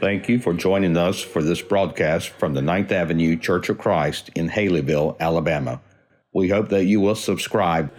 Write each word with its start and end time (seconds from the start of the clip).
Thank 0.00 0.28
you 0.28 0.38
for 0.38 0.54
joining 0.54 0.96
us 0.96 1.20
for 1.20 1.42
this 1.42 1.60
broadcast 1.60 2.28
from 2.28 2.54
the 2.54 2.62
Ninth 2.62 2.92
Avenue 2.92 3.36
Church 3.36 3.68
of 3.68 3.78
Christ 3.78 4.30
in 4.36 4.48
Haleyville, 4.48 5.18
Alabama. 5.18 5.80
We 6.32 6.48
hope 6.50 6.68
that 6.68 6.84
you 6.84 7.00
will 7.00 7.16
subscribe. 7.16 7.90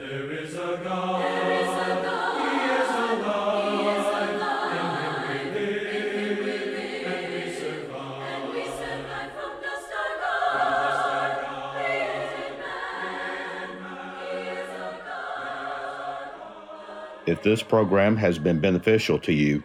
If 17.30 17.44
this 17.44 17.62
program 17.62 18.18
has 18.18 18.40
been 18.40 18.60
beneficial 18.60 19.20
to 19.20 19.32
you, 19.32 19.62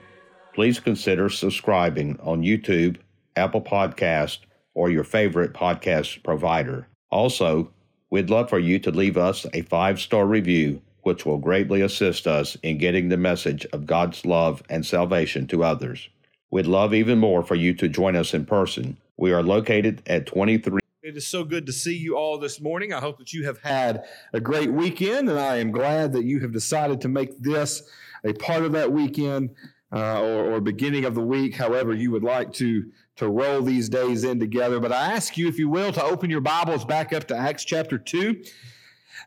please 0.52 0.78
consider 0.78 1.30
subscribing 1.30 2.20
on 2.23 2.42
YouTube, 2.42 2.98
Apple 3.37 3.62
Podcast, 3.62 4.40
or 4.74 4.90
your 4.90 5.02
favorite 5.02 5.54
podcast 5.54 6.23
provider. 6.23 6.87
Also, 7.09 7.73
we'd 8.10 8.28
love 8.28 8.50
for 8.50 8.59
you 8.59 8.78
to 8.80 8.90
leave 8.90 9.16
us 9.16 9.46
a 9.54 9.62
five-star 9.62 10.27
review, 10.27 10.82
which 11.04 11.24
will 11.24 11.38
greatly 11.38 11.80
assist 11.80 12.27
us 12.27 12.54
in 12.56 12.77
getting 12.77 13.09
the 13.09 13.16
message 13.16 13.65
of 13.73 13.87
God's 13.87 14.26
love 14.26 14.62
and 14.68 14.84
salvation 14.84 15.46
to 15.46 15.65
others. 15.65 16.10
We'd 16.51 16.66
love 16.66 16.92
even 16.92 17.18
more 17.18 17.42
for 17.42 17.54
you 17.54 17.73
to 17.76 17.88
join 17.88 18.15
us 18.15 18.34
in 18.34 18.45
person. 18.45 18.98
We 19.16 19.32
are 19.32 19.42
located 19.42 20.02
at 20.06 20.26
23 20.26 20.80
It 21.05 21.19
is 21.19 21.27
so 21.27 21.45
good 21.45 21.67
to 21.67 21.73
see 21.73 21.95
you 21.95 22.17
all 22.17 22.39
this 22.39 22.63
morning. 22.63 22.95
I 22.95 22.99
hope 22.99 23.19
that 23.19 23.31
you 23.35 23.45
have 23.45 23.59
had 23.59 24.05
a 24.33 24.41
great 24.41 24.73
weekend, 24.73 25.29
and 25.29 25.38
I 25.38 25.57
am 25.59 25.71
glad 25.71 26.15
that 26.15 26.24
you 26.24 26.41
have 26.41 26.51
decided 26.51 27.02
to 27.02 27.09
make 27.09 27.38
this 27.43 27.83
a 28.24 28.33
part 28.33 28.63
of 28.63 28.73
that 28.73 28.91
weekend 28.91 29.51
uh, 29.93 30.23
or, 30.23 30.55
or 30.55 30.61
beginning 30.63 31.05
of 31.05 31.15
the 31.15 31.21
week, 31.21 31.57
however 31.57 31.93
you 31.93 32.11
would 32.11 32.24
like 32.24 32.55
to, 32.55 32.91
to 33.16 33.29
roll 33.29 33.61
these 33.61 33.91
days 33.91 34.24
in 34.24 34.41
together. 34.41 34.80
But 34.80 34.93
I 34.93 35.13
ask 35.13 35.37
you, 35.37 35.46
if 35.46 35.59
you 35.59 35.69
will, 35.69 35.93
to 35.93 36.02
open 36.02 36.30
your 36.30 36.41
Bibles 36.41 36.87
back 36.87 37.13
up 37.13 37.24
to 37.29 37.37
Acts 37.37 37.66
chapter 37.66 37.99
2. 37.99 38.43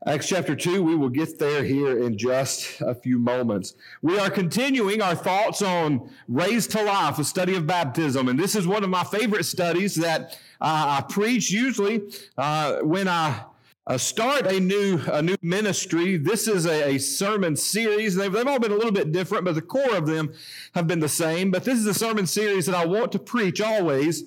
Acts 0.06 0.28
chapter 0.28 0.56
2, 0.56 0.84
we 0.84 0.96
will 0.96 1.10
get 1.10 1.40
there 1.40 1.64
here 1.64 2.04
in 2.04 2.18
just 2.18 2.82
a 2.82 2.94
few 2.94 3.18
moments. 3.20 3.76
We 4.02 4.20
are 4.20 4.30
continuing 4.30 5.02
our 5.02 5.16
thoughts 5.16 5.62
on 5.62 6.10
raised 6.28 6.72
to 6.72 6.84
life, 6.84 7.20
a 7.20 7.24
study 7.24 7.56
of 7.56 7.66
baptism. 7.66 8.28
And 8.28 8.40
this 8.40 8.56
is 8.56 8.68
one 8.68 8.84
of 8.84 8.90
my 8.90 9.04
favorite 9.04 9.46
studies 9.46 9.96
that 9.96 10.40
uh, 10.62 11.02
I 11.02 11.06
preach 11.08 11.52
usually 11.52 12.02
uh, 12.38 12.78
when 12.78 13.08
I 13.08 13.44
uh, 13.88 13.98
start 13.98 14.46
a 14.48 14.60
new 14.60 15.00
a 15.08 15.22
new 15.22 15.38
ministry. 15.42 16.18
This 16.18 16.48
is 16.48 16.66
a, 16.66 16.96
a 16.96 16.98
sermon 16.98 17.56
series. 17.56 18.16
They've, 18.16 18.32
they've 18.32 18.46
all 18.46 18.60
been 18.60 18.74
a 18.74 18.76
little 18.76 18.92
bit 18.92 19.14
different, 19.14 19.46
but 19.46 19.56
the 19.56 19.62
core 19.62 19.96
of 19.96 20.06
them 20.06 20.34
have 20.76 20.88
been 20.88 21.00
the 21.00 21.08
same. 21.08 21.52
But 21.52 21.64
this 21.64 21.80
is 21.80 21.86
a 21.88 21.94
sermon 21.94 22.28
series 22.28 22.66
that 22.66 22.76
I 22.76 22.86
want 22.86 23.14
to 23.14 23.20
preach 23.20 23.62
always 23.62 24.24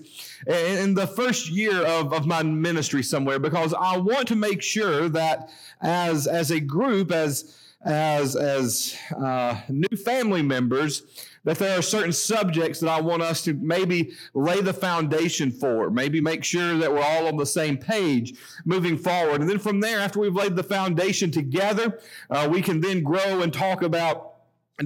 in, 0.46 0.78
in 0.78 0.94
the 0.94 1.06
first 1.06 1.50
year 1.50 1.84
of, 1.84 2.14
of 2.14 2.26
my 2.26 2.42
ministry 2.42 3.02
somewhere 3.02 3.38
because 3.38 3.74
I 3.74 3.98
want 3.98 4.28
to 4.28 4.36
make 4.36 4.62
sure 4.62 5.10
that 5.10 5.50
as 5.82 6.26
as 6.26 6.50
a 6.50 6.60
group, 6.60 7.12
as 7.12 7.54
as 7.84 8.36
as 8.36 8.96
uh, 9.14 9.60
new 9.68 9.96
family 9.96 10.42
members 10.42 11.02
that 11.44 11.58
there 11.58 11.78
are 11.78 11.82
certain 11.82 12.12
subjects 12.12 12.80
that 12.80 12.90
I 12.90 13.00
want 13.00 13.22
us 13.22 13.42
to 13.44 13.54
maybe 13.54 14.12
lay 14.34 14.60
the 14.60 14.74
foundation 14.74 15.50
for, 15.50 15.90
maybe 15.90 16.20
make 16.20 16.44
sure 16.44 16.76
that 16.76 16.92
we're 16.92 17.02
all 17.02 17.26
on 17.26 17.36
the 17.36 17.46
same 17.46 17.78
page 17.78 18.34
moving 18.64 18.98
forward. 18.98 19.40
And 19.40 19.48
then 19.48 19.58
from 19.58 19.80
there, 19.80 20.00
after 20.00 20.20
we've 20.20 20.34
laid 20.34 20.56
the 20.56 20.62
foundation 20.62 21.30
together, 21.30 21.98
uh, 22.28 22.48
we 22.50 22.60
can 22.60 22.80
then 22.80 23.02
grow 23.02 23.42
and 23.42 23.52
talk 23.52 23.82
about 23.82 24.34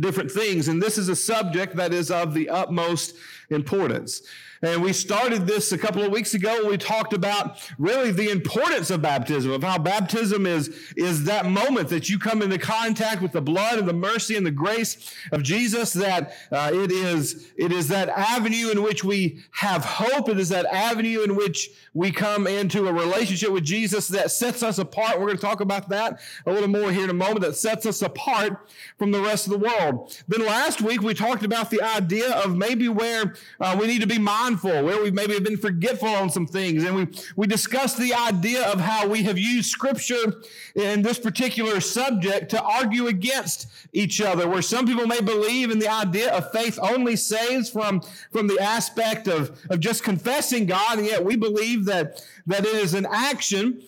different 0.01 0.31
things. 0.31 0.69
And 0.69 0.83
this 0.83 0.99
is 0.99 1.09
a 1.09 1.17
subject 1.17 1.77
that 1.77 1.93
is 1.93 2.11
of 2.11 2.35
the 2.35 2.49
utmost 2.49 3.17
importance. 3.51 4.23
And 4.65 4.83
we 4.83 4.95
started 4.95 5.47
this 5.47 5.73
a 5.73 5.79
couple 5.79 6.03
of 6.03 6.11
weeks 6.11 6.33
ago. 6.33 6.67
We 6.67 6.79
talked 6.79 7.13
about 7.13 7.59
really 7.79 8.11
the 8.13 8.31
importance 8.31 8.91
of 8.91 9.03
baptism, 9.03 9.53
of 9.53 9.63
how 9.63 9.77
baptism 9.77 10.47
is, 10.47 10.75
is 10.97 11.25
that 11.25 11.45
moment 11.45 11.91
that 11.91 12.09
you 12.09 12.19
come 12.19 12.41
into 12.41 12.57
contact 12.57 13.21
with 13.21 13.33
the 13.33 13.43
blood 13.43 13.79
and 13.79 13.87
the 13.87 13.93
mercy 13.93 14.37
and 14.37 14.47
the 14.47 14.51
grace 14.51 15.15
of 15.33 15.43
Jesus, 15.43 15.93
that 15.93 16.33
uh, 16.51 16.71
it, 16.73 16.91
is, 16.91 17.53
it 17.59 17.73
is 17.73 17.89
that 17.89 18.09
avenue 18.09 18.71
in 18.71 18.83
which 18.83 19.05
we 19.05 19.45
have 19.51 19.85
hope. 19.85 20.31
It 20.31 20.41
is 20.41 20.49
that 20.49 20.65
avenue 20.65 21.23
in 21.25 21.37
which 21.37 21.69
we 21.93 22.11
come 22.11 22.47
into 22.47 22.89
a 22.89 22.93
relationship 22.93 23.51
with 23.51 23.65
Jesus 23.65 24.09
that 24.09 24.31
sets 24.31 24.63
us 24.63 24.79
apart. 24.79 25.21
We're 25.21 25.27
going 25.27 25.37
to 25.37 25.43
talk 25.43 25.61
about 25.61 25.91
that 25.91 26.21
a 26.47 26.53
little 26.53 26.69
more 26.69 26.91
here 26.91 27.05
in 27.05 27.11
a 27.11 27.15
moment, 27.15 27.43
that 27.43 27.55
sets 27.55 27.85
us 27.85 28.01
apart 28.01 28.69
from 28.99 29.13
the 29.13 29.21
rest 29.21 29.47
of 29.47 29.53
the 29.53 29.59
world. 29.59 30.19
Then 30.27 30.45
last 30.45 30.81
week 30.81 31.03
we 31.03 31.13
talked 31.13 31.45
about 31.45 31.71
the 31.71 31.83
idea 31.83 32.33
of 32.33 32.57
maybe 32.57 32.89
where 32.89 33.35
uh, 33.61 33.77
we 33.79 33.87
need 33.87 34.01
to 34.01 34.07
be 34.07 34.19
mindful, 34.19 34.54
where 34.63 35.03
we 35.03 35.11
maybe 35.11 35.35
have 35.35 35.45
been 35.45 35.57
forgetful 35.57 36.09
on 36.09 36.31
some 36.31 36.47
things. 36.47 36.85
And 36.85 36.95
we, 36.95 37.09
we 37.37 37.47
discussed 37.47 37.99
the 37.99 38.15
idea 38.15 38.67
of 38.71 38.81
how 38.81 39.09
we 39.09 39.23
have 39.25 39.39
used 39.39 39.71
scripture 39.71 40.43
in 40.75 41.03
this 41.03 41.19
particular 41.19 41.81
subject 41.81 42.51
to 42.51 42.63
argue 42.63 43.07
against 43.07 43.69
each 43.93 44.21
other, 44.21 44.49
where 44.49 44.63
some 44.63 44.87
people 44.87 45.07
may 45.07 45.21
believe 45.21 45.71
in 45.71 45.79
the 45.79 45.89
idea 45.89 46.33
of 46.33 46.53
faith 46.53 46.79
only 46.83 47.17
saves 47.17 47.71
from, 47.71 48.01
from 48.31 48.47
the 48.47 48.59
aspect 48.61 49.29
of, 49.29 49.59
of 49.71 49.81
just 49.81 50.03
confessing 50.03 50.67
God, 50.67 50.99
and 50.99 51.07
yet 51.07 51.25
we 51.25 51.37
believe 51.37 51.85
that, 51.87 52.25
that 52.47 52.65
it 52.65 52.75
is 52.75 52.95
an 52.95 53.07
action 53.11 53.83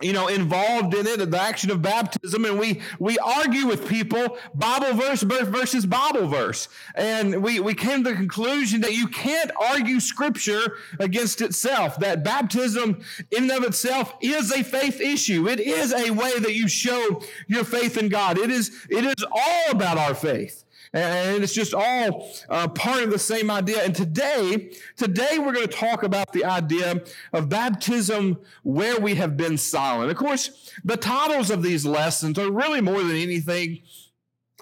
you 0.00 0.12
know, 0.12 0.28
involved 0.28 0.94
in 0.94 1.06
it, 1.06 1.30
the 1.30 1.40
action 1.40 1.70
of 1.70 1.82
baptism, 1.82 2.44
and 2.44 2.58
we 2.58 2.80
we 2.98 3.18
argue 3.18 3.66
with 3.66 3.88
people 3.88 4.38
Bible 4.54 4.94
verse 4.94 5.22
versus 5.22 5.86
Bible 5.86 6.28
verse, 6.28 6.68
and 6.94 7.42
we 7.42 7.60
we 7.60 7.74
came 7.74 8.04
to 8.04 8.10
the 8.10 8.16
conclusion 8.16 8.80
that 8.80 8.94
you 8.94 9.08
can't 9.08 9.50
argue 9.60 10.00
Scripture 10.00 10.76
against 10.98 11.40
itself. 11.40 11.98
That 11.98 12.24
baptism, 12.24 13.02
in 13.30 13.50
and 13.50 13.52
of 13.52 13.64
itself, 13.64 14.14
is 14.20 14.52
a 14.52 14.62
faith 14.62 15.00
issue. 15.00 15.48
It 15.48 15.60
is 15.60 15.92
a 15.92 16.10
way 16.10 16.38
that 16.38 16.54
you 16.54 16.68
show 16.68 17.22
your 17.46 17.64
faith 17.64 17.96
in 17.96 18.08
God. 18.08 18.38
It 18.38 18.50
is 18.50 18.86
it 18.88 19.04
is 19.04 19.24
all 19.30 19.70
about 19.70 19.98
our 19.98 20.14
faith. 20.14 20.64
And 20.92 21.44
it's 21.44 21.54
just 21.54 21.72
all 21.72 22.28
uh, 22.48 22.66
part 22.68 23.04
of 23.04 23.10
the 23.10 23.18
same 23.18 23.50
idea. 23.50 23.84
And 23.84 23.94
today, 23.94 24.72
today 24.96 25.38
we're 25.38 25.52
going 25.52 25.68
to 25.68 25.72
talk 25.72 26.02
about 26.02 26.32
the 26.32 26.44
idea 26.44 27.02
of 27.32 27.48
baptism 27.48 28.38
where 28.64 28.98
we 28.98 29.14
have 29.14 29.36
been 29.36 29.56
silent. 29.56 30.10
Of 30.10 30.16
course, 30.16 30.72
the 30.84 30.96
titles 30.96 31.50
of 31.50 31.62
these 31.62 31.86
lessons 31.86 32.38
are 32.38 32.50
really 32.50 32.80
more 32.80 33.02
than 33.02 33.16
anything 33.16 33.82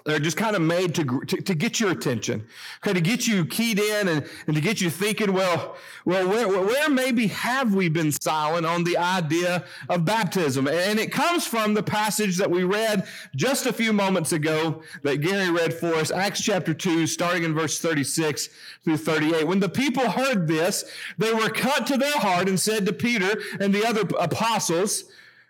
they're 0.05 0.19
just 0.19 0.37
kind 0.37 0.55
of 0.55 0.61
made 0.61 0.95
to, 0.95 1.21
to, 1.21 1.41
to, 1.41 1.55
get 1.55 1.79
your 1.79 1.91
attention, 1.91 2.45
okay, 2.77 2.93
to 2.93 3.01
get 3.01 3.27
you 3.27 3.45
keyed 3.45 3.79
in 3.79 4.07
and, 4.07 4.25
and 4.47 4.55
to 4.55 4.61
get 4.61 4.81
you 4.81 4.89
thinking, 4.89 5.33
well, 5.33 5.75
well, 6.05 6.27
where, 6.27 6.47
where 6.47 6.89
maybe 6.89 7.27
have 7.27 7.73
we 7.73 7.89
been 7.89 8.11
silent 8.11 8.65
on 8.65 8.83
the 8.83 8.97
idea 8.97 9.65
of 9.89 10.05
baptism? 10.05 10.67
And 10.67 10.99
it 10.99 11.11
comes 11.11 11.45
from 11.45 11.73
the 11.73 11.83
passage 11.83 12.37
that 12.37 12.49
we 12.49 12.63
read 12.63 13.07
just 13.35 13.65
a 13.65 13.73
few 13.73 13.93
moments 13.93 14.31
ago 14.31 14.81
that 15.03 15.17
Gary 15.17 15.49
read 15.49 15.73
for 15.73 15.95
us, 15.95 16.11
Acts 16.11 16.41
chapter 16.41 16.73
2, 16.73 17.07
starting 17.07 17.43
in 17.43 17.53
verse 17.53 17.79
36 17.79 18.49
through 18.83 18.97
38. 18.97 19.47
When 19.47 19.59
the 19.59 19.69
people 19.69 20.09
heard 20.09 20.47
this, 20.47 20.85
they 21.17 21.33
were 21.33 21.49
cut 21.49 21.85
to 21.87 21.97
their 21.97 22.19
heart 22.19 22.47
and 22.47 22.59
said 22.59 22.85
to 22.85 22.93
Peter 22.93 23.39
and 23.59 23.73
the 23.73 23.85
other 23.85 24.01
apostles, 24.19 25.05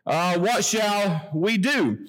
uh, 0.06 0.38
What 0.38 0.66
shall 0.66 1.30
we 1.34 1.58
do? 1.58 2.08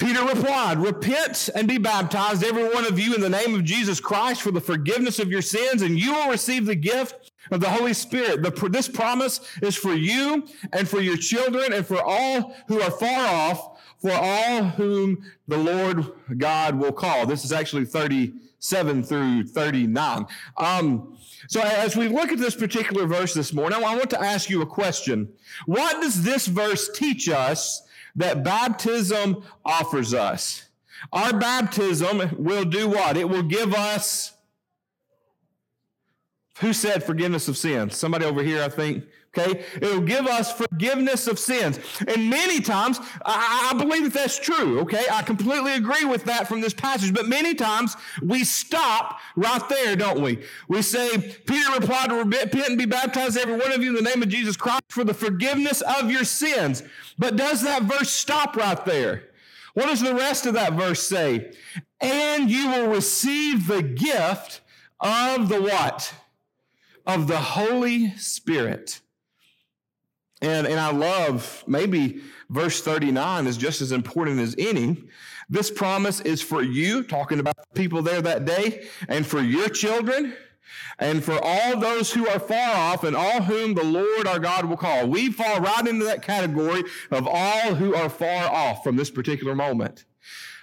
Peter 0.00 0.24
replied, 0.24 0.78
Repent 0.78 1.50
and 1.54 1.68
be 1.68 1.76
baptized, 1.76 2.42
every 2.42 2.64
one 2.64 2.86
of 2.86 2.98
you, 2.98 3.14
in 3.14 3.20
the 3.20 3.28
name 3.28 3.54
of 3.54 3.64
Jesus 3.64 4.00
Christ 4.00 4.40
for 4.40 4.50
the 4.50 4.60
forgiveness 4.60 5.18
of 5.18 5.30
your 5.30 5.42
sins, 5.42 5.82
and 5.82 5.98
you 5.98 6.14
will 6.14 6.30
receive 6.30 6.64
the 6.64 6.74
gift 6.74 7.32
of 7.50 7.60
the 7.60 7.68
Holy 7.68 7.92
Spirit. 7.92 8.42
The, 8.42 8.68
this 8.70 8.88
promise 8.88 9.40
is 9.60 9.76
for 9.76 9.92
you 9.92 10.46
and 10.72 10.88
for 10.88 11.00
your 11.00 11.18
children 11.18 11.74
and 11.74 11.86
for 11.86 12.02
all 12.02 12.56
who 12.66 12.80
are 12.80 12.90
far 12.90 13.26
off, 13.28 13.78
for 14.00 14.12
all 14.12 14.62
whom 14.62 15.22
the 15.48 15.58
Lord 15.58 16.06
God 16.38 16.76
will 16.76 16.92
call. 16.92 17.26
This 17.26 17.44
is 17.44 17.52
actually 17.52 17.84
37 17.84 19.04
through 19.04 19.48
39. 19.48 20.26
Um, 20.56 21.18
so 21.46 21.60
as 21.60 21.94
we 21.94 22.08
look 22.08 22.32
at 22.32 22.38
this 22.38 22.56
particular 22.56 23.06
verse 23.06 23.34
this 23.34 23.52
morning, 23.52 23.84
I 23.84 23.96
want 23.96 24.08
to 24.10 24.22
ask 24.22 24.48
you 24.48 24.62
a 24.62 24.66
question. 24.66 25.28
What 25.66 26.00
does 26.00 26.22
this 26.22 26.46
verse 26.46 26.88
teach 26.94 27.28
us? 27.28 27.82
That 28.16 28.44
baptism 28.44 29.44
offers 29.64 30.14
us. 30.14 30.68
Our 31.12 31.38
baptism 31.38 32.36
will 32.36 32.64
do 32.64 32.88
what? 32.88 33.16
It 33.16 33.28
will 33.28 33.42
give 33.42 33.74
us. 33.74 34.32
Who 36.60 36.72
said 36.72 37.02
forgiveness 37.02 37.48
of 37.48 37.56
sins? 37.56 37.96
Somebody 37.96 38.26
over 38.26 38.42
here, 38.42 38.62
I 38.62 38.68
think, 38.68 39.04
Okay, 39.36 39.64
it'll 39.76 40.00
give 40.00 40.26
us 40.26 40.52
forgiveness 40.52 41.28
of 41.28 41.38
sins. 41.38 41.78
And 42.08 42.28
many 42.28 42.60
times, 42.60 42.98
I, 43.24 43.70
I 43.72 43.78
believe 43.78 44.02
that 44.02 44.12
that's 44.12 44.40
true. 44.40 44.80
Okay, 44.80 45.04
I 45.08 45.22
completely 45.22 45.74
agree 45.74 46.04
with 46.04 46.24
that 46.24 46.48
from 46.48 46.60
this 46.60 46.74
passage. 46.74 47.14
But 47.14 47.28
many 47.28 47.54
times 47.54 47.96
we 48.20 48.42
stop 48.42 49.20
right 49.36 49.62
there, 49.68 49.94
don't 49.94 50.20
we? 50.20 50.42
We 50.66 50.82
say, 50.82 51.16
Peter 51.46 51.72
replied 51.78 52.08
to 52.08 52.16
repent 52.16 52.68
and 52.70 52.76
be 52.76 52.86
baptized, 52.86 53.38
every 53.38 53.56
one 53.56 53.70
of 53.70 53.84
you, 53.84 53.96
in 53.96 54.02
the 54.02 54.10
name 54.10 54.20
of 54.20 54.28
Jesus 54.28 54.56
Christ 54.56 54.82
for 54.88 55.04
the 55.04 55.14
forgiveness 55.14 55.80
of 55.80 56.10
your 56.10 56.24
sins. 56.24 56.82
But 57.16 57.36
does 57.36 57.62
that 57.62 57.84
verse 57.84 58.10
stop 58.10 58.56
right 58.56 58.84
there? 58.84 59.28
What 59.74 59.86
does 59.86 60.00
the 60.00 60.14
rest 60.14 60.46
of 60.46 60.54
that 60.54 60.72
verse 60.72 61.06
say? 61.06 61.52
And 62.00 62.50
you 62.50 62.68
will 62.68 62.88
receive 62.88 63.68
the 63.68 63.82
gift 63.82 64.60
of 64.98 65.48
the 65.48 65.62
what? 65.62 66.12
Of 67.06 67.28
the 67.28 67.38
Holy 67.38 68.10
Spirit. 68.16 69.00
And, 70.42 70.66
and 70.66 70.80
I 70.80 70.90
love 70.90 71.62
maybe 71.66 72.22
verse 72.48 72.80
39 72.80 73.46
is 73.46 73.56
just 73.56 73.80
as 73.80 73.92
important 73.92 74.40
as 74.40 74.54
any. 74.58 75.04
This 75.48 75.70
promise 75.70 76.20
is 76.20 76.40
for 76.40 76.62
you, 76.62 77.02
talking 77.02 77.40
about 77.40 77.56
the 77.56 77.66
people 77.74 78.02
there 78.02 78.22
that 78.22 78.44
day, 78.44 78.86
and 79.08 79.26
for 79.26 79.40
your 79.40 79.68
children, 79.68 80.34
and 80.98 81.22
for 81.24 81.38
all 81.42 81.78
those 81.78 82.12
who 82.12 82.28
are 82.28 82.38
far 82.38 82.74
off, 82.74 83.04
and 83.04 83.16
all 83.16 83.42
whom 83.42 83.74
the 83.74 83.84
Lord 83.84 84.26
our 84.26 84.38
God 84.38 84.66
will 84.66 84.76
call. 84.76 85.08
We 85.08 85.32
fall 85.32 85.60
right 85.60 85.86
into 85.86 86.04
that 86.04 86.22
category 86.22 86.84
of 87.10 87.26
all 87.26 87.74
who 87.74 87.94
are 87.94 88.08
far 88.08 88.50
off 88.50 88.84
from 88.84 88.96
this 88.96 89.10
particular 89.10 89.54
moment 89.54 90.04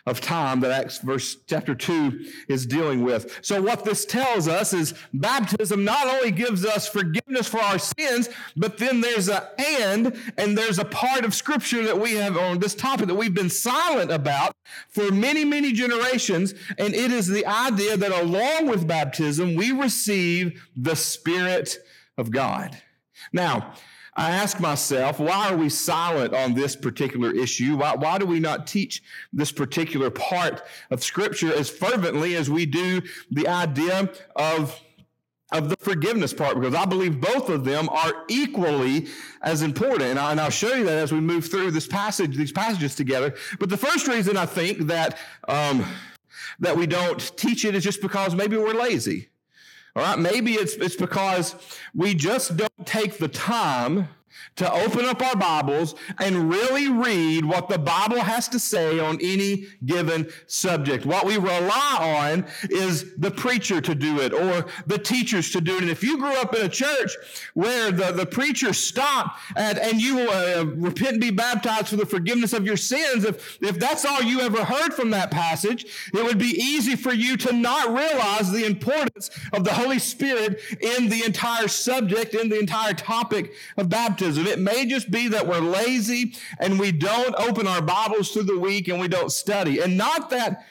of 0.08 0.22
time 0.22 0.62
that 0.62 0.72
Acts 0.72 1.00
verse 1.00 1.36
chapter 1.48 1.76
2 1.76 2.26
is 2.48 2.66
dealing 2.66 3.04
with. 3.04 3.40
So 3.42 3.62
what 3.62 3.84
this 3.84 4.06
tells 4.06 4.48
us 4.48 4.74
is 4.74 4.94
baptism 5.14 5.84
not 5.84 6.08
only 6.08 6.32
gives 6.32 6.66
us 6.66 6.88
forgiveness 6.88 7.48
for 7.48 7.60
our 7.60 7.78
sins, 7.78 8.30
but 8.56 8.78
then 8.78 9.02
there's 9.02 9.28
a 9.28 9.52
and 9.80 10.18
and 10.38 10.58
there's 10.58 10.80
a 10.80 10.86
part 10.86 11.26
of 11.26 11.36
scripture 11.36 11.84
that 11.84 12.00
we 12.00 12.14
have 12.14 12.38
on 12.38 12.60
this 12.60 12.74
topic 12.74 13.08
that 13.08 13.16
we've 13.16 13.34
been 13.34 13.50
silent 13.50 14.10
about 14.10 14.56
for 14.88 15.12
many, 15.12 15.44
many 15.44 15.74
generations. 15.74 16.54
And 16.78 16.96
it 16.96 17.12
is 17.12 17.28
the 17.28 17.46
idea 17.46 17.98
that 17.98 18.12
along 18.12 18.68
with 18.68 18.88
baptism, 18.88 19.56
we 19.56 19.74
receive 19.74 20.64
the 20.76 20.96
Spirit 20.96 21.78
of 22.18 22.32
God. 22.32 22.82
Now, 23.34 23.74
I 24.18 24.32
ask 24.32 24.60
myself, 24.60 25.20
why 25.20 25.50
are 25.50 25.56
we 25.56 25.70
silent 25.70 26.34
on 26.34 26.56
this 26.56 26.76
particular 26.76 27.32
issue? 27.32 27.78
Why, 27.78 27.96
why 27.96 28.18
do 28.18 28.26
we 28.26 28.40
not 28.40 28.66
teach 28.66 29.04
this 29.32 29.52
particular 29.52 30.10
part 30.10 30.64
of 30.90 31.04
Scripture 31.04 31.54
as 31.54 31.70
fervently 31.70 32.36
as 32.36 32.50
we 32.50 32.66
do 32.66 33.02
the 33.30 33.48
idea 33.48 34.12
of 34.36 34.82
of 35.54 35.70
the 35.70 35.78
forgiveness 35.78 36.34
part 36.34 36.56
because 36.56 36.76
I 36.76 36.84
believe 36.84 37.22
both 37.22 37.48
of 37.48 37.64
them 37.64 37.88
are 37.88 38.26
equally 38.28 39.08
as 39.42 39.62
important. 39.62 40.10
And, 40.10 40.20
I, 40.20 40.34
will 40.34 40.50
show 40.50 40.74
you 40.74 40.84
that 40.84 40.98
as 40.98 41.14
we 41.14 41.22
move 41.22 41.50
through 41.50 41.72
this 41.72 41.88
passage, 41.88 42.36
these 42.36 42.52
passages 42.52 42.96
together. 42.96 43.34
But 43.58 43.70
the 43.70 43.78
first 43.78 44.10
reason 44.10 44.36
I 44.36 44.46
think 44.46 44.88
that, 44.88 45.18
um, 45.48 45.86
that 46.60 46.76
we 46.76 46.86
don't 46.86 47.20
teach 47.38 47.64
it 47.64 47.76
is 47.76 47.84
just 47.86 48.02
because 48.02 48.36
maybe 48.36 48.58
we're 48.58 48.74
lazy. 48.74 49.30
All 49.98 50.04
right, 50.04 50.20
maybe 50.20 50.54
it's, 50.54 50.76
it's 50.76 50.96
because 50.96 51.56
we 51.96 52.14
just 52.14 52.56
don't 52.56 52.86
take 52.86 53.18
the 53.18 53.28
time 53.28 54.08
to 54.58 54.72
open 54.72 55.06
up 55.06 55.22
our 55.22 55.36
Bibles 55.36 55.96
and 56.20 56.50
really 56.50 56.90
read 56.90 57.46
what 57.46 57.70
the 57.70 57.78
Bible 57.78 58.22
has 58.22 58.48
to 58.50 58.60
say 58.60 59.00
on 59.00 59.18
any 59.22 59.68
given 59.86 60.30
subject. 60.48 61.06
What 61.06 61.26
we 61.26 61.38
rely 61.38 62.24
on 62.24 62.46
is 62.70 63.16
the 63.18 63.32
preacher 63.32 63.82
to 63.82 63.96
do 63.96 64.20
it 64.20 64.34
or 64.34 64.66
the 64.86 64.98
teachers 64.98 65.52
to 65.52 65.62
do 65.62 65.78
it. 65.78 65.82
And 65.84 65.92
if 65.92 66.04
you 66.04 66.18
grew 66.18 66.36
up 66.36 66.56
in 66.56 66.66
a 66.66 66.70
church 66.70 67.16
where 67.54 67.92
the, 67.92 68.12
the 68.12 68.26
preacher 68.26 68.74
stopped 68.74 69.40
and, 69.56 69.78
and 69.78 70.02
you 70.02 70.20
uh, 70.30 70.66
repent 70.76 71.14
and 71.14 71.22
be 71.22 71.32
baptized 71.32 71.90
for 71.90 71.96
the 71.96 72.06
forgiveness 72.06 72.54
of 72.54 72.66
your 72.66 72.78
sins, 72.78 73.26
if, 73.26 73.58
if 73.62 73.80
that's 73.80 74.06
all 74.06 74.22
you 74.22 74.42
ever 74.42 74.64
heard 74.64 74.94
from 74.94 75.10
that 75.12 75.32
passage, 75.32 75.86
it 76.14 76.24
would 76.24 76.38
be 76.38 76.56
easy 76.58 76.96
for 76.96 77.14
you 77.14 77.38
to 77.38 77.54
not 77.54 77.90
realize 77.90 78.52
the 78.52 78.66
importance 78.66 79.30
of 79.54 79.64
the 79.64 79.74
Holy 79.74 80.00
Spirit 80.00 80.60
in 80.82 81.10
the 81.10 81.24
entire 81.26 81.68
subject, 81.68 82.34
in 82.34 82.50
the 82.50 82.60
entire 82.60 82.94
topic 82.94 83.54
of 83.78 83.90
baptism. 83.90 84.27
It 84.36 84.60
may 84.60 84.86
just 84.86 85.12
be 85.12 85.28
that 85.30 85.48
we're 85.48 85.60
lazy 85.60 86.34
and 86.60 86.80
we 86.80 86.92
don't 86.92 87.36
open 87.38 87.68
our 87.68 87.82
Bibles 87.82 88.32
through 88.32 88.44
the 88.44 88.60
week 88.60 88.88
and 88.88 89.00
we 89.00 89.08
don't 89.08 89.32
study. 89.32 89.80
And 89.80 89.98
not 89.98 90.32
that 90.32 90.66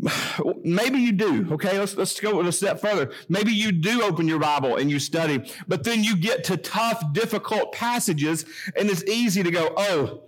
maybe 0.62 0.98
you 0.98 1.12
do 1.12 1.48
okay? 1.52 1.78
Let's, 1.78 1.96
let's 1.96 2.18
go 2.20 2.40
a 2.40 2.52
step 2.52 2.80
further. 2.80 3.12
Maybe 3.28 3.52
you 3.52 3.72
do 3.72 4.02
open 4.02 4.28
your 4.28 4.38
bible 4.38 4.76
and 4.76 4.90
you 4.90 4.98
study 4.98 5.50
but 5.66 5.84
then 5.84 6.04
you 6.04 6.16
get 6.16 6.44
to 6.44 6.56
tough 6.56 7.12
difficult 7.12 7.72
passages 7.72 8.44
and 8.76 8.90
it's 8.90 9.02
easy 9.04 9.42
to 9.42 9.50
go 9.50 9.72
oh 9.76 10.22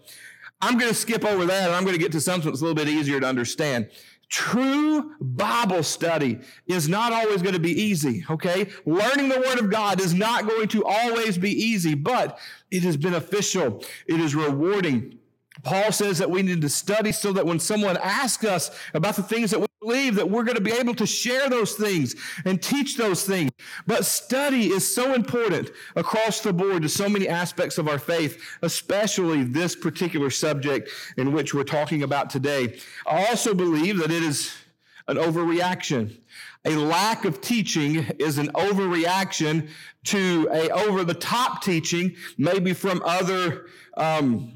i'm 0.61 0.79
going 0.79 0.88
to 0.91 0.94
skip 0.94 1.25
over 1.25 1.44
that 1.47 1.64
and 1.64 1.75
i'm 1.75 1.85
going 1.85 1.94
to 1.94 2.03
get 2.03 2.12
to 2.12 2.21
something 2.21 2.50
that's 2.50 2.61
a 2.61 2.64
little 2.64 2.75
bit 2.75 2.88
easier 2.88 3.21
to 3.21 3.26
understand 3.26 3.88
True 4.29 5.15
Bible 5.21 5.83
study 5.83 6.41
is 6.67 6.87
not 6.89 7.13
always 7.13 7.41
going 7.41 7.55
to 7.55 7.61
be 7.61 7.73
easy, 7.73 8.27
okay? 8.29 8.69
Learning 8.85 9.29
the 9.31 9.41
Word 9.41 9.59
of 9.59 9.71
God 9.71 10.01
is 10.01 10.13
not 10.13 10.47
going 10.47 10.69
to 10.69 10.85
always 10.85 11.39
be 11.39 11.51
easy, 11.51 11.95
but 11.95 12.39
it 12.71 12.85
is 12.85 12.99
beneficial. 12.99 13.83
It 14.07 14.21
is 14.21 14.35
rewarding. 14.35 15.19
Paul 15.63 15.93
says 15.93 16.19
that 16.19 16.31
we 16.31 16.43
need 16.43 16.61
to 16.61 16.69
study 16.69 17.13
so 17.13 17.33
that 17.33 17.47
when 17.47 17.59
someone 17.59 17.97
asks 17.97 18.45
us 18.45 18.71
about 18.93 19.17
the 19.17 19.23
things 19.23 19.51
that 19.51 19.61
we 19.61 19.68
believe 19.81 20.17
that 20.17 20.29
we're 20.29 20.43
going 20.43 20.57
to 20.57 20.63
be 20.63 20.73
able 20.73 20.95
to 20.95 21.07
share 21.07 21.49
those 21.49 21.75
things 21.75 22.17
and 22.45 22.61
teach 22.61 22.97
those 22.97 23.25
things. 23.25 23.51
But 23.87 24.05
study 24.05 24.69
is 24.69 24.93
so 24.93 25.15
important 25.15 25.71
across 25.95 26.41
the 26.41 26.53
board 26.53 26.83
to 26.83 26.89
so 26.89 27.09
many 27.09 27.29
aspects 27.29 27.79
of 27.79 27.87
our 27.89 27.99
faith, 27.99 28.43
especially 28.63 29.45
this 29.45 29.77
particular 29.77 30.31
subject 30.31 30.91
in 31.17 31.33
which 31.33 31.55
we're 31.55 31.65
talking 31.65 32.03
about 32.03 32.29
today. 32.29 32.79
I 33.07 33.27
also 33.27 33.55
believe 33.55 33.99
that 33.99 34.11
it 34.11 34.23
is 34.23 34.53
an 35.07 35.17
overreaction. 35.17 36.19
A 36.65 36.77
lack 36.77 37.25
of 37.25 37.41
teaching 37.41 38.05
is 38.19 38.39
an 38.39 38.49
overreaction 38.49 39.69
to 40.05 40.49
a 40.51 40.69
over 40.71 41.05
the 41.05 41.15
top 41.15 41.63
teaching, 41.63 42.17
maybe 42.37 42.73
from 42.73 43.01
other 43.05 43.67
um, 43.97 44.55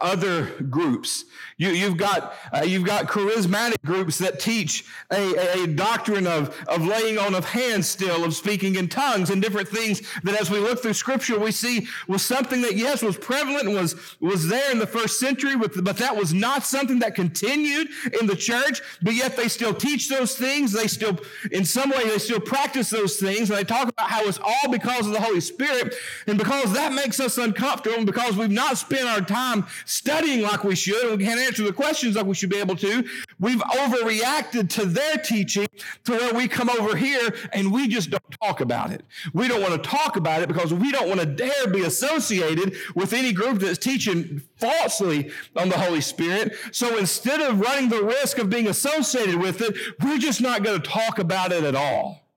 other 0.00 0.46
groups. 0.70 1.24
You, 1.58 1.76
have 1.76 1.98
got 1.98 2.34
uh, 2.54 2.62
you've 2.62 2.84
got 2.84 3.06
charismatic 3.06 3.82
groups 3.84 4.16
that 4.18 4.40
teach 4.40 4.86
a, 5.12 5.62
a, 5.62 5.66
doctrine 5.66 6.26
of, 6.26 6.56
of 6.68 6.86
laying 6.86 7.18
on 7.18 7.34
of 7.34 7.44
hands 7.44 7.86
still, 7.86 8.24
of 8.24 8.34
speaking 8.34 8.76
in 8.76 8.88
tongues 8.88 9.28
and 9.28 9.42
different 9.42 9.68
things 9.68 10.00
that 10.22 10.40
as 10.40 10.50
we 10.50 10.58
look 10.58 10.80
through 10.80 10.94
scripture, 10.94 11.38
we 11.38 11.50
see 11.50 11.86
was 12.08 12.22
something 12.22 12.62
that 12.62 12.76
yes, 12.76 13.02
was 13.02 13.18
prevalent 13.18 13.66
and 13.66 13.74
was, 13.74 13.94
was 14.20 14.48
there 14.48 14.72
in 14.72 14.78
the 14.78 14.86
first 14.86 15.20
century, 15.20 15.54
but, 15.56 15.72
but 15.84 15.98
that 15.98 16.16
was 16.16 16.32
not 16.32 16.64
something 16.64 16.98
that 17.00 17.14
continued 17.14 17.88
in 18.18 18.26
the 18.26 18.36
church, 18.36 18.80
but 19.02 19.14
yet 19.14 19.36
they 19.36 19.48
still 19.48 19.74
teach 19.74 20.08
those 20.08 20.36
things. 20.36 20.72
They 20.72 20.86
still, 20.86 21.18
in 21.52 21.64
some 21.64 21.90
way, 21.90 22.08
they 22.08 22.18
still 22.18 22.40
practice 22.40 22.88
those 22.88 23.16
things. 23.16 23.50
And 23.50 23.58
they 23.58 23.64
talk 23.64 23.88
about 23.88 24.08
how 24.08 24.24
it's 24.24 24.38
all 24.38 24.70
because 24.70 25.06
of 25.06 25.12
the 25.12 25.20
Holy 25.20 25.40
Spirit. 25.40 25.94
And 26.26 26.38
because 26.38 26.72
that 26.72 26.92
makes 26.92 27.20
us 27.20 27.36
uncomfortable 27.36 27.96
and 27.96 28.06
because 28.06 28.36
we've 28.36 28.50
not 28.50 28.78
spent 28.78 29.06
our 29.06 29.20
time 29.20 29.66
studying 29.90 30.42
like 30.42 30.62
we 30.62 30.76
should 30.76 31.08
and 31.08 31.18
we 31.18 31.24
can't 31.24 31.40
answer 31.40 31.64
the 31.64 31.72
questions 31.72 32.14
like 32.14 32.24
we 32.24 32.34
should 32.34 32.48
be 32.48 32.58
able 32.58 32.76
to. 32.76 33.04
We've 33.40 33.60
overreacted 33.60 34.68
to 34.70 34.86
their 34.86 35.16
teaching 35.16 35.66
to 36.04 36.12
where 36.12 36.32
we 36.32 36.46
come 36.46 36.70
over 36.70 36.96
here 36.96 37.34
and 37.52 37.72
we 37.72 37.88
just 37.88 38.10
don't 38.10 38.40
talk 38.42 38.60
about 38.60 38.92
it. 38.92 39.04
We 39.34 39.48
don't 39.48 39.60
want 39.60 39.82
to 39.82 39.90
talk 39.90 40.16
about 40.16 40.42
it 40.42 40.48
because 40.48 40.72
we 40.72 40.92
don't 40.92 41.08
want 41.08 41.20
to 41.20 41.26
dare 41.26 41.66
be 41.66 41.82
associated 41.82 42.76
with 42.94 43.12
any 43.12 43.32
group 43.32 43.58
that's 43.58 43.78
teaching 43.78 44.40
falsely 44.56 45.32
on 45.56 45.68
the 45.68 45.78
Holy 45.78 46.00
Spirit. 46.00 46.54
So 46.70 46.96
instead 46.96 47.40
of 47.40 47.60
running 47.60 47.88
the 47.88 48.04
risk 48.04 48.38
of 48.38 48.48
being 48.48 48.68
associated 48.68 49.36
with 49.36 49.60
it, 49.60 49.76
we're 50.02 50.18
just 50.18 50.40
not 50.40 50.62
going 50.62 50.80
to 50.80 50.88
talk 50.88 51.18
about 51.18 51.50
it 51.50 51.64
at 51.64 51.74
all. 51.74 52.28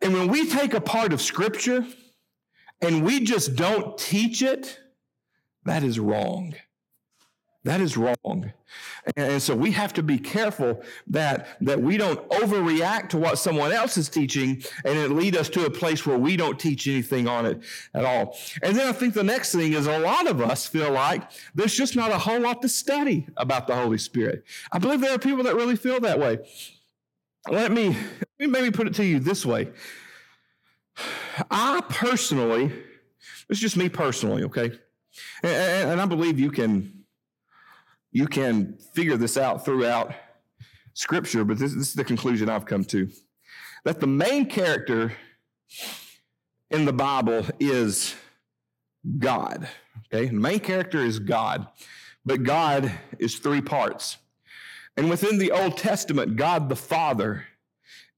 And 0.00 0.14
when 0.14 0.28
we 0.28 0.48
take 0.48 0.72
a 0.72 0.80
part 0.80 1.12
of 1.12 1.20
Scripture 1.20 1.86
and 2.80 3.04
we 3.04 3.20
just 3.20 3.54
don't 3.54 3.96
teach 3.98 4.42
it, 4.42 4.78
that 5.64 5.82
is 5.82 5.98
wrong. 5.98 6.54
That 7.64 7.80
is 7.80 7.96
wrong. 7.96 8.52
And 9.16 9.40
so 9.40 9.54
we 9.54 9.70
have 9.70 9.92
to 9.94 10.02
be 10.02 10.18
careful 10.18 10.82
that, 11.06 11.46
that 11.60 11.80
we 11.80 11.96
don't 11.96 12.28
overreact 12.30 13.10
to 13.10 13.18
what 13.18 13.38
someone 13.38 13.70
else 13.70 13.96
is 13.96 14.08
teaching 14.08 14.62
and 14.84 14.98
it 14.98 15.12
lead 15.12 15.36
us 15.36 15.48
to 15.50 15.66
a 15.66 15.70
place 15.70 16.04
where 16.04 16.18
we 16.18 16.36
don't 16.36 16.58
teach 16.58 16.88
anything 16.88 17.28
on 17.28 17.46
it 17.46 17.60
at 17.94 18.04
all. 18.04 18.36
And 18.62 18.76
then 18.76 18.88
I 18.88 18.92
think 18.92 19.14
the 19.14 19.22
next 19.22 19.52
thing 19.52 19.74
is 19.74 19.86
a 19.86 19.98
lot 20.00 20.26
of 20.26 20.40
us 20.40 20.66
feel 20.66 20.90
like 20.90 21.30
there's 21.54 21.74
just 21.74 21.94
not 21.94 22.10
a 22.10 22.18
whole 22.18 22.40
lot 22.40 22.62
to 22.62 22.68
study 22.68 23.28
about 23.36 23.68
the 23.68 23.76
Holy 23.76 23.98
Spirit. 23.98 24.44
I 24.72 24.78
believe 24.78 25.00
there 25.00 25.14
are 25.14 25.18
people 25.18 25.44
that 25.44 25.54
really 25.54 25.76
feel 25.76 26.00
that 26.00 26.18
way. 26.18 26.38
Let 27.48 27.70
me, 27.70 27.88
let 27.88 28.40
me 28.40 28.46
maybe 28.48 28.72
put 28.72 28.88
it 28.88 28.94
to 28.94 29.04
you 29.04 29.20
this 29.20 29.46
way. 29.46 29.70
I 31.48 31.80
personally, 31.88 32.72
it's 33.48 33.60
just 33.60 33.76
me 33.76 33.88
personally, 33.88 34.42
okay? 34.44 34.72
And, 35.42 35.90
and 35.90 36.00
I 36.00 36.06
believe 36.06 36.38
you 36.38 36.50
can 36.50 37.04
you 38.10 38.26
can 38.26 38.76
figure 38.94 39.16
this 39.16 39.36
out 39.38 39.64
throughout 39.64 40.12
Scripture, 40.94 41.44
but 41.44 41.58
this, 41.58 41.72
this 41.72 41.88
is 41.88 41.94
the 41.94 42.04
conclusion 42.04 42.50
I've 42.50 42.66
come 42.66 42.84
to 42.86 43.08
that 43.84 44.00
the 44.00 44.06
main 44.06 44.46
character 44.46 45.12
in 46.70 46.84
the 46.84 46.92
Bible 46.92 47.44
is 47.58 48.14
God. 49.18 49.68
Okay, 50.06 50.26
the 50.26 50.34
main 50.34 50.60
character 50.60 50.98
is 50.98 51.18
God, 51.18 51.66
but 52.24 52.42
God 52.42 52.92
is 53.18 53.38
three 53.38 53.60
parts. 53.60 54.18
And 54.96 55.10
within 55.10 55.38
the 55.38 55.50
Old 55.50 55.76
Testament, 55.78 56.36
God 56.36 56.68
the 56.68 56.76
Father 56.76 57.46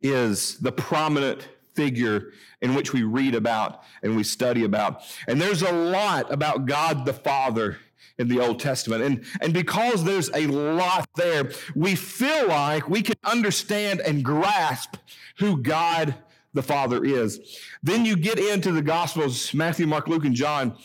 is 0.02 0.58
the 0.58 0.72
prominent 0.72 1.48
figure 1.74 2.32
in 2.60 2.74
which 2.74 2.92
we 2.92 3.02
read 3.02 3.34
about 3.34 3.82
and 4.02 4.16
we 4.16 4.22
study 4.22 4.64
about. 4.64 5.02
And 5.28 5.40
there's 5.40 5.62
a 5.62 5.72
lot 5.72 6.32
about 6.32 6.66
God 6.66 7.04
the 7.04 7.12
Father 7.12 7.78
in 8.18 8.28
the 8.28 8.40
Old 8.40 8.60
Testament. 8.60 9.02
And, 9.02 9.24
and 9.40 9.52
because 9.52 10.04
there's 10.04 10.30
a 10.34 10.46
lot 10.46 11.08
there, 11.16 11.50
we 11.74 11.94
feel 11.94 12.48
like 12.48 12.88
we 12.88 13.02
can 13.02 13.16
understand 13.24 14.00
and 14.00 14.24
grasp 14.24 14.96
who 15.38 15.60
God 15.60 16.14
the 16.52 16.62
Father 16.62 17.04
is. 17.04 17.58
Then 17.82 18.04
you 18.04 18.16
get 18.16 18.38
into 18.38 18.72
the 18.72 18.82
Gospels, 18.82 19.52
Matthew, 19.52 19.86
Mark, 19.86 20.06
Luke, 20.06 20.24
and 20.24 20.34
John, 20.34 20.76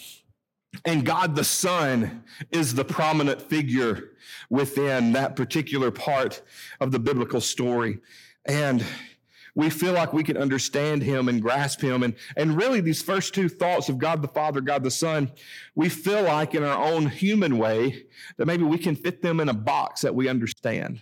and 0.85 1.05
God 1.05 1.35
the 1.35 1.43
Son 1.43 2.23
is 2.51 2.73
the 2.73 2.85
prominent 2.85 3.41
figure 3.41 4.11
within 4.49 5.13
that 5.13 5.35
particular 5.35 5.91
part 5.91 6.41
of 6.79 6.91
the 6.91 6.99
biblical 6.99 7.41
story. 7.41 7.99
And 8.45 8.83
we 9.59 9.69
feel 9.69 9.91
like 9.91 10.13
we 10.13 10.23
can 10.23 10.37
understand 10.37 11.03
him 11.03 11.27
and 11.27 11.41
grasp 11.41 11.81
him. 11.81 12.01
And, 12.01 12.15
and 12.37 12.55
really, 12.55 12.79
these 12.79 13.01
first 13.01 13.33
two 13.33 13.49
thoughts 13.49 13.89
of 13.89 13.97
God 13.97 14.21
the 14.21 14.29
Father, 14.29 14.61
God 14.61 14.83
the 14.83 14.89
Son, 14.89 15.29
we 15.75 15.89
feel 15.89 16.23
like 16.23 16.55
in 16.55 16.63
our 16.63 16.81
own 16.81 17.07
human 17.07 17.57
way 17.57 18.05
that 18.37 18.45
maybe 18.45 18.63
we 18.63 18.77
can 18.77 18.95
fit 18.95 19.21
them 19.21 19.41
in 19.41 19.49
a 19.49 19.53
box 19.53 19.99
that 20.01 20.15
we 20.15 20.29
understand. 20.29 21.01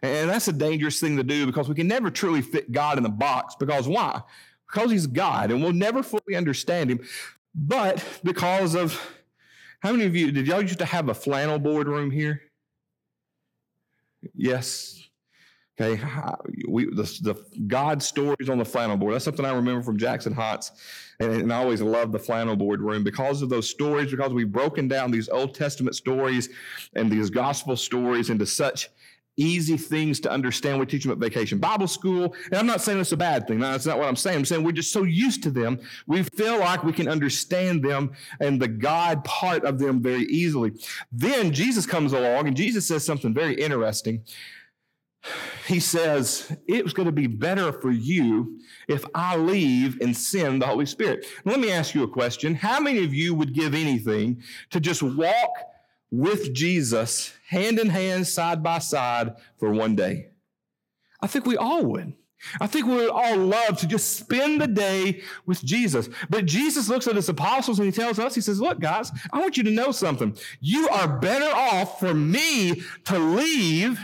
And 0.00 0.30
that's 0.30 0.48
a 0.48 0.54
dangerous 0.54 1.00
thing 1.00 1.18
to 1.18 1.22
do 1.22 1.44
because 1.44 1.68
we 1.68 1.74
can 1.74 1.86
never 1.86 2.10
truly 2.10 2.40
fit 2.40 2.72
God 2.72 2.96
in 2.96 3.04
a 3.04 3.10
box. 3.10 3.54
Because 3.60 3.86
why? 3.86 4.22
Because 4.66 4.90
he's 4.90 5.06
God 5.06 5.50
and 5.50 5.62
we'll 5.62 5.72
never 5.72 6.02
fully 6.02 6.34
understand 6.34 6.90
him. 6.90 7.00
But 7.54 8.02
because 8.24 8.74
of 8.74 8.98
how 9.80 9.92
many 9.92 10.06
of 10.06 10.16
you 10.16 10.32
did 10.32 10.46
y'all 10.46 10.62
used 10.62 10.78
to 10.78 10.86
have 10.86 11.10
a 11.10 11.14
flannel 11.14 11.58
board 11.58 11.88
room 11.88 12.10
here? 12.10 12.40
Yes. 14.34 15.05
Okay, 15.78 16.02
we 16.66 16.86
the, 16.86 17.02
the 17.22 17.44
God 17.66 18.02
stories 18.02 18.48
on 18.48 18.56
the 18.56 18.64
flannel 18.64 18.96
board. 18.96 19.14
That's 19.14 19.26
something 19.26 19.44
I 19.44 19.52
remember 19.52 19.82
from 19.82 19.98
Jackson 19.98 20.32
Heights, 20.32 20.72
and, 21.20 21.30
and 21.30 21.52
I 21.52 21.58
always 21.58 21.82
loved 21.82 22.12
the 22.12 22.18
flannel 22.18 22.56
board 22.56 22.80
room 22.80 23.04
because 23.04 23.42
of 23.42 23.50
those 23.50 23.68
stories. 23.68 24.10
Because 24.10 24.32
we've 24.32 24.50
broken 24.50 24.88
down 24.88 25.10
these 25.10 25.28
Old 25.28 25.54
Testament 25.54 25.94
stories 25.94 26.48
and 26.94 27.12
these 27.12 27.28
gospel 27.28 27.76
stories 27.76 28.30
into 28.30 28.46
such 28.46 28.88
easy 29.36 29.76
things 29.76 30.18
to 30.20 30.30
understand. 30.30 30.80
We 30.80 30.86
teach 30.86 31.02
them 31.02 31.12
at 31.12 31.18
vacation 31.18 31.58
Bible 31.58 31.88
school. 31.88 32.34
And 32.46 32.54
I'm 32.54 32.66
not 32.66 32.80
saying 32.80 32.98
it's 32.98 33.12
a 33.12 33.16
bad 33.16 33.46
thing. 33.46 33.58
No, 33.58 33.72
that's 33.72 33.86
not 33.86 33.98
what 33.98 34.08
I'm 34.08 34.16
saying. 34.16 34.38
I'm 34.38 34.44
saying 34.44 34.64
we're 34.64 34.72
just 34.72 34.92
so 34.92 35.04
used 35.04 35.42
to 35.44 35.50
them. 35.50 35.78
We 36.06 36.22
feel 36.22 36.58
like 36.58 36.84
we 36.84 36.92
can 36.92 37.08
understand 37.08 37.84
them 37.84 38.12
and 38.40 38.60
the 38.60 38.68
God 38.68 39.24
part 39.24 39.64
of 39.64 39.78
them 39.78 40.00
very 40.00 40.24
easily. 40.24 40.72
Then 41.12 41.52
Jesus 41.52 41.86
comes 41.86 42.12
along 42.12 42.46
and 42.48 42.56
Jesus 42.56 42.88
says 42.88 43.04
something 43.04 43.34
very 43.34 43.54
interesting. 43.54 44.24
He 45.66 45.80
says, 45.80 46.56
it 46.66 46.84
was 46.84 46.92
going 46.92 47.06
to 47.06 47.12
be 47.12 47.26
better 47.26 47.72
for 47.72 47.90
you 47.90 48.60
if 48.88 49.04
I 49.14 49.36
leave 49.36 50.00
and 50.00 50.16
send 50.16 50.62
the 50.62 50.66
Holy 50.66 50.86
Spirit. 50.86 51.26
Let 51.44 51.58
me 51.58 51.72
ask 51.72 51.94
you 51.94 52.04
a 52.04 52.08
question. 52.08 52.54
How 52.54 52.80
many 52.80 53.04
of 53.04 53.12
you 53.12 53.34
would 53.34 53.52
give 53.52 53.74
anything 53.74 54.42
to 54.70 54.80
just 54.80 55.02
walk 55.02 55.50
with 56.10 56.54
Jesus 56.54 57.32
hand 57.48 57.78
in 57.78 57.88
hand, 57.88 58.26
side 58.26 58.62
by 58.62 58.78
side 58.78 59.34
for 59.58 59.72
one 59.72 59.96
day? 59.96 60.28
I 61.20 61.26
think 61.26 61.46
we 61.46 61.56
all 61.56 61.84
would. 61.84 62.14
I 62.60 62.66
think 62.66 62.86
we 62.86 62.94
would 62.94 63.10
all 63.10 63.36
love 63.36 63.78
to 63.78 63.86
just 63.86 64.16
spend 64.18 64.60
the 64.60 64.66
day 64.66 65.22
with 65.46 65.64
Jesus. 65.64 66.08
But 66.28 66.44
Jesus 66.44 66.88
looks 66.88 67.06
at 67.06 67.16
his 67.16 67.28
apostles 67.28 67.78
and 67.78 67.86
he 67.86 67.92
tells 67.92 68.18
us, 68.18 68.34
he 68.34 68.40
says, 68.40 68.60
Look, 68.60 68.78
guys, 68.78 69.10
I 69.32 69.40
want 69.40 69.56
you 69.56 69.62
to 69.64 69.70
know 69.70 69.90
something. 69.90 70.36
You 70.60 70.88
are 70.90 71.18
better 71.18 71.46
off 71.46 71.98
for 71.98 72.14
me 72.14 72.82
to 73.04 73.18
leave 73.18 73.98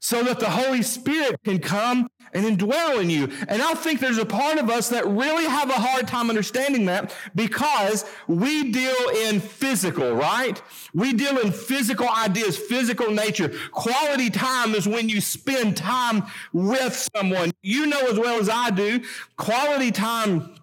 so 0.00 0.22
that 0.24 0.40
the 0.40 0.50
Holy 0.50 0.82
Spirit 0.82 1.42
can 1.44 1.58
come 1.58 2.08
and 2.32 2.44
indwell 2.44 3.00
in 3.00 3.10
you. 3.10 3.30
And 3.48 3.62
I 3.62 3.74
think 3.74 4.00
there's 4.00 4.18
a 4.18 4.26
part 4.26 4.58
of 4.58 4.70
us 4.70 4.88
that 4.90 5.06
really 5.06 5.46
have 5.46 5.70
a 5.70 5.74
hard 5.74 6.06
time 6.06 6.28
understanding 6.28 6.86
that 6.86 7.14
because 7.34 8.04
we 8.26 8.70
deal 8.70 9.08
in 9.26 9.40
physical, 9.40 10.14
right? 10.14 10.60
We 10.94 11.12
deal 11.12 11.38
in 11.38 11.52
physical 11.52 12.08
ideas, 12.08 12.56
physical 12.56 13.10
nature. 13.10 13.52
Quality 13.72 14.30
time 14.30 14.74
is 14.74 14.86
when 14.86 15.08
you 15.08 15.20
spend 15.20 15.76
time 15.76 16.24
with 16.52 17.08
someone. 17.14 17.50
You 17.62 17.86
know 17.86 18.00
as 18.08 18.18
well 18.18 18.38
as 18.40 18.48
I 18.48 18.70
do, 18.70 19.02
quality 19.36 19.90
time 19.90 20.54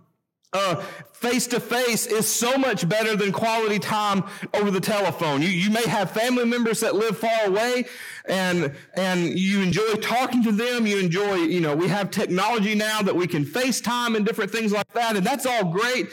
uh, 0.54 0.82
face 1.26 1.48
to 1.48 1.60
face 1.60 2.06
is 2.06 2.28
so 2.28 2.56
much 2.56 2.88
better 2.88 3.16
than 3.16 3.32
quality 3.32 3.80
time 3.80 4.24
over 4.54 4.70
the 4.70 4.80
telephone. 4.80 5.42
You, 5.42 5.48
you 5.48 5.72
may 5.72 5.82
have 5.88 6.12
family 6.12 6.46
members 6.46 6.80
that 6.82 6.94
live 6.94 7.18
far 7.18 7.48
away 7.48 7.86
and, 8.26 8.72
and 8.94 9.40
you 9.40 9.62
enjoy 9.62 9.96
talking 9.96 10.44
to 10.44 10.52
them. 10.52 10.86
You 10.86 11.00
enjoy, 11.00 11.36
you 11.36 11.62
know, 11.62 11.76
we 11.76 11.88
have 11.88 12.12
technology 12.12 12.76
now 12.76 13.02
that 13.02 13.16
we 13.16 13.26
can 13.26 13.44
FaceTime 13.44 14.16
and 14.16 14.24
different 14.24 14.52
things 14.52 14.72
like 14.72 14.92
that. 14.94 15.16
And 15.16 15.26
that's 15.26 15.48
all 15.48 15.66
great. 15.66 16.10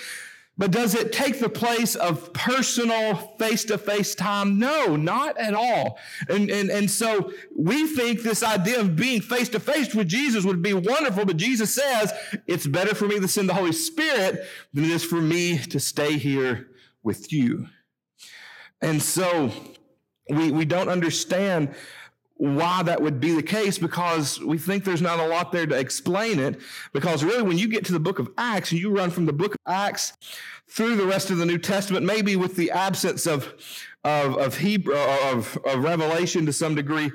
But 0.59 0.71
does 0.71 0.95
it 0.95 1.13
take 1.13 1.41
the 1.41 1.49
place 1.49 1.95
of 1.95 2.33
personal 2.35 3.15
face 3.39 3.65
to 3.65 3.79
face 3.79 4.15
time? 4.15 4.59
No, 4.59 4.97
not 4.97 5.39
at 5.39 5.55
all. 5.55 5.99
And, 6.29 6.51
and, 6.51 6.71
and 6.71 6.91
so 6.91 7.33
we 7.57 7.87
think 7.87 8.23
this 8.23 8.43
idea 8.43 8.81
of 8.81 8.95
being 8.95 9.23
face 9.23 9.49
to 9.51 9.61
face 9.61 9.95
with 9.95 10.09
Jesus 10.09 10.45
would 10.45 10.61
be 10.61 10.75
wonderful, 10.75 11.25
but 11.25 11.39
Jesus 11.39 11.75
says 11.75 12.13
it's 12.47 12.67
better 12.67 12.95
for 12.95 13.07
me 13.07 13.19
to 13.19 13.29
send 13.29 13.49
the 13.49 13.55
Holy 13.55 13.73
Spirit 13.73 14.45
than 14.75 14.85
it 14.85 14.91
is 14.91 15.03
for 15.03 15.23
me 15.23 15.59
to 15.59 15.81
stay 15.81 16.19
here 16.19 16.69
with 17.03 17.33
you. 17.33 17.69
And 18.83 19.03
so 19.03 19.51
we, 20.29 20.51
we 20.51 20.65
don't 20.67 20.89
understand 20.89 21.75
why 22.43 22.83
that 22.83 23.01
would 23.01 23.21
be 23.21 23.31
the 23.31 23.43
case 23.43 23.79
because 23.79 24.41
we 24.41 24.59
think 24.59 24.83
there's 24.83 25.01
not 25.01 25.21
a 25.21 25.27
lot 25.29 25.53
there 25.53 25.65
to 25.65 25.79
explain 25.79 26.41
it. 26.41 26.61
Because 26.93 27.23
really, 27.23 27.43
when 27.43 27.57
you 27.57 27.69
get 27.69 27.85
to 27.85 27.93
the 27.93 28.01
book 28.01 28.19
of 28.19 28.29
Acts 28.37 28.73
and 28.73 28.81
you 28.81 28.91
run 28.91 29.11
from 29.11 29.27
the 29.27 29.33
book 29.33 29.55
of 29.55 29.61
Acts 29.73 30.15
through 30.67 30.97
the 30.97 31.07
rest 31.07 31.31
of 31.31 31.39
the 31.39 31.47
New 31.47 31.59
Testament, 31.59 32.05
maybe 32.05 32.35
with 32.35 32.57
the 32.57 32.73
absence 32.73 33.27
of, 33.27 33.55
of, 34.03 34.37
of 34.39 34.59
Hebrew, 34.59 34.97
of, 34.97 35.57
of 35.65 35.85
Revelation 35.85 36.45
to 36.47 36.53
some 36.53 36.75
degree, 36.75 37.13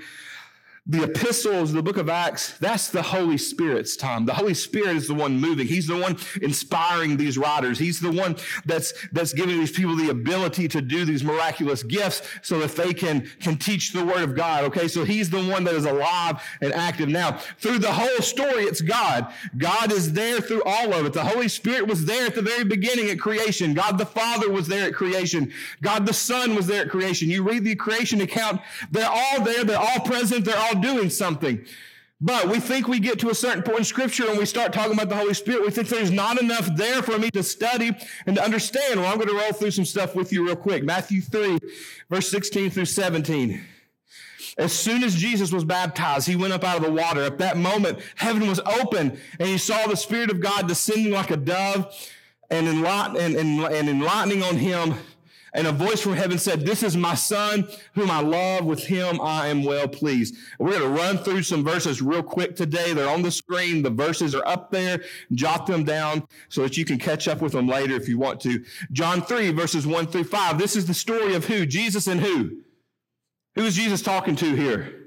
the 0.89 1.03
epistles, 1.03 1.73
the 1.73 1.83
book 1.83 1.97
of 1.97 2.07
Acts, 2.07 2.57
that's 2.59 2.89
the 2.89 3.01
Holy 3.01 3.37
Spirit's 3.37 3.97
time. 3.97 4.25
The 4.25 4.33
Holy 4.33 4.53
Spirit 4.53 4.95
is 4.95 5.07
the 5.07 5.13
one 5.13 5.37
moving. 5.37 5.67
He's 5.67 5.87
the 5.87 5.97
one 5.97 6.17
inspiring 6.41 7.17
these 7.17 7.37
writers. 7.37 7.77
He's 7.77 7.99
the 7.99 8.11
one 8.11 8.37
that's, 8.65 8.93
that's 9.11 9.33
giving 9.33 9.59
these 9.59 9.71
people 9.71 9.97
the 9.97 10.09
ability 10.09 10.69
to 10.69 10.81
do 10.81 11.03
these 11.03 11.25
miraculous 11.25 11.83
gifts 11.83 12.21
so 12.41 12.59
that 12.59 12.75
they 12.75 12.93
can, 12.93 13.29
can 13.41 13.57
teach 13.57 13.91
the 13.91 14.05
word 14.05 14.21
of 14.21 14.35
God. 14.35 14.63
Okay. 14.65 14.87
So 14.87 15.03
he's 15.03 15.29
the 15.29 15.43
one 15.43 15.65
that 15.65 15.73
is 15.73 15.85
alive 15.85 16.41
and 16.61 16.71
active 16.73 17.09
now. 17.09 17.39
Through 17.59 17.79
the 17.79 17.91
whole 17.91 18.21
story, 18.21 18.63
it's 18.63 18.81
God. 18.81 19.33
God 19.57 19.91
is 19.91 20.13
there 20.13 20.39
through 20.39 20.63
all 20.63 20.93
of 20.93 21.05
it. 21.05 21.11
The 21.11 21.23
Holy 21.23 21.49
Spirit 21.49 21.87
was 21.87 22.05
there 22.05 22.27
at 22.27 22.35
the 22.35 22.41
very 22.41 22.63
beginning 22.63 23.09
at 23.09 23.19
creation. 23.19 23.73
God 23.73 23.97
the 23.97 24.05
Father 24.05 24.49
was 24.49 24.67
there 24.67 24.87
at 24.87 24.93
creation. 24.93 25.51
God 25.81 26.05
the 26.05 26.13
Son 26.13 26.55
was 26.55 26.67
there 26.67 26.83
at 26.83 26.89
creation. 26.89 27.29
You 27.29 27.43
read 27.43 27.65
the 27.65 27.75
creation 27.75 28.21
account, 28.21 28.61
they're 28.91 29.09
all 29.09 29.41
there. 29.43 29.65
They're 29.65 29.77
all 29.77 29.99
present. 29.99 30.45
They're 30.45 30.57
all 30.57 30.76
doing 30.81 31.09
something. 31.09 31.65
But 32.19 32.49
we 32.49 32.59
think 32.59 32.87
we 32.87 32.99
get 32.99 33.19
to 33.19 33.29
a 33.29 33.35
certain 33.35 33.61
point 33.61 33.79
in 33.79 33.83
Scripture 33.85 34.27
and 34.27 34.39
we 34.39 34.45
start 34.45 34.73
talking 34.73 34.93
about 34.93 35.09
the 35.09 35.15
Holy 35.15 35.35
Spirit. 35.35 35.61
We 35.61 35.69
think 35.69 35.87
there's 35.87 36.09
not 36.09 36.41
enough 36.41 36.67
there 36.75 37.03
for 37.03 37.19
me 37.19 37.29
to 37.31 37.43
study 37.43 37.91
and 38.25 38.35
to 38.35 38.43
understand. 38.43 38.99
Well, 38.99 39.11
I'm 39.11 39.17
going 39.17 39.29
to 39.29 39.35
roll 39.35 39.53
through 39.53 39.71
some 39.71 39.85
stuff 39.85 40.15
with 40.15 40.33
you 40.33 40.45
real 40.45 40.55
quick. 40.55 40.83
Matthew 40.83 41.21
3, 41.21 41.59
verse 42.09 42.27
16 42.29 42.71
through 42.71 42.85
17. 42.85 43.63
As 44.57 44.73
soon 44.73 45.03
as 45.03 45.13
Jesus 45.13 45.51
was 45.51 45.63
baptized, 45.63 46.27
he 46.27 46.35
went 46.35 46.53
up 46.53 46.63
out 46.63 46.77
of 46.77 46.83
the 46.83 46.91
water. 46.91 47.21
At 47.21 47.37
that 47.37 47.57
moment, 47.57 47.99
heaven 48.15 48.47
was 48.47 48.59
open 48.61 49.19
and 49.39 49.47
he 49.47 49.59
saw 49.59 49.85
the 49.85 49.95
Spirit 49.95 50.31
of 50.31 50.39
God 50.39 50.67
descending 50.67 51.13
like 51.13 51.29
a 51.29 51.37
dove 51.37 51.93
and, 52.49 52.67
enlight- 52.67 53.19
and, 53.19 53.35
and, 53.35 53.59
and 53.61 53.89
enlightening 53.89 54.41
on 54.41 54.55
him. 54.55 54.95
And 55.53 55.67
a 55.67 55.71
voice 55.71 56.01
from 56.01 56.13
heaven 56.13 56.37
said, 56.37 56.61
This 56.61 56.83
is 56.83 56.97
my 56.97 57.15
son 57.15 57.67
whom 57.93 58.11
I 58.11 58.21
love. 58.21 58.65
With 58.65 58.83
him 58.83 59.19
I 59.21 59.47
am 59.47 59.63
well 59.63 59.87
pleased. 59.87 60.35
We're 60.59 60.77
going 60.77 60.81
to 60.81 61.01
run 61.01 61.17
through 61.17 61.43
some 61.43 61.63
verses 61.63 62.01
real 62.01 62.23
quick 62.23 62.55
today. 62.55 62.93
They're 62.93 63.09
on 63.09 63.21
the 63.21 63.31
screen. 63.31 63.81
The 63.81 63.89
verses 63.89 64.35
are 64.35 64.47
up 64.47 64.71
there. 64.71 65.03
Jot 65.33 65.67
them 65.67 65.83
down 65.83 66.27
so 66.49 66.63
that 66.63 66.77
you 66.77 66.85
can 66.85 66.97
catch 66.97 67.27
up 67.27 67.41
with 67.41 67.53
them 67.53 67.67
later 67.67 67.95
if 67.95 68.07
you 68.09 68.17
want 68.17 68.41
to. 68.41 68.63
John 68.91 69.21
3, 69.21 69.51
verses 69.51 69.87
1 69.87 70.07
through 70.07 70.25
5. 70.25 70.57
This 70.57 70.75
is 70.75 70.85
the 70.85 70.93
story 70.93 71.33
of 71.33 71.45
who? 71.45 71.65
Jesus 71.65 72.07
and 72.07 72.19
who? 72.19 72.61
Who 73.55 73.63
is 73.63 73.75
Jesus 73.75 74.01
talking 74.01 74.35
to 74.35 74.55
here? 74.55 75.06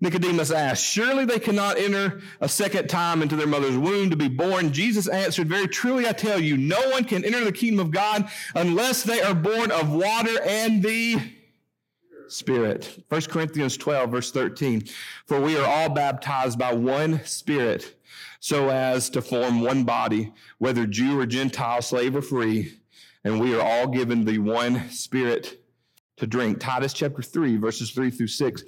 Nicodemus 0.00 0.50
asked, 0.50 0.84
Surely 0.84 1.26
they 1.26 1.38
cannot 1.38 1.78
enter 1.78 2.20
a 2.40 2.48
second 2.48 2.88
time 2.88 3.20
into 3.22 3.36
their 3.36 3.46
mother's 3.46 3.76
womb 3.76 4.10
to 4.10 4.16
be 4.16 4.28
born. 4.28 4.72
Jesus 4.72 5.08
answered, 5.08 5.48
Very 5.48 5.68
truly, 5.68 6.08
I 6.08 6.12
tell 6.12 6.40
you, 6.40 6.56
no 6.56 6.90
one 6.90 7.04
can 7.04 7.24
enter 7.24 7.44
the 7.44 7.52
kingdom 7.52 7.80
of 7.80 7.90
God 7.90 8.28
unless 8.54 9.02
they 9.02 9.20
are 9.20 9.34
born 9.34 9.70
of 9.70 9.92
water 9.92 10.40
and 10.42 10.82
the 10.82 11.20
Spirit. 12.28 13.04
1 13.08 13.22
Corinthians 13.22 13.76
12, 13.76 14.10
verse 14.10 14.30
13. 14.30 14.84
For 15.26 15.40
we 15.40 15.58
are 15.58 15.66
all 15.66 15.90
baptized 15.90 16.58
by 16.58 16.72
one 16.72 17.22
Spirit, 17.24 17.96
so 18.38 18.70
as 18.70 19.10
to 19.10 19.20
form 19.20 19.60
one 19.60 19.84
body, 19.84 20.32
whether 20.58 20.86
Jew 20.86 21.20
or 21.20 21.26
Gentile, 21.26 21.82
slave 21.82 22.16
or 22.16 22.22
free, 22.22 22.78
and 23.24 23.40
we 23.40 23.54
are 23.54 23.60
all 23.60 23.88
given 23.88 24.24
the 24.24 24.38
one 24.38 24.88
Spirit 24.90 25.60
to 26.16 26.26
drink. 26.26 26.60
Titus 26.60 26.92
chapter 26.92 27.20
3, 27.20 27.56
verses 27.56 27.90
3 27.90 28.10
through 28.10 28.28
6. 28.28 28.62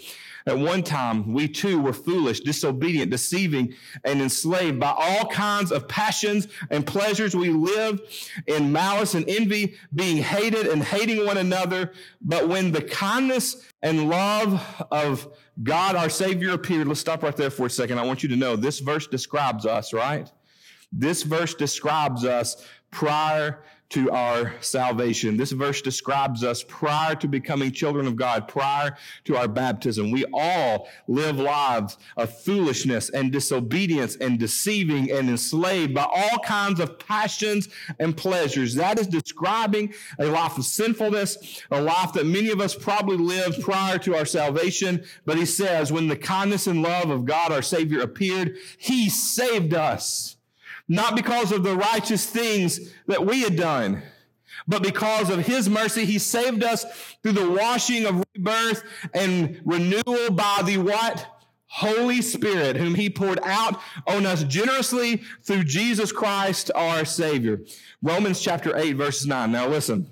At 0.47 0.59
one 0.59 0.83
time, 0.83 1.33
we 1.33 1.49
too 1.49 1.81
were 1.81 1.93
foolish, 1.93 2.41
disobedient, 2.41 3.11
deceiving, 3.11 3.75
and 4.05 4.21
enslaved 4.21 4.81
by 4.81 4.95
all 4.97 5.27
kinds 5.27 5.71
of 5.73 5.89
passions 5.89 6.49
and 6.71 6.87
pleasures. 6.87 7.37
We 7.37 7.51
lived 7.51 8.03
in 8.47 8.73
malice 8.73 9.15
and 9.15 9.29
envy, 9.29 9.77
being 9.95 10.19
hated 10.19 10.67
and 10.67 10.83
hating 10.83 11.25
one 11.25 11.39
another. 11.39 11.93
But 12.21 12.49
when 12.49 12.73
the 12.73 12.83
kindness 12.83 13.69
and 13.83 14.09
love 14.09 14.85
of 14.91 15.29
God, 15.63 15.97
our 15.97 16.09
Savior, 16.09 16.53
appeared, 16.53 16.89
let's 16.89 17.01
stop 17.01 17.23
right 17.23 17.37
there 17.37 17.51
for 17.51 17.67
a 17.67 17.71
second. 17.71 17.99
I 17.99 18.05
want 18.05 18.23
you 18.23 18.29
to 18.31 18.37
know 18.37 18.57
this 18.57 18.81
verse 18.81 19.07
describes 19.07 19.67
us, 19.67 19.93
right? 19.93 20.31
This 20.93 21.23
verse 21.23 21.55
describes 21.55 22.25
us 22.25 22.67
prior 22.91 23.63
to 23.93 24.11
our 24.11 24.55
salvation. 24.61 25.37
This 25.37 25.53
verse 25.53 25.83
describes 25.83 26.43
us 26.43 26.65
prior 26.67 27.15
to 27.17 27.29
becoming 27.29 27.71
children 27.73 28.07
of 28.07 28.17
God, 28.17 28.49
prior 28.49 28.97
to 29.25 29.37
our 29.37 29.49
baptism. 29.49 30.11
We 30.11 30.25
all 30.33 30.89
live 31.09 31.39
lives 31.39 31.99
of 32.17 32.37
foolishness 32.41 33.11
and 33.11 33.31
disobedience 33.31 34.17
and 34.17 34.39
deceiving 34.39 35.11
and 35.11 35.29
enslaved 35.29 35.95
by 35.95 36.05
all 36.05 36.39
kinds 36.39 36.81
of 36.81 36.99
passions 36.99 37.69
and 37.99 38.17
pleasures. 38.17 38.75
That 38.75 38.99
is 38.99 39.07
describing 39.07 39.93
a 40.19 40.27
life 40.27 40.57
of 40.57 40.65
sinfulness, 40.65 41.63
a 41.71 41.81
life 41.81 42.15
that 42.15 42.27
many 42.27 42.51
of 42.51 42.61
us 42.61 42.75
probably 42.75 43.19
lived 43.19 43.63
prior 43.63 43.99
to 43.99 44.17
our 44.17 44.25
salvation. 44.27 45.05
But 45.27 45.37
he 45.37 45.45
says, 45.45 45.93
when 45.93 46.09
the 46.09 46.17
kindness 46.17 46.67
and 46.67 46.83
love 46.83 47.11
of 47.11 47.27
God, 47.27 47.53
our 47.53 47.63
Savior, 47.63 48.01
appeared, 48.01 48.57
he 48.79 49.11
saved 49.11 49.75
us 49.75 50.37
not 50.89 51.17
because 51.17 51.53
of 51.53 51.63
the 51.63 51.77
righteous 51.77 52.27
things 52.27 52.93
that 53.07 53.25
we 53.25 53.43
had 53.43 53.57
done, 53.57 54.03
but 54.67 54.83
because 54.83 55.31
of 55.31 55.47
his 55.47 55.69
mercy, 55.69 56.05
he 56.05 56.19
saved 56.19 56.63
us 56.63 56.85
through 57.23 57.33
the 57.33 57.51
washing 57.51 58.07
of 58.07 58.23
rebirth 58.35 58.83
and 59.15 59.61
renewal 59.65 60.31
by 60.31 60.63
the 60.65 60.79
what? 60.79 61.27
Holy 61.67 62.21
Spirit, 62.21 62.77
whom 62.77 62.95
he 62.95 63.09
poured 63.09 63.41
out 63.45 63.81
on 64.07 64.27
us 64.27 64.45
generously 64.45 65.23
through 65.43 65.65
Jesus 65.65 66.13
Christ, 66.13 66.71
our 66.75 67.07
Savior. 67.07 67.61
Romans 68.03 68.43
chapter 68.43 68.77
8, 68.77 68.93
verse 68.93 69.25
9. 69.25 69.51
Now 69.51 69.69
listen. 69.69 70.07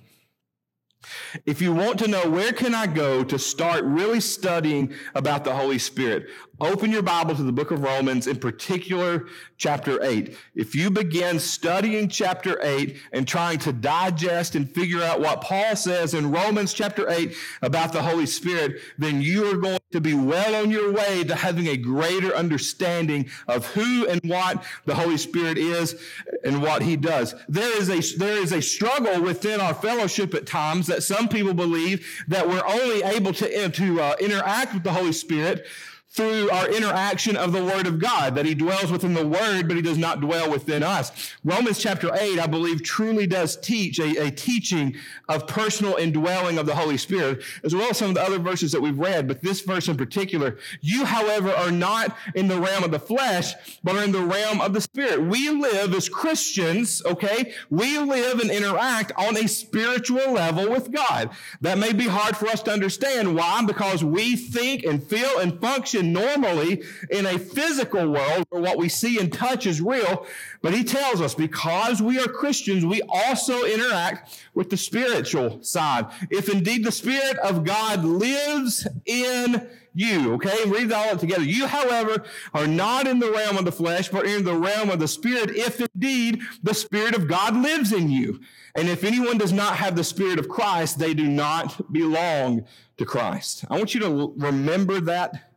If 1.44 1.60
you 1.60 1.72
want 1.72 1.98
to 2.00 2.08
know 2.08 2.28
where 2.30 2.52
can 2.52 2.74
I 2.74 2.86
go 2.86 3.24
to 3.24 3.38
start 3.38 3.84
really 3.84 4.20
studying 4.20 4.94
about 5.14 5.44
the 5.44 5.54
Holy 5.54 5.78
Spirit, 5.78 6.28
open 6.60 6.90
your 6.90 7.02
Bible 7.02 7.34
to 7.34 7.42
the 7.42 7.52
book 7.52 7.70
of 7.70 7.82
Romans, 7.82 8.26
in 8.26 8.36
particular, 8.36 9.26
chapter 9.56 10.02
8. 10.02 10.36
If 10.54 10.74
you 10.74 10.90
begin 10.90 11.38
studying 11.38 12.08
chapter 12.08 12.58
8 12.62 12.96
and 13.12 13.26
trying 13.26 13.58
to 13.60 13.72
digest 13.72 14.54
and 14.54 14.70
figure 14.70 15.02
out 15.02 15.20
what 15.20 15.40
Paul 15.40 15.76
says 15.76 16.14
in 16.14 16.30
Romans 16.30 16.72
chapter 16.72 17.08
8 17.08 17.34
about 17.62 17.92
the 17.92 18.02
Holy 18.02 18.26
Spirit, 18.26 18.80
then 18.98 19.22
you 19.22 19.50
are 19.50 19.56
going 19.56 19.78
to 19.92 20.00
be 20.00 20.14
well 20.14 20.54
on 20.54 20.70
your 20.70 20.92
way 20.92 21.24
to 21.24 21.34
having 21.34 21.68
a 21.68 21.76
greater 21.76 22.34
understanding 22.34 23.28
of 23.48 23.66
who 23.66 24.06
and 24.06 24.20
what 24.24 24.62
the 24.84 24.94
Holy 24.94 25.16
Spirit 25.16 25.58
is 25.58 26.00
and 26.44 26.62
what 26.62 26.82
he 26.82 26.96
does. 26.96 27.34
There 27.48 27.76
is 27.78 27.88
a, 27.88 28.18
there 28.18 28.36
is 28.36 28.52
a 28.52 28.62
struggle 28.62 29.22
within 29.22 29.60
our 29.60 29.74
fellowship 29.74 30.34
at 30.34 30.46
times 30.46 30.86
that 30.86 31.02
some 31.02 31.28
people 31.28 31.54
believe 31.54 32.24
that 32.28 32.48
we're 32.48 32.66
only 32.66 33.02
able 33.02 33.32
to, 33.34 33.68
to 33.68 34.00
uh, 34.00 34.16
interact 34.20 34.74
with 34.74 34.82
the 34.82 34.92
Holy 34.92 35.12
Spirit 35.12 35.66
through 36.12 36.50
our 36.50 36.68
interaction 36.68 37.36
of 37.36 37.52
the 37.52 37.64
Word 37.64 37.86
of 37.86 38.00
God, 38.00 38.34
that 38.34 38.44
He 38.44 38.54
dwells 38.54 38.90
within 38.90 39.14
the 39.14 39.26
Word, 39.26 39.68
but 39.68 39.76
He 39.76 39.82
does 39.82 39.96
not 39.96 40.20
dwell 40.20 40.50
within 40.50 40.82
us. 40.82 41.32
Romans 41.44 41.78
chapter 41.78 42.10
8, 42.12 42.40
I 42.40 42.48
believe, 42.48 42.82
truly 42.82 43.28
does 43.28 43.56
teach 43.56 44.00
a, 44.00 44.26
a, 44.26 44.30
teaching 44.30 44.96
of 45.28 45.46
personal 45.46 45.96
indwelling 45.96 46.58
of 46.58 46.66
the 46.66 46.74
Holy 46.74 46.96
Spirit, 46.96 47.44
as 47.62 47.76
well 47.76 47.90
as 47.90 47.98
some 47.98 48.08
of 48.08 48.14
the 48.16 48.22
other 48.22 48.40
verses 48.40 48.72
that 48.72 48.80
we've 48.80 48.98
read, 48.98 49.28
but 49.28 49.40
this 49.40 49.60
verse 49.60 49.86
in 49.86 49.96
particular. 49.96 50.58
You, 50.80 51.04
however, 51.04 51.50
are 51.52 51.70
not 51.70 52.16
in 52.34 52.48
the 52.48 52.60
realm 52.60 52.82
of 52.82 52.90
the 52.90 52.98
flesh, 52.98 53.54
but 53.84 53.94
are 53.94 54.02
in 54.02 54.12
the 54.12 54.24
realm 54.24 54.60
of 54.60 54.72
the 54.72 54.80
Spirit. 54.80 55.22
We 55.22 55.48
live 55.50 55.94
as 55.94 56.08
Christians, 56.08 57.02
okay? 57.06 57.54
We 57.70 57.98
live 57.98 58.40
and 58.40 58.50
interact 58.50 59.12
on 59.16 59.36
a 59.36 59.46
spiritual 59.46 60.32
level 60.32 60.68
with 60.70 60.90
God. 60.90 61.30
That 61.60 61.78
may 61.78 61.92
be 61.92 62.08
hard 62.08 62.36
for 62.36 62.48
us 62.48 62.64
to 62.64 62.72
understand. 62.72 63.36
Why? 63.36 63.64
Because 63.64 64.02
we 64.02 64.34
think 64.34 64.82
and 64.82 65.02
feel 65.02 65.38
and 65.38 65.60
function 65.60 65.99
normally 66.02 66.82
in 67.10 67.26
a 67.26 67.38
physical 67.38 68.10
world 68.10 68.44
where 68.50 68.62
what 68.62 68.78
we 68.78 68.88
see 68.88 69.18
and 69.18 69.32
touch 69.32 69.66
is 69.66 69.80
real. 69.80 70.26
But 70.62 70.74
he 70.74 70.84
tells 70.84 71.20
us 71.20 71.34
because 71.34 72.02
we 72.02 72.18
are 72.18 72.26
Christians, 72.26 72.84
we 72.84 73.02
also 73.02 73.64
interact 73.64 74.42
with 74.54 74.70
the 74.70 74.76
spiritual 74.76 75.62
side. 75.62 76.06
If 76.30 76.48
indeed 76.48 76.84
the 76.84 76.92
Spirit 76.92 77.38
of 77.38 77.64
God 77.64 78.04
lives 78.04 78.86
in 79.06 79.68
you. 79.94 80.34
Okay, 80.34 80.56
read 80.66 80.88
that 80.90 81.10
all 81.10 81.18
together. 81.18 81.42
You, 81.42 81.66
however, 81.66 82.24
are 82.54 82.66
not 82.66 83.06
in 83.06 83.18
the 83.18 83.30
realm 83.30 83.56
of 83.56 83.64
the 83.64 83.72
flesh, 83.72 84.08
but 84.08 84.26
in 84.26 84.44
the 84.44 84.54
realm 84.54 84.90
of 84.90 85.00
the 85.00 85.08
Spirit, 85.08 85.50
if 85.50 85.80
indeed 85.80 86.42
the 86.62 86.74
Spirit 86.74 87.14
of 87.14 87.28
God 87.28 87.56
lives 87.56 87.92
in 87.92 88.10
you. 88.10 88.40
And 88.74 88.88
if 88.88 89.04
anyone 89.04 89.38
does 89.38 89.52
not 89.52 89.76
have 89.76 89.96
the 89.96 90.04
Spirit 90.04 90.38
of 90.38 90.48
Christ, 90.48 90.98
they 90.98 91.14
do 91.14 91.26
not 91.26 91.92
belong 91.92 92.66
to 92.98 93.04
Christ. 93.04 93.64
I 93.68 93.76
want 93.76 93.94
you 93.94 94.00
to 94.00 94.34
remember 94.36 95.00
that 95.00 95.49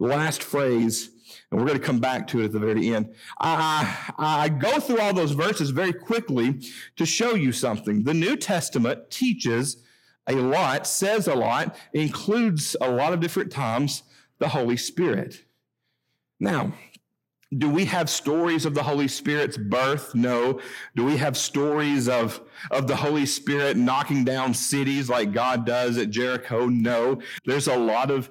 last 0.00 0.42
phrase, 0.42 1.10
and 1.50 1.60
we're 1.60 1.66
going 1.66 1.78
to 1.78 1.84
come 1.84 2.00
back 2.00 2.26
to 2.28 2.40
it 2.40 2.46
at 2.46 2.52
the 2.52 2.58
very 2.58 2.88
end. 2.92 3.14
I, 3.38 4.12
I 4.18 4.48
go 4.48 4.80
through 4.80 4.98
all 5.00 5.14
those 5.14 5.32
verses 5.32 5.70
very 5.70 5.92
quickly 5.92 6.60
to 6.96 7.06
show 7.06 7.34
you 7.34 7.52
something. 7.52 8.02
The 8.02 8.14
New 8.14 8.36
Testament 8.36 9.10
teaches 9.10 9.84
a 10.26 10.34
lot, 10.34 10.86
says 10.86 11.28
a 11.28 11.34
lot, 11.34 11.76
includes 11.92 12.76
a 12.80 12.90
lot 12.90 13.12
of 13.12 13.20
different 13.20 13.52
times 13.52 14.02
the 14.38 14.48
Holy 14.48 14.76
Spirit. 14.76 15.44
Now, 16.40 16.72
do 17.56 17.68
we 17.68 17.84
have 17.86 18.08
stories 18.08 18.64
of 18.64 18.74
the 18.74 18.82
Holy 18.82 19.08
Spirit's 19.08 19.56
birth? 19.56 20.14
No. 20.14 20.60
Do 20.94 21.04
we 21.04 21.16
have 21.16 21.36
stories 21.36 22.08
of, 22.08 22.40
of 22.70 22.86
the 22.86 22.94
Holy 22.94 23.26
Spirit 23.26 23.76
knocking 23.76 24.24
down 24.24 24.54
cities 24.54 25.10
like 25.10 25.32
God 25.32 25.66
does 25.66 25.98
at 25.98 26.10
Jericho? 26.10 26.66
No. 26.66 27.20
There's 27.44 27.66
a 27.66 27.76
lot 27.76 28.12
of 28.12 28.30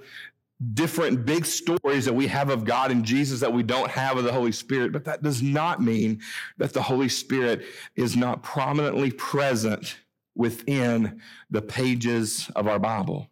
different 0.73 1.25
big 1.25 1.45
stories 1.45 2.05
that 2.05 2.13
we 2.13 2.27
have 2.27 2.49
of 2.49 2.65
God 2.65 2.91
and 2.91 3.05
Jesus 3.05 3.39
that 3.39 3.53
we 3.53 3.63
don't 3.63 3.89
have 3.89 4.17
of 4.17 4.25
the 4.25 4.31
Holy 4.31 4.51
Spirit, 4.51 4.91
but 4.91 5.05
that 5.05 5.23
does 5.23 5.41
not 5.41 5.81
mean 5.81 6.21
that 6.57 6.73
the 6.73 6.81
Holy 6.81 7.09
Spirit 7.09 7.63
is 7.95 8.17
not 8.17 8.43
prominently 8.43 9.11
present 9.11 9.97
within 10.35 11.21
the 11.49 11.61
pages 11.61 12.49
of 12.55 12.67
our 12.67 12.79
Bible. 12.79 13.29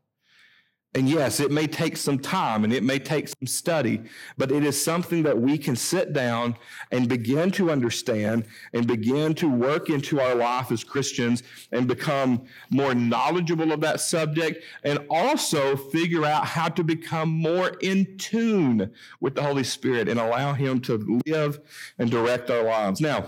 And 0.94 1.08
yes, 1.08 1.40
it 1.40 1.52
may 1.52 1.68
take 1.68 1.96
some 1.96 2.18
time 2.18 2.64
and 2.64 2.74
it 2.74 2.82
may 2.82 2.98
take 2.98 3.28
some 3.28 3.46
study, 3.46 4.02
but 4.38 4.52
it 4.52 4.64
is 4.64 4.82
something 4.82 5.22
that 5.24 5.40
we 5.40 5.58
can 5.58 5.76
sit 5.76 6.14
down 6.14 6.56
and 6.92 7.08
begin 7.08 7.52
to 7.52 7.70
understand 7.70 8.46
and 8.74 8.88
begin 8.88 9.36
to 9.36 9.48
work 9.48 9.90
into 9.90 10.20
our 10.20 10.34
life 10.34 10.72
as 10.72 10.84
Christians 10.84 11.44
and 11.72 11.88
become 11.88 12.46
more 12.72 12.96
knowledgeable 12.96 13.72
of 13.72 13.82
that 13.82 14.00
subject 14.00 14.64
and 14.84 15.00
also 15.10 15.76
figure 15.76 16.26
out 16.26 16.46
how 16.46 16.70
to 16.70 16.84
become 16.84 17.30
more 17.30 17.78
in 17.82 18.18
tune 18.18 18.92
with 19.20 19.36
the 19.36 19.44
Holy 19.44 19.64
Spirit 19.64 20.08
and 20.10 20.20
allow 20.20 20.54
Him 20.54 20.80
to 20.82 21.22
live 21.28 21.60
and 22.00 22.10
direct 22.10 22.50
our 22.50 22.64
lives. 22.64 23.02
Now, 23.02 23.28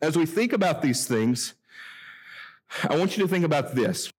as 0.00 0.16
we 0.16 0.26
think 0.26 0.52
about 0.52 0.82
these 0.82 1.06
things, 1.06 1.54
I 2.88 2.96
want 2.96 3.16
you 3.16 3.22
to 3.22 3.28
think 3.28 3.44
about 3.44 3.74
this 3.74 4.11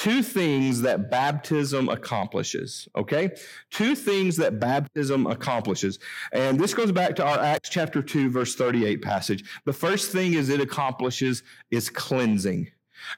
two 0.00 0.22
things 0.22 0.80
that 0.80 1.10
baptism 1.10 1.90
accomplishes, 1.90 2.88
okay? 2.96 3.30
Two 3.70 3.94
things 3.94 4.34
that 4.38 4.58
baptism 4.58 5.26
accomplishes. 5.26 5.98
And 6.32 6.58
this 6.58 6.72
goes 6.72 6.90
back 6.90 7.14
to 7.16 7.22
our 7.22 7.38
Acts 7.38 7.68
chapter 7.68 8.00
2, 8.00 8.30
verse 8.30 8.54
38 8.54 9.02
passage. 9.02 9.44
The 9.66 9.74
first 9.74 10.10
thing 10.10 10.32
is 10.32 10.48
it 10.48 10.58
accomplishes 10.58 11.42
is 11.70 11.90
cleansing. 11.90 12.68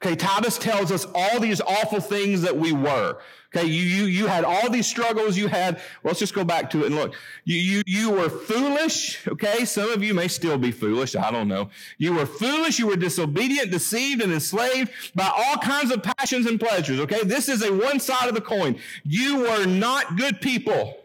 Okay, 0.02 0.16
Titus 0.16 0.58
tells 0.58 0.90
us 0.90 1.06
all 1.14 1.40
these 1.40 1.60
awful 1.60 2.00
things 2.00 2.42
that 2.42 2.56
we 2.56 2.72
were. 2.72 3.18
Okay, 3.54 3.66
you, 3.66 3.82
you, 3.82 4.04
you 4.04 4.26
had 4.26 4.44
all 4.44 4.70
these 4.70 4.86
struggles 4.86 5.36
you 5.36 5.46
had. 5.46 5.74
Well, 5.74 6.10
let's 6.12 6.20
just 6.20 6.34
go 6.34 6.42
back 6.42 6.70
to 6.70 6.80
it 6.82 6.86
and 6.86 6.94
look. 6.94 7.14
You, 7.44 7.56
you, 7.56 7.82
you 7.86 8.10
were 8.10 8.30
foolish. 8.30 9.26
Okay, 9.28 9.66
some 9.66 9.90
of 9.90 10.02
you 10.02 10.14
may 10.14 10.28
still 10.28 10.56
be 10.56 10.72
foolish. 10.72 11.14
I 11.14 11.30
don't 11.30 11.48
know. 11.48 11.68
You 11.98 12.14
were 12.14 12.24
foolish. 12.24 12.78
You 12.78 12.86
were 12.86 12.96
disobedient, 12.96 13.70
deceived, 13.70 14.22
and 14.22 14.32
enslaved 14.32 14.90
by 15.14 15.30
all 15.34 15.58
kinds 15.58 15.90
of 15.90 16.02
passions 16.02 16.46
and 16.46 16.58
pleasures. 16.58 16.98
Okay, 17.00 17.24
this 17.24 17.50
is 17.50 17.62
a 17.62 17.72
one 17.72 18.00
side 18.00 18.28
of 18.28 18.34
the 18.34 18.40
coin. 18.40 18.78
You 19.04 19.40
were 19.40 19.66
not 19.66 20.16
good 20.16 20.40
people. 20.40 21.01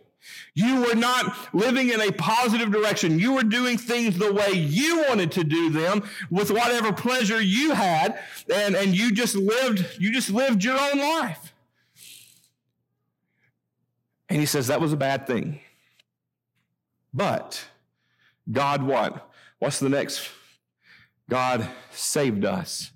You 0.57 0.81
were 0.81 0.95
not 0.95 1.37
living 1.53 1.91
in 1.91 2.01
a 2.01 2.11
positive 2.11 2.71
direction. 2.71 3.19
You 3.19 3.33
were 3.33 3.43
doing 3.43 3.77
things 3.77 4.17
the 4.17 4.33
way 4.33 4.53
you 4.53 5.05
wanted 5.07 5.31
to 5.33 5.43
do 5.43 5.69
them 5.69 6.01
with 6.31 6.49
whatever 6.49 6.91
pleasure 6.91 7.39
you 7.39 7.75
had. 7.75 8.19
And, 8.51 8.75
and 8.75 8.97
you 8.97 9.11
just 9.11 9.35
lived, 9.35 9.85
you 9.99 10.11
just 10.11 10.31
lived 10.31 10.63
your 10.63 10.75
own 10.79 10.97
life. 10.97 11.53
And 14.29 14.39
he 14.39 14.47
says 14.47 14.65
that 14.65 14.81
was 14.81 14.91
a 14.91 14.97
bad 14.97 15.27
thing. 15.27 15.59
But 17.13 17.63
God 18.51 18.81
what? 18.81 19.29
What's 19.59 19.79
the 19.79 19.89
next? 19.89 20.27
God 21.29 21.69
saved 21.91 22.45
us. 22.45 22.89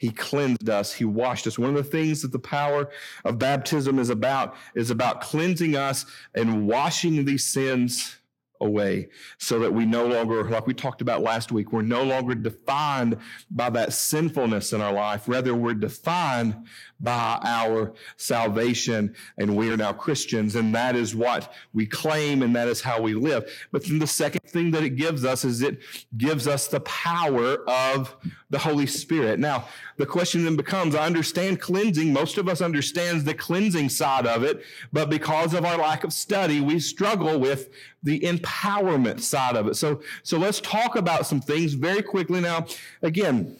He 0.00 0.10
cleansed 0.10 0.70
us. 0.70 0.94
He 0.94 1.04
washed 1.04 1.46
us. 1.46 1.58
One 1.58 1.76
of 1.76 1.76
the 1.76 1.84
things 1.84 2.22
that 2.22 2.32
the 2.32 2.38
power 2.38 2.88
of 3.26 3.38
baptism 3.38 3.98
is 3.98 4.08
about 4.08 4.56
is 4.74 4.90
about 4.90 5.20
cleansing 5.20 5.76
us 5.76 6.06
and 6.34 6.66
washing 6.66 7.22
these 7.26 7.44
sins 7.44 8.16
away 8.62 9.10
so 9.36 9.58
that 9.58 9.74
we 9.74 9.84
no 9.84 10.06
longer, 10.06 10.48
like 10.48 10.66
we 10.66 10.72
talked 10.72 11.02
about 11.02 11.20
last 11.20 11.52
week, 11.52 11.70
we're 11.70 11.82
no 11.82 12.02
longer 12.02 12.34
defined 12.34 13.18
by 13.50 13.68
that 13.68 13.92
sinfulness 13.92 14.72
in 14.72 14.80
our 14.80 14.92
life. 14.92 15.28
Rather, 15.28 15.54
we're 15.54 15.74
defined 15.74 16.56
by 17.00 17.38
our 17.44 17.92
salvation 18.16 19.14
and 19.38 19.56
we 19.56 19.70
are 19.70 19.76
now 19.76 19.92
Christians 19.92 20.56
and 20.56 20.74
that 20.74 20.94
is 20.94 21.14
what 21.14 21.52
we 21.72 21.86
claim 21.86 22.42
and 22.42 22.54
that 22.54 22.68
is 22.68 22.80
how 22.80 23.00
we 23.00 23.14
live. 23.14 23.50
But 23.72 23.84
then 23.84 23.98
the 23.98 24.06
second 24.06 24.42
thing 24.48 24.70
that 24.72 24.82
it 24.82 24.96
gives 24.96 25.24
us 25.24 25.44
is 25.44 25.62
it 25.62 25.80
gives 26.16 26.46
us 26.46 26.68
the 26.68 26.80
power 26.80 27.68
of 27.68 28.16
the 28.50 28.58
Holy 28.58 28.86
Spirit. 28.86 29.38
Now, 29.38 29.66
the 29.96 30.06
question 30.06 30.44
then 30.44 30.56
becomes, 30.56 30.94
I 30.94 31.06
understand 31.06 31.60
cleansing. 31.60 32.12
Most 32.12 32.36
of 32.38 32.48
us 32.48 32.60
understands 32.60 33.24
the 33.24 33.34
cleansing 33.34 33.88
side 33.88 34.26
of 34.26 34.42
it, 34.42 34.62
but 34.92 35.08
because 35.08 35.54
of 35.54 35.64
our 35.64 35.78
lack 35.78 36.04
of 36.04 36.12
study, 36.12 36.60
we 36.60 36.80
struggle 36.80 37.38
with 37.38 37.70
the 38.02 38.20
empowerment 38.20 39.20
side 39.20 39.56
of 39.56 39.68
it. 39.68 39.76
So, 39.76 40.02
so 40.22 40.38
let's 40.38 40.60
talk 40.60 40.96
about 40.96 41.26
some 41.26 41.40
things 41.40 41.74
very 41.74 42.02
quickly 42.02 42.40
now. 42.40 42.66
Again, 43.02 43.58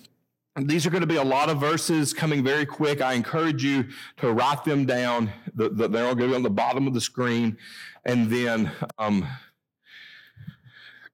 these 0.56 0.86
are 0.86 0.90
going 0.90 1.02
to 1.02 1.06
be 1.06 1.16
a 1.16 1.24
lot 1.24 1.48
of 1.48 1.60
verses 1.60 2.12
coming 2.12 2.42
very 2.42 2.66
quick. 2.66 3.00
I 3.00 3.14
encourage 3.14 3.64
you 3.64 3.86
to 4.16 4.32
write 4.32 4.64
them 4.64 4.84
down. 4.84 5.32
The, 5.54 5.68
the, 5.68 5.88
they're 5.88 6.06
all 6.06 6.14
going 6.14 6.28
to 6.28 6.32
be 6.32 6.36
on 6.36 6.42
the 6.42 6.50
bottom 6.50 6.86
of 6.86 6.94
the 6.94 7.00
screen. 7.00 7.56
And 8.04 8.28
then, 8.28 8.70
um, 8.98 9.26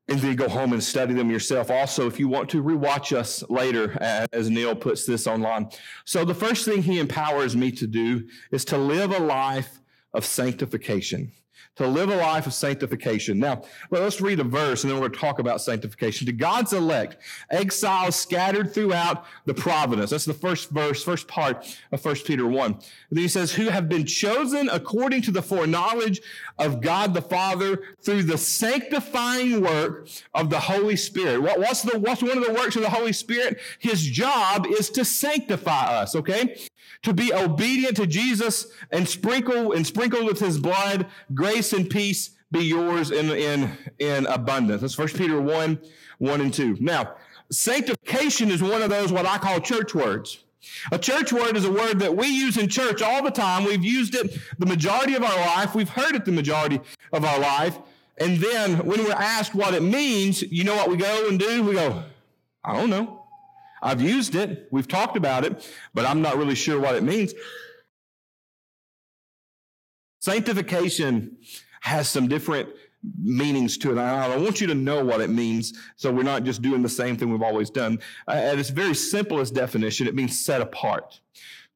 and 0.09 0.20
then 0.20 0.37
go 0.37 0.49
home 0.49 0.72
and 0.72 0.83
study 0.83 1.14
them 1.14 1.31
yourself. 1.31 1.70
Also, 1.70 2.07
if 2.07 2.18
you 2.18 2.29
want 2.29 2.49
to 2.51 2.62
rewatch 2.62 3.14
us 3.14 3.42
later, 3.51 3.99
as 4.01 4.49
Neil 4.49 4.75
puts 4.75 5.05
this 5.05 5.27
online. 5.27 5.68
So, 6.05 6.25
the 6.25 6.35
first 6.35 6.64
thing 6.64 6.83
he 6.83 6.99
empowers 6.99 7.57
me 7.57 7.72
to 7.72 7.87
do 7.87 8.27
is 8.53 8.64
to 8.66 8.79
live 8.79 9.11
a 9.11 9.18
life 9.18 9.81
of 10.14 10.25
sanctification 10.25 11.33
to 11.77 11.87
live 11.87 12.09
a 12.09 12.16
life 12.16 12.47
of 12.47 12.55
sanctification. 12.55 13.38
Now, 13.38 13.62
well, 13.90 14.03
let's 14.03 14.21
read 14.21 14.40
a 14.40 14.45
verse 14.45 14.83
and 14.83 14.90
then 14.90 14.99
we're 14.99 15.09
going 15.09 15.12
to 15.12 15.19
talk 15.19 15.38
about 15.38 15.61
sanctification. 15.61 16.27
To 16.27 16.33
God's 16.33 16.73
elect, 16.73 17.19
exiles 17.51 18.16
scattered 18.16 18.73
throughout 18.73 19.25
the 19.45 19.55
providence. 19.55 20.11
That's 20.11 20.25
the 20.25 20.35
first 20.35 20.71
verse, 20.71 21.03
first 21.03 21.29
part 21.29 21.79
of 21.92 22.05
1 22.05 22.14
Peter 22.25 22.47
1. 22.47 22.73
And 22.73 22.83
then 23.11 23.23
he 23.23 23.29
says, 23.29 23.53
who 23.53 23.69
have 23.69 23.88
been 23.88 24.07
chosen 24.07 24.69
according 24.71 25.23
to 25.23 25.31
the 25.31 25.42
foreknowledge 25.42 26.21
of 26.59 26.81
God 26.81 27.14
the 27.14 27.23
Father 27.23 27.83
through 28.03 28.23
the 28.23 28.38
sanctifying 28.38 29.61
work 29.61 30.09
of 30.35 30.51
the 30.51 30.61
Holy 30.61 30.97
Spirit. 30.97 31.42
What, 31.42 31.59
what's 31.59 31.83
the, 31.83 31.99
what's 31.99 32.23
one 32.23 32.38
of 32.38 32.47
the 32.47 32.55
works 32.55 32.77
of 32.77 32.83
the 32.83 32.90
Holy 32.90 33.12
Spirit? 33.12 33.61
His 33.79 34.03
job 34.03 34.66
is 34.66 34.90
to 34.90 35.05
sanctify 35.05 36.01
us, 36.01 36.16
okay? 36.16 36.57
to 37.03 37.12
be 37.12 37.33
obedient 37.33 37.97
to 37.97 38.07
Jesus 38.07 38.66
and 38.90 39.09
sprinkle 39.09 39.73
and 39.73 39.87
sprinkle 39.87 40.25
with 40.25 40.40
his 40.40 40.59
blood, 40.59 41.07
grace 41.47 41.73
and 41.73 41.89
peace 41.89 42.31
be 42.51 42.65
yours 42.65 43.13
in, 43.13 43.31
in, 43.31 43.71
in 44.01 44.27
abundance. 44.27 44.81
That's 44.81 44.95
First 44.95 45.17
Peter 45.17 45.41
1, 45.41 45.79
1 46.19 46.41
and 46.41 46.53
2. 46.53 46.79
Now, 46.81 47.15
sanctification 47.53 48.51
is 48.51 48.61
one 48.61 48.83
of 48.83 48.91
those 48.91 49.13
what 49.13 49.27
I 49.27 49.39
call 49.39 49.61
church 49.61 49.95
words. 49.95 50.43
A 50.91 50.99
church 50.99 51.33
word 51.33 51.57
is 51.57 51.65
a 51.65 51.71
word 51.71 52.01
that 52.01 52.17
we 52.17 52.27
use 52.27 52.57
in 52.57 52.69
church 52.69 53.01
all 53.01 53.23
the 53.23 53.31
time. 53.31 53.65
We've 53.65 53.85
used 53.85 54.17
it 54.17 54.37
the 54.59 54.67
majority 54.67 55.15
of 55.15 55.23
our 55.23 55.39
life. 55.39 55.77
We've 55.77 55.89
heard 55.89 56.17
it 56.17 56.25
the 56.25 56.33
majority 56.33 56.81
of 57.13 57.25
our 57.25 57.39
life. 57.39 57.79
And 58.19 58.39
then 58.39 58.85
when 58.85 59.05
we're 59.05 59.13
asked 59.13 59.55
what 59.55 59.73
it 59.73 59.85
means, 59.85 60.43
you 60.43 60.65
know 60.65 60.75
what 60.75 60.91
we 60.91 60.97
go 60.97 61.29
and 61.29 61.39
do? 61.39 61.63
We 61.63 61.75
go, 61.75 62.03
I 62.65 62.75
don't 62.75 62.91
know. 62.91 63.23
I've 63.81 64.01
used 64.01 64.35
it. 64.35 64.67
We've 64.73 64.89
talked 64.89 65.17
about 65.17 65.45
it, 65.45 65.71
but 65.95 66.07
I'm 66.07 66.23
not 66.23 66.39
really 66.39 66.57
sure 66.57 66.81
what 66.81 66.97
it 66.97 67.05
means. 67.05 67.35
Sanctification 70.27 71.37
has 71.83 72.09
some 72.09 72.27
different 72.27 72.69
meanings 73.23 73.79
to 73.79 73.93
it. 73.93 73.99
I 73.99 74.37
want 74.37 74.61
you 74.61 74.67
to 74.67 74.75
know 74.75 75.05
what 75.05 75.21
it 75.21 75.31
means 75.31 75.73
so 75.95 76.11
we're 76.11 76.25
not 76.25 76.43
just 76.43 76.62
doing 76.62 76.83
the 76.83 76.89
same 76.89 77.17
thing 77.17 77.31
we've 77.31 77.43
always 77.43 77.71
done. 77.71 78.01
Uh, 78.27 78.33
at 78.33 78.59
its 78.59 78.71
very 78.71 78.97
simplest 78.97 79.55
definition, 79.55 80.09
it 80.09 80.17
means 80.17 80.45
set 80.45 80.61
apart. 80.61 81.21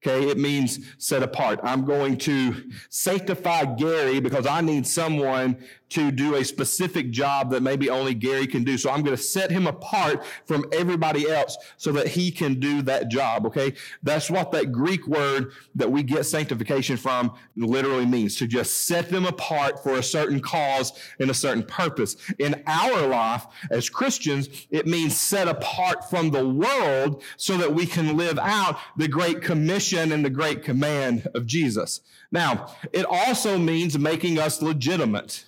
Okay, 0.03 0.31
it 0.31 0.39
means 0.39 0.81
set 0.97 1.23
apart. 1.23 1.61
I'm 1.63 1.85
going 1.85 2.17
to 2.19 2.71
sanctify 2.89 3.67
Gary 3.77 4.19
because 4.19 4.47
I 4.47 4.63
need 4.63 4.87
someone 4.87 5.59
to 5.91 6.13
do 6.13 6.37
a 6.37 6.45
specific 6.45 7.11
job 7.11 7.51
that 7.51 7.63
maybe 7.63 7.91
only 7.91 8.15
Gary 8.15 8.47
can 8.47 8.63
do. 8.65 8.79
So 8.79 8.91
I'm 8.91 9.03
going 9.03 9.17
to 9.17 9.23
set 9.23 9.51
him 9.51 9.67
apart 9.67 10.25
from 10.47 10.65
everybody 10.73 11.29
else 11.29 11.59
so 11.77 11.91
that 11.93 12.07
he 12.07 12.31
can 12.31 12.61
do 12.61 12.81
that 12.83 13.09
job. 13.09 13.45
Okay. 13.45 13.75
That's 14.03 14.31
what 14.31 14.53
that 14.53 14.73
Greek 14.73 15.07
word 15.07 15.53
that 15.75 15.91
we 15.91 16.03
get 16.05 16.25
sanctification 16.25 16.97
from 16.97 17.35
literally 17.57 18.07
means 18.07 18.37
to 18.37 18.47
just 18.47 18.87
set 18.87 19.11
them 19.11 19.27
apart 19.27 19.83
for 19.83 19.97
a 19.97 20.03
certain 20.03 20.41
cause 20.41 20.93
and 21.19 21.29
a 21.29 21.35
certain 21.35 21.65
purpose. 21.65 22.17
In 22.39 22.63
our 22.69 23.07
life 23.07 23.45
as 23.71 23.91
Christians, 23.91 24.49
it 24.71 24.87
means 24.87 25.17
set 25.17 25.49
apart 25.49 26.09
from 26.09 26.31
the 26.31 26.49
world 26.49 27.23
so 27.37 27.57
that 27.59 27.75
we 27.75 27.85
can 27.85 28.17
live 28.17 28.39
out 28.39 28.79
the 28.97 29.09
great 29.09 29.43
commission 29.43 29.90
and 29.93 30.25
the 30.25 30.31
great 30.31 30.63
command 30.63 31.29
of 31.35 31.47
Jesus. 31.47 32.01
Now, 32.31 32.75
it 32.93 33.05
also 33.05 33.59
means 33.59 33.99
making 33.99 34.39
us 34.39 34.63
legitimate 34.63 35.45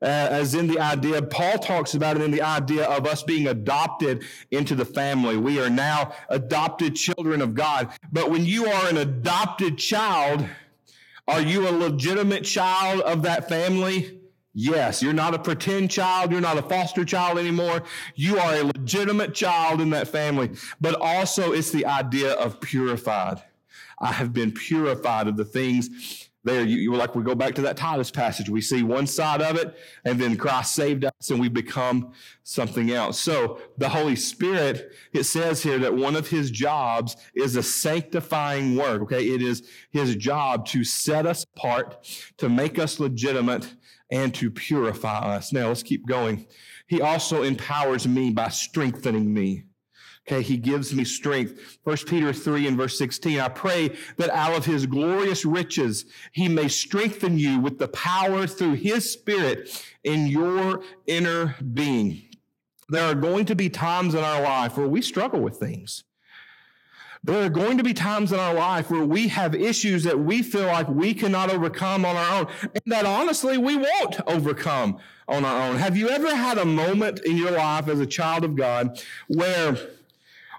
uh, 0.00 0.06
as 0.06 0.54
in 0.54 0.68
the 0.68 0.78
idea, 0.78 1.20
Paul 1.22 1.58
talks 1.58 1.94
about 1.94 2.16
it 2.16 2.22
in 2.22 2.30
the 2.30 2.42
idea 2.42 2.84
of 2.84 3.04
us 3.06 3.24
being 3.24 3.48
adopted 3.48 4.22
into 4.50 4.76
the 4.76 4.84
family. 4.84 5.36
We 5.36 5.60
are 5.60 5.70
now 5.70 6.12
adopted 6.28 6.94
children 6.94 7.42
of 7.42 7.54
God. 7.54 7.88
But 8.12 8.30
when 8.30 8.44
you 8.44 8.66
are 8.66 8.88
an 8.88 8.98
adopted 8.98 9.76
child, 9.76 10.46
are 11.26 11.40
you 11.40 11.68
a 11.68 11.70
legitimate 11.70 12.44
child 12.44 13.00
of 13.00 13.22
that 13.22 13.48
family? 13.48 14.20
Yes, 14.54 15.02
you're 15.02 15.12
not 15.12 15.34
a 15.34 15.38
pretend 15.38 15.90
child. 15.90 16.30
You're 16.30 16.40
not 16.40 16.58
a 16.58 16.62
foster 16.62 17.04
child 17.04 17.38
anymore. 17.38 17.82
You 18.14 18.38
are 18.38 18.54
a 18.54 18.62
legitimate 18.62 19.34
child 19.34 19.80
in 19.80 19.90
that 19.90 20.08
family. 20.08 20.50
But 20.80 20.94
also, 21.00 21.52
it's 21.52 21.72
the 21.72 21.86
idea 21.86 22.32
of 22.32 22.60
purified. 22.60 23.42
I 24.00 24.12
have 24.12 24.32
been 24.32 24.52
purified 24.52 25.28
of 25.28 25.36
the 25.36 25.44
things 25.44 26.28
there. 26.44 26.64
You, 26.64 26.78
you 26.78 26.94
like 26.94 27.14
we 27.14 27.22
go 27.22 27.34
back 27.34 27.54
to 27.56 27.62
that 27.62 27.76
titus 27.76 28.10
passage. 28.10 28.48
We 28.48 28.60
see 28.60 28.82
one 28.82 29.06
side 29.06 29.42
of 29.42 29.56
it 29.56 29.76
and 30.04 30.20
then 30.20 30.36
christ 30.36 30.74
saved 30.74 31.04
us 31.04 31.30
and 31.30 31.40
we 31.40 31.48
become 31.48 32.12
something 32.44 32.90
else. 32.90 33.20
So 33.20 33.60
the 33.76 33.88
holy 33.88 34.16
spirit 34.16 34.92
it 35.12 35.24
says 35.24 35.62
here 35.62 35.78
that 35.80 35.94
one 35.94 36.16
of 36.16 36.28
his 36.28 36.50
jobs 36.50 37.16
is 37.34 37.56
a 37.56 37.62
sanctifying 37.62 38.76
work 38.76 39.02
okay? 39.02 39.24
It 39.28 39.42
is 39.42 39.68
his 39.90 40.16
job 40.16 40.66
to 40.66 40.84
set 40.84 41.26
us 41.26 41.44
apart 41.56 42.06
to 42.38 42.48
make 42.48 42.78
us 42.78 43.00
legitimate 43.00 43.74
and 44.10 44.34
to 44.34 44.50
purify 44.50 45.36
us. 45.36 45.52
Now 45.52 45.68
let's 45.68 45.82
keep 45.82 46.06
going. 46.06 46.46
He 46.86 47.02
also 47.02 47.42
empowers 47.42 48.08
me 48.08 48.30
by 48.30 48.48
strengthening 48.48 49.32
me 49.32 49.64
Okay, 50.30 50.42
he 50.42 50.58
gives 50.58 50.94
me 50.94 51.04
strength. 51.04 51.78
First 51.82 52.06
Peter 52.06 52.34
3 52.34 52.66
and 52.66 52.76
verse 52.76 52.98
16. 52.98 53.40
I 53.40 53.48
pray 53.48 53.96
that 54.18 54.28
out 54.28 54.54
of 54.54 54.66
his 54.66 54.84
glorious 54.84 55.46
riches 55.46 56.04
he 56.32 56.48
may 56.48 56.68
strengthen 56.68 57.38
you 57.38 57.58
with 57.58 57.78
the 57.78 57.88
power 57.88 58.46
through 58.46 58.74
his 58.74 59.10
spirit 59.10 59.82
in 60.04 60.26
your 60.26 60.82
inner 61.06 61.56
being. 61.72 62.24
There 62.90 63.06
are 63.06 63.14
going 63.14 63.46
to 63.46 63.54
be 63.54 63.70
times 63.70 64.14
in 64.14 64.22
our 64.22 64.42
life 64.42 64.76
where 64.76 64.86
we 64.86 65.00
struggle 65.00 65.40
with 65.40 65.56
things. 65.56 66.04
There 67.24 67.42
are 67.42 67.48
going 67.48 67.78
to 67.78 67.84
be 67.84 67.94
times 67.94 68.30
in 68.30 68.38
our 68.38 68.54
life 68.54 68.90
where 68.90 69.04
we 69.04 69.28
have 69.28 69.54
issues 69.54 70.04
that 70.04 70.18
we 70.18 70.42
feel 70.42 70.66
like 70.66 70.88
we 70.88 71.14
cannot 71.14 71.50
overcome 71.50 72.04
on 72.04 72.16
our 72.16 72.40
own, 72.40 72.48
and 72.62 72.82
that 72.86 73.06
honestly 73.06 73.56
we 73.56 73.76
won't 73.76 74.20
overcome 74.26 74.98
on 75.26 75.46
our 75.46 75.68
own. 75.68 75.76
Have 75.76 75.96
you 75.96 76.10
ever 76.10 76.34
had 76.34 76.58
a 76.58 76.64
moment 76.66 77.20
in 77.20 77.38
your 77.38 77.50
life 77.50 77.88
as 77.88 77.98
a 77.98 78.06
child 78.06 78.44
of 78.44 78.56
God 78.56 79.02
where 79.26 79.76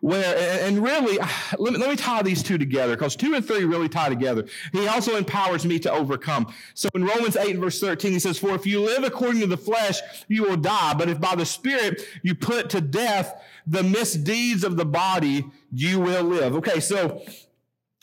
where 0.02 0.62
and 0.64 0.84
really 0.84 1.18
let 1.58 1.74
me, 1.74 1.80
let 1.80 1.90
me 1.90 1.96
tie 1.96 2.22
these 2.22 2.44
two 2.44 2.58
together 2.58 2.96
because 2.96 3.16
two 3.16 3.34
and 3.34 3.46
three 3.46 3.66
really 3.66 3.90
tie 3.90 4.10
together. 4.10 4.46
He 4.72 4.88
also 4.88 5.16
empowers 5.16 5.66
me 5.66 5.80
to 5.80 5.92
overcome. 5.92 6.54
So 6.74 6.90
in 6.96 7.04
romans 7.04 7.36
8 7.36 7.58
verse 7.58 7.80
13 7.80 8.14
he 8.14 8.20
says 8.20 8.38
for 8.38 8.56
if 8.56 8.66
you 8.66 8.82
live 8.82 9.04
according 9.04 9.42
to 9.42 9.48
the 9.48 9.58
flesh 9.58 10.00
you 10.28 10.44
will 10.44 10.58
die 10.58 10.94
but 10.94 11.10
if 11.10 11.20
by 11.20 11.36
the 11.36 11.46
spirit 11.46 12.02
you 12.24 12.36
put 12.36 12.70
to 12.72 12.82
death 12.82 13.42
the 13.68 13.84
misdeeds 13.84 14.64
of 14.64 14.78
the 14.78 14.86
body 14.86 15.46
you 15.72 16.00
will 16.00 16.24
live. 16.24 16.56
Okay 16.56 16.80
so 16.80 17.22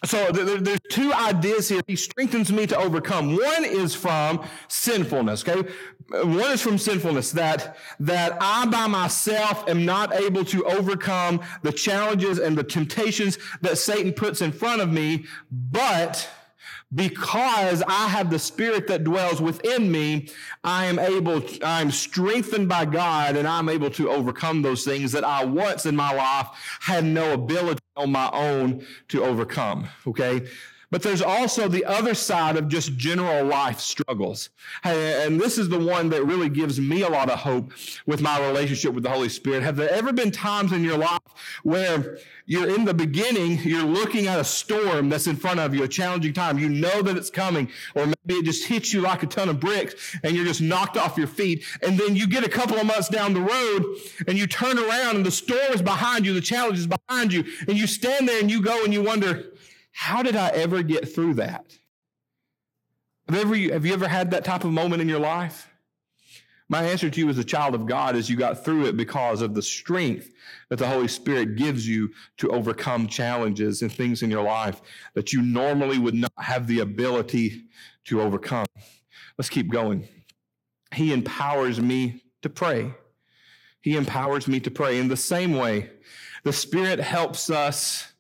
so 0.04 0.30
there, 0.30 0.59
there's 0.59 0.80
two 0.90 1.12
ideas 1.12 1.68
here. 1.68 1.80
He 1.87 1.96
strengthens 1.96 2.52
me 2.52 2.66
to 2.66 2.76
overcome. 2.76 3.35
One 3.35 3.64
is 3.64 3.94
from 3.94 4.46
sinfulness. 4.68 5.46
Okay, 5.46 5.68
one 6.11 6.52
is 6.52 6.61
from 6.61 6.76
sinfulness 6.78 7.32
that 7.32 7.76
that 8.00 8.37
I 8.40 8.66
by 8.66 8.87
myself 8.87 9.66
am 9.68 9.85
not 9.85 10.14
able 10.14 10.44
to 10.46 10.64
overcome 10.66 11.40
the 11.62 11.72
challenges 11.72 12.38
and 12.38 12.56
the 12.56 12.64
temptations 12.64 13.38
that 13.62 13.78
Satan 13.78 14.12
puts 14.12 14.42
in 14.42 14.52
front 14.52 14.82
of 14.82 14.90
me, 14.90 15.24
but 15.50 16.28
because 16.94 17.83
I 17.87 18.09
have 18.09 18.31
the 18.31 18.38
spirit 18.38 18.87
that 18.88 19.05
dwells 19.05 19.40
within 19.40 19.90
me, 19.90 20.29
I 20.62 20.87
am 20.87 20.99
able, 20.99 21.42
I'm 21.62 21.90
strengthened 21.90 22.68
by 22.68 22.85
God 22.85 23.37
and 23.37 23.46
I'm 23.46 23.68
able 23.68 23.90
to 23.90 24.11
overcome 24.11 24.62
those 24.62 24.85
things 24.85 25.12
that 25.12 25.25
I 25.25 25.44
once 25.44 25.85
in 25.87 25.96
my 25.96 26.12
life 26.12 26.49
had 26.81 27.05
no 27.05 27.33
ability 27.33 27.81
on 27.96 28.12
my 28.12 28.31
own 28.33 28.87
to 29.09 29.25
overcome. 29.25 29.88
Okay. 30.07 30.46
But 30.90 31.03
there's 31.03 31.22
also 31.22 31.68
the 31.68 31.85
other 31.85 32.14
side 32.14 32.57
of 32.57 32.68
just 32.68 32.96
general 32.96 33.44
life 33.44 33.81
struggles. 33.81 34.51
And 34.85 35.40
this 35.40 35.59
is 35.59 35.68
the 35.68 35.79
one 35.79 36.11
that 36.11 36.25
really 36.25 36.49
gives 36.49 36.81
me 36.81 37.03
a 37.03 37.09
lot 37.09 37.29
of 37.29 37.40
hope 37.40 37.72
with 38.07 38.20
my 38.20 38.40
relationship 38.46 38.94
with 38.94 39.03
the 39.03 39.11
Holy 39.11 39.29
Spirit. 39.29 39.62
Have 39.62 39.77
there 39.77 39.90
ever 39.90 40.12
been 40.12 40.31
times 40.31 40.72
in 40.72 40.85
your 40.85 40.96
life 40.99 41.20
where 41.64 42.18
you're 42.49 42.72
in 42.72 42.85
the 42.85 42.94
beginning, 42.94 43.59
you're 43.64 43.83
looking 43.83 44.29
at 44.29 44.38
a 44.38 44.44
storm 44.44 45.09
that's 45.09 45.27
in 45.27 45.35
front 45.35 45.59
of 45.59 45.75
you, 45.75 45.83
a 45.83 45.88
challenging 45.88 46.33
time. 46.33 46.61
You 46.61 46.68
know 46.68 47.03
that 47.03 47.16
it's 47.16 47.31
coming, 47.31 47.68
or 47.96 48.07
maybe 48.07 48.38
it 48.38 48.44
just 48.44 48.66
hits 48.66 48.92
you 48.94 49.01
like 49.01 49.25
a 49.25 49.27
ton 49.27 49.49
of 49.49 49.59
bricks 49.59 50.16
and 50.22 50.37
you're 50.37 50.44
just 50.44 50.61
knocked 50.61 50.96
off 50.96 51.18
your 51.18 51.27
feet. 51.27 51.64
And 51.83 51.99
then 51.99 52.14
you 52.14 52.29
get 52.29 52.44
a 52.44 52.49
couple 52.49 52.79
of 52.79 52.87
months 52.87 53.09
down 53.09 53.35
the 53.35 53.40
road 53.40 53.96
and 54.29 54.38
you 54.38 54.46
turn 54.46 54.79
around 54.79 55.16
and 55.16 55.27
the 55.27 55.33
storm 55.33 55.72
is 55.72 55.83
behind 55.83 56.25
you, 56.25 56.33
the 56.33 56.40
challenge 56.40 56.79
is 56.79 56.87
behind 56.87 57.33
you, 57.33 57.44
and 57.66 57.77
you 57.77 57.88
stand 57.88 58.29
there 58.29 58.40
and 58.40 58.49
you 58.49 58.62
go 58.62 58.85
and 58.85 58.92
you 58.92 59.03
wonder, 59.03 59.46
how 59.96 60.22
did 60.22 60.37
I 60.37 60.48
ever 60.48 60.82
get 60.82 61.12
through 61.12 61.35
that? 61.35 61.74
Have, 63.30 63.38
ever, 63.38 63.56
have 63.56 63.87
you 63.87 63.94
ever 63.94 64.06
had 64.06 64.30
that 64.32 64.44
type 64.44 64.62
of 64.62 64.70
moment 64.70 65.00
in 65.00 65.09
your 65.09 65.18
life? 65.18 65.70
My 66.68 66.85
answer 66.85 67.09
to 67.09 67.18
you 67.18 67.30
as 67.30 67.38
a 67.38 67.44
child 67.44 67.74
of 67.74 67.87
God 67.87 68.14
is 68.14 68.28
you 68.28 68.37
got 68.37 68.62
through 68.62 68.87
it 68.87 68.98
because 68.98 69.40
of 69.40 69.54
the 69.54 69.62
strength 69.62 70.30
that 70.68 70.78
the 70.78 70.87
Holy 70.87 71.09
Spirit 71.09 71.56
gives 71.56 71.88
you 71.88 72.11
to 72.37 72.50
overcome 72.50 73.06
challenges 73.06 73.80
and 73.80 73.90
things 73.90 74.22
in 74.22 74.30
your 74.30 74.42
life 74.42 74.82
that 75.14 75.32
you 75.32 75.40
normally 75.40 75.98
would 75.98 76.14
not 76.14 76.32
have 76.37 76.66
the 76.66 76.80
ability 76.80 77.64
to 78.04 78.20
overcome. 78.20 78.66
Let's 79.38 79.48
keep 79.48 79.72
going. 79.72 80.06
He 80.94 81.14
empowers 81.14 81.80
me 81.80 82.22
to 82.42 82.50
pray. 82.50 82.92
He 83.80 83.96
empowers 83.96 84.46
me 84.46 84.61
to 84.61 84.70
pray. 84.70 84.98
In 84.98 85.09
the 85.09 85.16
same 85.16 85.54
way, 85.54 85.88
the 86.44 86.52
Spirit 86.52 87.00
helps 87.00 87.48
us 87.48 88.12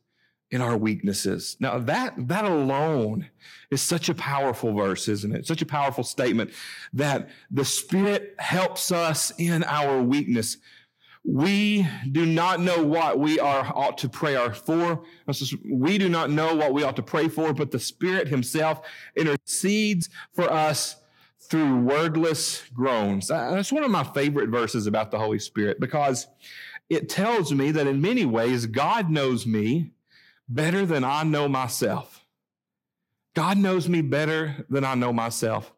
in 0.50 0.60
our 0.60 0.76
weaknesses. 0.76 1.56
Now 1.60 1.78
that, 1.78 2.28
that 2.28 2.44
alone 2.44 3.28
is 3.70 3.82
such 3.82 4.08
a 4.08 4.14
powerful 4.14 4.72
verse, 4.72 5.08
isn't 5.08 5.34
it? 5.34 5.46
Such 5.46 5.62
a 5.62 5.66
powerful 5.66 6.04
statement 6.04 6.52
that 6.92 7.28
the 7.50 7.64
Spirit 7.64 8.34
helps 8.38 8.92
us 8.92 9.32
in 9.38 9.64
our 9.64 10.00
weakness. 10.00 10.58
We 11.24 11.88
do 12.12 12.24
not 12.24 12.60
know 12.60 12.84
what 12.84 13.18
we 13.18 13.40
are 13.40 13.72
ought 13.74 13.98
to 13.98 14.08
pray 14.08 14.36
for. 14.50 15.02
We 15.68 15.98
do 15.98 16.08
not 16.08 16.30
know 16.30 16.54
what 16.54 16.72
we 16.72 16.84
ought 16.84 16.96
to 16.96 17.02
pray 17.02 17.28
for, 17.28 17.52
but 17.52 17.72
the 17.72 17.80
Spirit 17.80 18.28
Himself 18.28 18.86
intercedes 19.16 20.08
for 20.34 20.50
us 20.52 20.96
through 21.40 21.80
wordless 21.80 22.62
groans. 22.72 23.30
Uh, 23.30 23.50
that's 23.50 23.72
one 23.72 23.82
of 23.82 23.90
my 23.90 24.04
favorite 24.04 24.50
verses 24.50 24.86
about 24.86 25.10
the 25.10 25.18
Holy 25.18 25.40
Spirit 25.40 25.80
because 25.80 26.28
it 26.88 27.08
tells 27.08 27.52
me 27.52 27.72
that 27.72 27.88
in 27.88 28.00
many 28.00 28.24
ways 28.24 28.66
God 28.66 29.10
knows 29.10 29.46
me 29.46 29.92
better 30.48 30.86
than 30.86 31.04
I 31.04 31.22
know 31.22 31.48
myself. 31.48 32.24
God 33.34 33.58
knows 33.58 33.88
me 33.88 34.00
better 34.00 34.64
than 34.70 34.84
I 34.84 34.94
know 34.94 35.12
myself. 35.12 35.72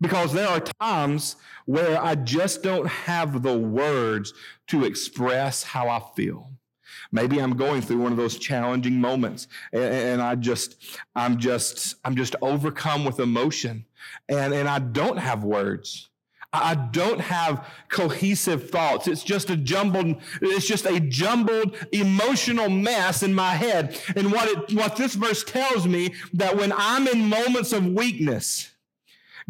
Because 0.00 0.32
there 0.32 0.48
are 0.48 0.60
times 0.80 1.36
where 1.66 2.02
I 2.02 2.14
just 2.14 2.62
don't 2.62 2.86
have 2.86 3.42
the 3.42 3.56
words 3.56 4.32
to 4.68 4.84
express 4.84 5.62
how 5.62 5.88
I 5.88 6.00
feel. 6.16 6.50
Maybe 7.12 7.38
I'm 7.38 7.56
going 7.56 7.82
through 7.82 7.98
one 7.98 8.12
of 8.12 8.18
those 8.18 8.38
challenging 8.38 9.00
moments 9.00 9.46
and, 9.72 10.20
I 10.20 10.34
just, 10.34 10.98
I'm 11.14 11.38
just, 11.38 11.96
I'm 12.04 12.16
just 12.16 12.34
overcome 12.42 13.04
with 13.04 13.20
emotion 13.20 13.84
and, 14.28 14.52
and 14.52 14.68
I 14.68 14.78
don't 14.78 15.18
have 15.18 15.44
words. 15.44 16.10
I 16.54 16.74
don't 16.74 17.20
have 17.20 17.66
cohesive 17.88 18.70
thoughts. 18.70 19.08
It's 19.08 19.24
just 19.24 19.50
a 19.50 19.56
jumbled, 19.56 20.16
it's 20.40 20.66
just 20.66 20.86
a 20.86 21.00
jumbled 21.00 21.76
emotional 21.92 22.68
mess 22.68 23.22
in 23.22 23.34
my 23.34 23.54
head. 23.54 23.98
And 24.16 24.32
what 24.32 24.48
it, 24.48 24.74
what 24.76 24.96
this 24.96 25.14
verse 25.14 25.42
tells 25.44 25.86
me 25.86 26.14
that 26.34 26.56
when 26.56 26.72
I'm 26.76 27.08
in 27.08 27.28
moments 27.28 27.72
of 27.72 27.86
weakness, 27.86 28.73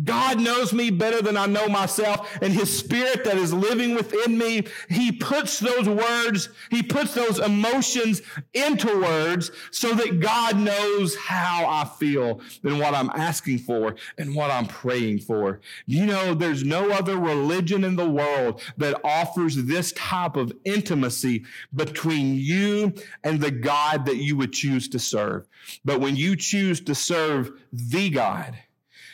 God 0.02 0.40
knows 0.40 0.72
me 0.72 0.90
better 0.90 1.22
than 1.22 1.36
I 1.36 1.46
know 1.46 1.68
myself, 1.68 2.36
and 2.42 2.52
His 2.52 2.76
Spirit 2.76 3.24
that 3.24 3.36
is 3.36 3.52
living 3.52 3.94
within 3.94 4.36
me, 4.36 4.64
He 4.88 5.12
puts 5.12 5.60
those 5.60 5.88
words, 5.88 6.48
He 6.70 6.82
puts 6.82 7.14
those 7.14 7.38
emotions 7.38 8.22
into 8.52 9.00
words 9.00 9.50
so 9.70 9.94
that 9.94 10.20
God 10.20 10.58
knows 10.58 11.14
how 11.16 11.66
I 11.68 11.84
feel 11.84 12.40
and 12.64 12.78
what 12.78 12.94
I'm 12.94 13.10
asking 13.10 13.58
for 13.58 13.94
and 14.18 14.34
what 14.34 14.50
I'm 14.50 14.66
praying 14.66 15.20
for. 15.20 15.60
You 15.86 16.06
know, 16.06 16.34
there's 16.34 16.64
no 16.64 16.90
other 16.90 17.16
religion 17.16 17.84
in 17.84 17.96
the 17.96 18.08
world 18.08 18.60
that 18.78 19.00
offers 19.04 19.56
this 19.64 19.92
type 19.92 20.36
of 20.36 20.52
intimacy 20.64 21.44
between 21.74 22.34
you 22.34 22.94
and 23.22 23.40
the 23.40 23.50
God 23.50 24.06
that 24.06 24.16
you 24.16 24.36
would 24.36 24.52
choose 24.52 24.88
to 24.88 24.98
serve. 24.98 25.46
But 25.84 26.00
when 26.00 26.16
you 26.16 26.36
choose 26.36 26.80
to 26.82 26.94
serve 26.94 27.52
the 27.72 28.10
God, 28.10 28.56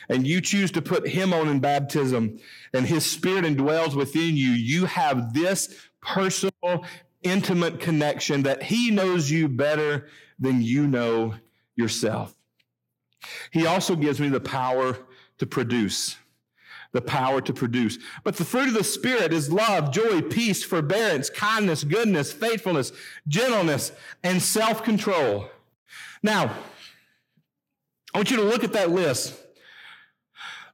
and 0.09 0.27
you 0.27 0.41
choose 0.41 0.71
to 0.71 0.81
put 0.81 1.07
him 1.07 1.33
on 1.33 1.47
in 1.47 1.59
baptism 1.59 2.39
and 2.73 2.85
his 2.85 3.05
spirit 3.05 3.45
indwells 3.45 3.95
within 3.95 4.35
you, 4.35 4.51
you 4.51 4.85
have 4.85 5.33
this 5.33 5.75
personal, 6.01 6.85
intimate 7.23 7.79
connection 7.79 8.43
that 8.43 8.63
he 8.63 8.91
knows 8.91 9.29
you 9.29 9.47
better 9.47 10.07
than 10.39 10.61
you 10.61 10.87
know 10.87 11.35
yourself. 11.75 12.35
He 13.51 13.65
also 13.65 13.95
gives 13.95 14.19
me 14.19 14.29
the 14.29 14.39
power 14.39 14.97
to 15.37 15.45
produce. 15.45 16.17
The 16.93 17.01
power 17.01 17.39
to 17.41 17.53
produce. 17.53 17.97
But 18.23 18.35
the 18.35 18.43
fruit 18.43 18.67
of 18.67 18.73
the 18.73 18.83
Spirit 18.83 19.31
is 19.31 19.51
love, 19.51 19.91
joy, 19.91 20.21
peace, 20.21 20.63
forbearance, 20.63 21.29
kindness, 21.29 21.85
goodness, 21.85 22.33
faithfulness, 22.33 22.91
gentleness, 23.27 23.93
and 24.23 24.41
self 24.41 24.83
control. 24.83 25.49
Now, 26.21 26.53
I 28.13 28.17
want 28.17 28.29
you 28.29 28.37
to 28.37 28.43
look 28.43 28.65
at 28.65 28.73
that 28.73 28.89
list. 28.89 29.35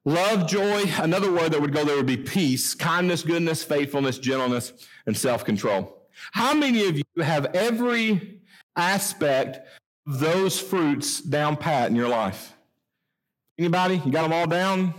Love, 0.08 0.48
joy, 0.48 0.86
another 1.00 1.30
word 1.30 1.52
that 1.52 1.60
would 1.60 1.74
go 1.74 1.84
there 1.84 1.98
would 1.98 2.06
be 2.06 2.15
peace, 2.15 2.74
kindness, 2.74 3.24
goodness, 3.24 3.62
faithfulness, 3.62 4.17
gentleness, 4.17 4.72
and 5.06 5.17
self 5.17 5.43
control. 5.43 6.08
How 6.32 6.54
many 6.54 6.88
of 6.88 6.98
you 6.98 7.04
have 7.22 7.48
every 7.48 8.39
aspect 8.78 9.67
of 10.08 10.20
those 10.22 10.58
fruits 10.58 11.20
down 11.20 11.58
pat 11.58 11.89
in 11.89 11.96
your 11.98 12.08
life? 12.08 12.54
Anybody? 13.60 14.02
You 14.06 14.10
got 14.13 14.22
them 14.22 14.32
all 14.32 14.48
down? 14.48 14.93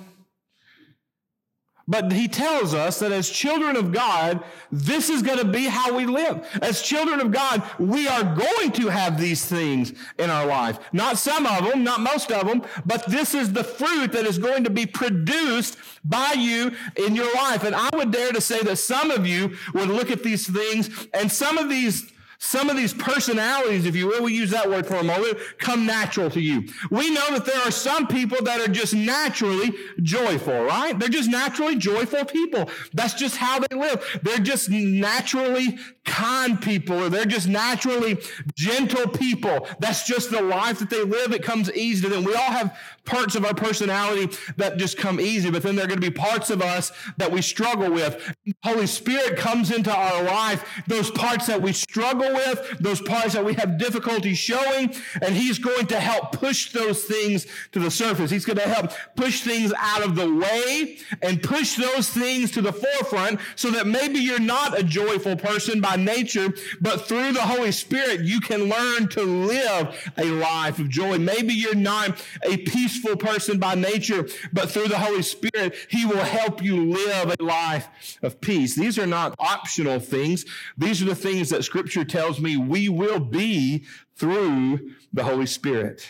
But 1.89 2.13
he 2.13 2.29
tells 2.29 2.75
us 2.75 2.99
that 2.99 3.13
as 3.13 3.31
children 3.31 3.75
of 3.75 3.93
God, 3.93 4.45
this 4.71 5.09
is 5.09 5.23
going 5.23 5.39
to 5.39 5.45
be 5.47 5.65
how 5.65 5.97
we 5.97 6.05
live. 6.05 6.47
As 6.61 6.83
children 6.83 7.19
of 7.19 7.33
God, 7.33 7.63
we 7.79 8.07
are 8.07 8.23
going 8.23 8.73
to 8.73 8.89
have 8.89 9.19
these 9.19 9.47
things 9.47 9.95
in 10.19 10.29
our 10.29 10.45
life. 10.45 10.79
Not 10.93 11.17
some 11.17 11.47
of 11.47 11.65
them, 11.65 11.83
not 11.85 12.01
most 12.01 12.31
of 12.31 12.47
them, 12.47 12.63
but 12.85 13.07
this 13.07 13.35
is 13.35 13.55
the 13.55 13.65
fruit 13.65 14.13
that 14.13 14.27
is 14.27 14.37
going 14.37 14.65
to 14.65 14.71
be 14.71 14.85
produced 14.85 15.79
by 16.05 16.35
you 16.37 16.73
in 16.97 17.17
your 17.17 17.33
life. 17.35 17.65
And 17.65 17.75
I 17.75 17.89
would 17.95 18.11
dare 18.11 18.33
to 18.33 18.41
say 18.43 18.61
that 18.63 18.77
some 18.77 19.11
of 19.11 19.27
you 19.27 19.57
would 19.73 19.89
look 19.89 20.11
at 20.11 20.23
these 20.23 20.47
things 20.47 21.09
and 21.15 21.33
some 21.33 21.57
of 21.57 21.71
these 21.71 22.13
some 22.39 22.71
of 22.71 22.77
these 22.77 22.95
personalities, 22.95 23.85
if 23.85 23.97
you 23.97 24.07
will, 24.07 24.23
we 24.23 24.33
use 24.33 24.51
that 24.51 24.69
word 24.69 24.87
for 24.87 24.95
a 24.95 25.03
moment, 25.03 25.39
come 25.59 25.85
natural 25.85 26.31
to 26.31 26.41
you. 26.41 26.69
We 26.91 27.13
know 27.13 27.33
that 27.33 27.45
there 27.45 27.61
are 27.63 27.73
some 27.73 28.07
people 28.07 28.39
that 28.45 28.61
are 28.61 28.73
just 28.73 28.95
naturally 28.95 29.75
joyful, 30.03 30.63
right? 30.63 30.97
They're 30.97 31.09
just 31.09 31.29
naturally 31.29 31.77
joyful 31.77 32.25
people. 32.25 32.71
That's 32.95 33.15
just 33.15 33.37
how 33.37 33.59
they 33.59 33.77
live. 33.77 34.21
They're 34.23 34.39
just 34.39 34.71
naturally 34.71 35.79
kind 36.09 36.61
people 36.61 37.05
or 37.05 37.09
they're 37.09 37.25
just 37.25 37.47
naturally 37.47 38.19
gentle 38.55 39.07
people. 39.09 39.69
That's 39.79 40.05
just 40.07 40.31
the 40.31 40.43
life 40.43 40.79
that 40.79 40.91
they 40.91 41.05
live. 41.05 41.33
It 41.33 41.43
comes 41.43 41.71
easy 41.73 42.03
to 42.03 42.09
them. 42.09 42.25
We 42.25 42.35
all 42.35 42.51
have 42.51 42.77
parts 43.09 43.35
of 43.35 43.45
our 43.45 43.55
personality 43.55 44.37
that 44.57 44.77
just 44.77 44.99
come 44.99 45.19
easy, 45.21 45.51
but 45.51 45.63
then 45.63 45.75
there 45.75 45.85
are 45.85 45.89
going 45.89 46.01
to 46.01 46.11
be 46.11 46.15
parts 46.15 46.51
of 46.51 46.61
us 46.61 46.93
that 47.17 47.31
we 47.31 47.43
struggle 47.43 47.91
with. 47.91 48.35
Holy 48.63 48.87
Spirit 48.87 49.37
comes 49.39 49.71
into 49.71 49.95
our 49.95 50.23
life, 50.23 50.65
those 50.87 51.11
parts 51.11 51.47
that 51.47 51.61
we 51.61 51.73
struggle 51.73 52.33
with, 52.33 52.77
those 52.81 53.01
parts 53.01 53.33
that 53.33 53.45
we 53.45 53.55
have 53.55 53.79
difficulty 53.79 54.35
showing, 54.35 54.95
and 55.23 55.35
He's 55.35 55.59
going 55.59 55.87
to 55.87 55.99
help 55.99 56.33
push 56.33 56.73
those 56.73 57.05
things 57.05 57.47
to 57.73 57.79
the 57.79 57.91
surface. 57.91 58.31
He's 58.31 58.45
going 58.45 58.59
to 58.59 58.69
help 58.69 58.93
push 59.17 59.43
things 59.43 59.73
out 59.79 60.03
of 60.05 60.15
the 60.15 60.33
way 60.33 60.99
and 61.23 61.43
push 61.43 61.77
those 61.77 62.11
things 62.11 62.51
to 62.53 62.63
the 62.63 62.73
forefront 62.73 63.41
so 63.57 63.71
that 63.71 63.87
maybe 63.87 64.19
you're 64.19 64.39
not 64.39 64.79
a 64.79 64.83
joyful 64.83 65.37
person 65.37 65.81
by 65.81 65.97
nature, 66.05 66.53
but 66.81 67.07
through 67.07 67.33
the 67.33 67.43
Holy 67.43 67.73
Spirit, 67.73 68.21
you 68.21 68.41
can 68.41 68.69
learn 68.69 69.09
to 69.09 69.23
live 69.23 70.13
a 70.17 70.25
life 70.25 70.79
of 70.79 70.89
joy. 70.89 71.19
Maybe 71.19 71.55
you're 71.55 71.75
not 71.75 72.23
a 72.43 72.57
peaceful 72.57 73.17
person 73.17 73.59
by 73.59 73.75
nature, 73.75 74.27
but 74.53 74.71
through 74.71 74.89
the 74.89 74.99
Holy 74.99 75.23
Spirit, 75.23 75.75
He 75.91 76.07
will 76.07 76.17
help 76.19 76.63
you 76.63 76.93
live 76.93 77.35
a 77.39 77.43
life 77.43 77.89
of 78.23 78.41
peace. 78.41 78.75
These 78.75 78.99
are 78.99 79.07
not 79.07 79.35
optional 79.39 80.01
things. 80.01 80.45
These 80.77 81.03
are 81.03 81.07
the 81.07 81.15
things 81.15 81.51
that 81.51 81.65
Scripture 81.65 82.05
tells 82.05 82.41
me 82.41 82.57
we 82.57 82.89
will 82.89 83.21
be 83.21 83.85
through 84.17 84.91
the 85.13 85.25
Holy 85.25 85.47
Spirit. 85.47 86.09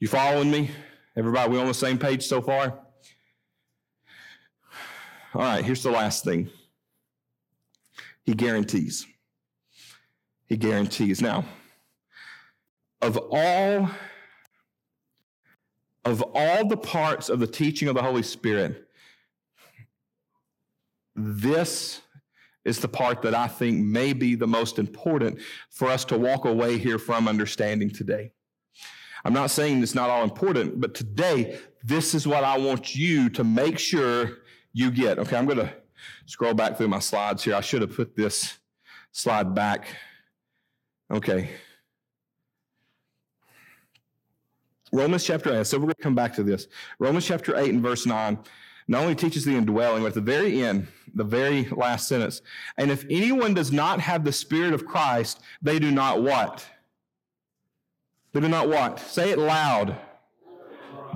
You 0.00 0.08
following 0.08 0.50
me? 0.50 0.70
Everybody, 1.16 1.52
we 1.52 1.58
on 1.58 1.66
the 1.66 1.74
same 1.74 1.98
page 1.98 2.26
so 2.26 2.42
far? 2.42 2.80
All 5.34 5.40
right, 5.40 5.64
here's 5.64 5.82
the 5.82 5.90
last 5.90 6.24
thing. 6.24 6.50
He 8.24 8.34
guarantees. 8.34 9.06
He 10.46 10.56
guarantees. 10.56 11.20
Now, 11.20 11.44
of 13.00 13.18
all 13.30 13.90
of 16.04 16.22
all 16.34 16.66
the 16.66 16.76
parts 16.76 17.28
of 17.28 17.40
the 17.40 17.46
teaching 17.46 17.88
of 17.88 17.94
the 17.94 18.02
Holy 18.02 18.22
Spirit, 18.22 18.88
this 21.16 22.02
is 22.64 22.78
the 22.78 22.88
part 22.88 23.22
that 23.22 23.34
I 23.34 23.46
think 23.46 23.78
may 23.84 24.12
be 24.12 24.34
the 24.34 24.46
most 24.46 24.78
important 24.78 25.40
for 25.70 25.88
us 25.88 26.04
to 26.06 26.18
walk 26.18 26.44
away 26.44 26.78
here 26.78 26.98
from 26.98 27.28
understanding 27.28 27.90
today. 27.90 28.32
I'm 29.24 29.32
not 29.32 29.50
saying 29.50 29.82
it's 29.82 29.94
not 29.94 30.10
all 30.10 30.24
important, 30.24 30.80
but 30.80 30.94
today, 30.94 31.58
this 31.82 32.14
is 32.14 32.26
what 32.26 32.44
I 32.44 32.58
want 32.58 32.94
you 32.94 33.30
to 33.30 33.44
make 33.44 33.78
sure 33.78 34.38
you 34.72 34.90
get. 34.90 35.18
Okay, 35.18 35.36
I'm 35.36 35.46
going 35.46 35.58
to 35.58 35.72
scroll 36.26 36.54
back 36.54 36.76
through 36.76 36.88
my 36.88 36.98
slides 36.98 37.44
here. 37.44 37.54
I 37.54 37.60
should 37.60 37.82
have 37.82 37.94
put 37.94 38.16
this 38.16 38.58
slide 39.12 39.54
back. 39.54 39.86
Okay. 41.10 41.50
Romans 44.92 45.24
chapter 45.24 45.60
8. 45.60 45.66
So 45.66 45.78
we're 45.78 45.84
going 45.84 45.94
to 45.94 46.02
come 46.02 46.14
back 46.14 46.34
to 46.34 46.42
this. 46.42 46.68
Romans 46.98 47.26
chapter 47.26 47.56
8 47.56 47.70
and 47.70 47.82
verse 47.82 48.06
9 48.06 48.38
not 48.86 49.02
only 49.02 49.14
teaches 49.14 49.44
the 49.44 49.54
indwelling, 49.54 50.02
but 50.02 50.08
at 50.08 50.14
the 50.14 50.20
very 50.20 50.62
end, 50.62 50.86
the 51.14 51.24
very 51.24 51.64
last 51.70 52.06
sentence. 52.06 52.42
And 52.76 52.90
if 52.90 53.04
anyone 53.08 53.54
does 53.54 53.72
not 53.72 54.00
have 54.00 54.24
the 54.24 54.32
Spirit 54.32 54.74
of 54.74 54.84
Christ, 54.84 55.40
they 55.62 55.78
do 55.78 55.90
not 55.90 56.22
what? 56.22 56.66
They 58.32 58.40
do 58.40 58.48
not 58.48 58.68
what? 58.68 59.00
Say 59.00 59.30
it 59.30 59.38
loud. 59.38 59.96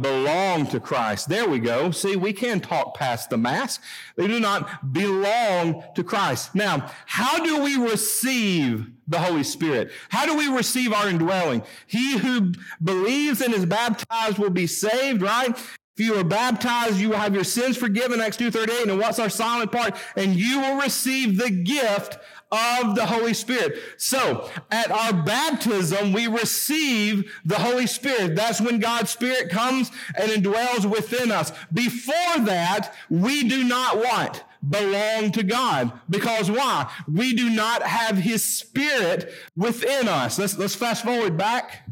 Belong 0.00 0.66
to 0.68 0.80
Christ. 0.80 1.28
There 1.28 1.48
we 1.48 1.58
go. 1.58 1.90
See, 1.90 2.16
we 2.16 2.32
can 2.32 2.60
talk 2.60 2.94
past 2.94 3.30
the 3.30 3.38
mask. 3.38 3.82
They 4.16 4.26
do 4.26 4.40
not 4.40 4.92
belong 4.92 5.84
to 5.94 6.04
Christ. 6.04 6.54
Now, 6.54 6.90
how 7.06 7.44
do 7.44 7.62
we 7.62 7.76
receive 7.76 8.86
the 9.06 9.18
Holy 9.18 9.42
Spirit? 9.42 9.90
How 10.08 10.26
do 10.26 10.36
we 10.36 10.48
receive 10.48 10.92
our 10.92 11.08
indwelling? 11.08 11.62
He 11.86 12.18
who 12.18 12.52
believes 12.82 13.40
and 13.40 13.54
is 13.54 13.66
baptized 13.66 14.38
will 14.38 14.50
be 14.50 14.66
saved, 14.66 15.22
right? 15.22 15.50
If 15.98 16.04
you 16.04 16.14
are 16.14 16.24
baptized, 16.24 17.00
you 17.00 17.08
will 17.08 17.16
have 17.16 17.34
your 17.34 17.42
sins 17.42 17.76
forgiven, 17.76 18.20
Acts 18.20 18.36
2.38. 18.36 18.88
And 18.88 19.00
what's 19.00 19.18
our 19.18 19.28
silent 19.28 19.72
part? 19.72 19.96
And 20.16 20.36
you 20.36 20.60
will 20.60 20.80
receive 20.80 21.36
the 21.36 21.50
gift 21.50 22.18
of 22.50 22.94
the 22.94 23.06
Holy 23.06 23.34
Spirit. 23.34 23.78
So 23.96 24.50
at 24.70 24.90
our 24.90 25.12
baptism, 25.12 26.12
we 26.12 26.26
receive 26.26 27.32
the 27.44 27.58
Holy 27.58 27.86
Spirit. 27.86 28.36
That's 28.36 28.60
when 28.60 28.78
God's 28.78 29.10
Spirit 29.10 29.50
comes 29.50 29.90
and 30.16 30.30
indwells 30.30 30.84
within 30.88 31.30
us. 31.30 31.52
Before 31.72 32.38
that, 32.44 32.94
we 33.10 33.48
do 33.48 33.64
not 33.64 33.96
what? 33.98 34.44
belong 34.68 35.30
to 35.32 35.42
God. 35.42 35.92
Because 36.10 36.50
why? 36.50 36.90
We 37.12 37.34
do 37.34 37.50
not 37.50 37.82
have 37.82 38.16
his 38.16 38.44
spirit 38.44 39.32
within 39.56 40.08
us. 40.08 40.38
Let's, 40.38 40.58
let's 40.58 40.74
fast 40.74 41.04
forward 41.04 41.36
back. 41.36 41.87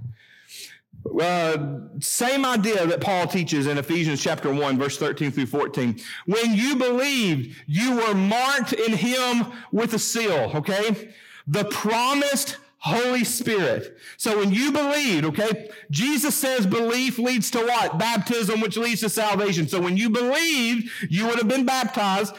Uh, 1.21 1.79
same 2.01 2.45
idea 2.45 2.87
that 2.87 3.01
Paul 3.01 3.27
teaches 3.27 3.67
in 3.67 3.79
Ephesians 3.79 4.23
chapter 4.23 4.53
1, 4.53 4.79
verse 4.79 4.99
13 4.99 5.31
through 5.31 5.47
14. 5.47 5.99
When 6.27 6.55
you 6.55 6.77
believed, 6.77 7.57
you 7.67 7.97
were 7.97 8.15
marked 8.15 8.73
in 8.73 8.93
him 8.93 9.47
with 9.73 9.95
a 9.95 9.99
seal, 9.99 10.53
okay? 10.55 11.13
The 11.47 11.65
promised 11.67 12.59
Holy 12.79 13.25
Spirit. 13.25 13.99
So 14.17 14.39
when 14.39 14.53
you 14.53 14.71
believed, 14.71 15.25
okay, 15.27 15.71
Jesus 15.91 16.35
says 16.35 16.67
belief 16.67 17.19
leads 17.19 17.51
to 17.53 17.59
what? 17.59 17.99
Baptism, 17.99 18.61
which 18.61 18.77
leads 18.77 19.01
to 19.01 19.09
salvation. 19.09 19.67
So 19.67 19.81
when 19.81 19.97
you 19.97 20.11
believed, 20.11 20.91
you 21.09 21.27
would 21.27 21.37
have 21.37 21.49
been 21.49 21.67
baptized. 21.67 22.35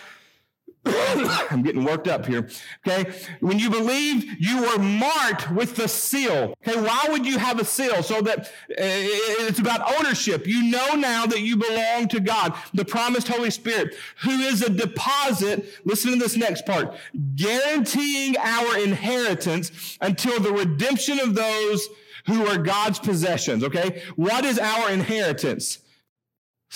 I'm 1.51 1.63
getting 1.63 1.83
worked 1.83 2.07
up 2.07 2.25
here. 2.25 2.49
Okay. 2.87 3.13
When 3.39 3.59
you 3.59 3.69
believed, 3.69 4.37
you 4.39 4.61
were 4.61 4.79
marked 4.79 5.51
with 5.51 5.75
the 5.75 5.87
seal. 5.87 6.55
Okay. 6.65 6.79
Why 6.79 7.07
would 7.09 7.25
you 7.25 7.37
have 7.37 7.59
a 7.59 7.65
seal? 7.65 8.03
So 8.03 8.21
that 8.21 8.47
uh, 8.47 8.47
it's 8.69 9.59
about 9.59 9.99
ownership. 9.99 10.47
You 10.47 10.63
know 10.63 10.93
now 10.95 11.25
that 11.25 11.41
you 11.41 11.57
belong 11.57 12.07
to 12.09 12.19
God, 12.19 12.55
the 12.73 12.85
promised 12.85 13.27
Holy 13.27 13.51
Spirit, 13.51 13.95
who 14.23 14.31
is 14.31 14.61
a 14.61 14.69
deposit. 14.69 15.65
Listen 15.85 16.11
to 16.13 16.17
this 16.17 16.35
next 16.35 16.65
part 16.65 16.95
guaranteeing 17.35 18.37
our 18.37 18.77
inheritance 18.79 19.97
until 20.01 20.39
the 20.39 20.51
redemption 20.51 21.19
of 21.19 21.35
those 21.35 21.87
who 22.25 22.45
are 22.45 22.57
God's 22.57 22.99
possessions. 22.99 23.63
Okay. 23.63 24.03
What 24.15 24.45
is 24.45 24.59
our 24.59 24.91
inheritance? 24.91 25.79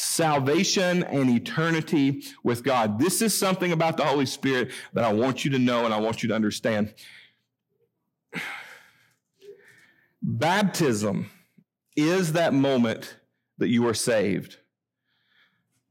Salvation 0.01 1.03
and 1.03 1.29
eternity 1.29 2.23
with 2.43 2.63
God. 2.63 2.99
This 2.99 3.21
is 3.21 3.37
something 3.37 3.71
about 3.71 3.97
the 3.97 4.03
Holy 4.03 4.25
Spirit 4.25 4.71
that 4.93 5.03
I 5.03 5.13
want 5.13 5.45
you 5.45 5.51
to 5.51 5.59
know 5.59 5.85
and 5.85 5.93
I 5.93 5.99
want 5.99 6.23
you 6.23 6.29
to 6.29 6.35
understand. 6.35 6.93
Baptism 10.21 11.29
is 11.95 12.33
that 12.33 12.53
moment 12.53 13.17
that 13.57 13.69
you 13.69 13.87
are 13.87 13.93
saved. 13.93 14.57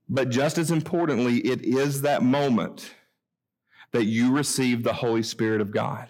But 0.08 0.30
just 0.30 0.58
as 0.58 0.70
importantly, 0.70 1.38
it 1.38 1.62
is 1.62 2.02
that 2.02 2.22
moment 2.22 2.94
that 3.92 4.04
you 4.04 4.32
receive 4.32 4.82
the 4.82 4.92
Holy 4.92 5.22
Spirit 5.22 5.60
of 5.60 5.70
God. 5.70 6.08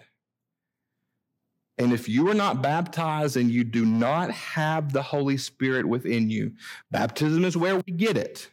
And 1.80 1.94
if 1.94 2.10
you 2.10 2.28
are 2.28 2.34
not 2.34 2.60
baptized 2.60 3.38
and 3.38 3.50
you 3.50 3.64
do 3.64 3.86
not 3.86 4.30
have 4.32 4.92
the 4.92 5.00
Holy 5.00 5.38
Spirit 5.38 5.86
within 5.86 6.28
you, 6.28 6.52
baptism 6.90 7.42
is 7.42 7.56
where 7.56 7.76
we 7.76 7.92
get 7.94 8.18
it. 8.18 8.50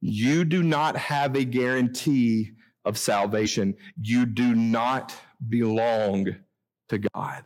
You 0.00 0.46
do 0.46 0.62
not 0.62 0.96
have 0.96 1.36
a 1.36 1.44
guarantee 1.44 2.52
of 2.86 2.96
salvation. 2.96 3.74
You 4.00 4.24
do 4.24 4.54
not 4.54 5.14
belong 5.50 6.34
to 6.88 6.98
God. 7.14 7.44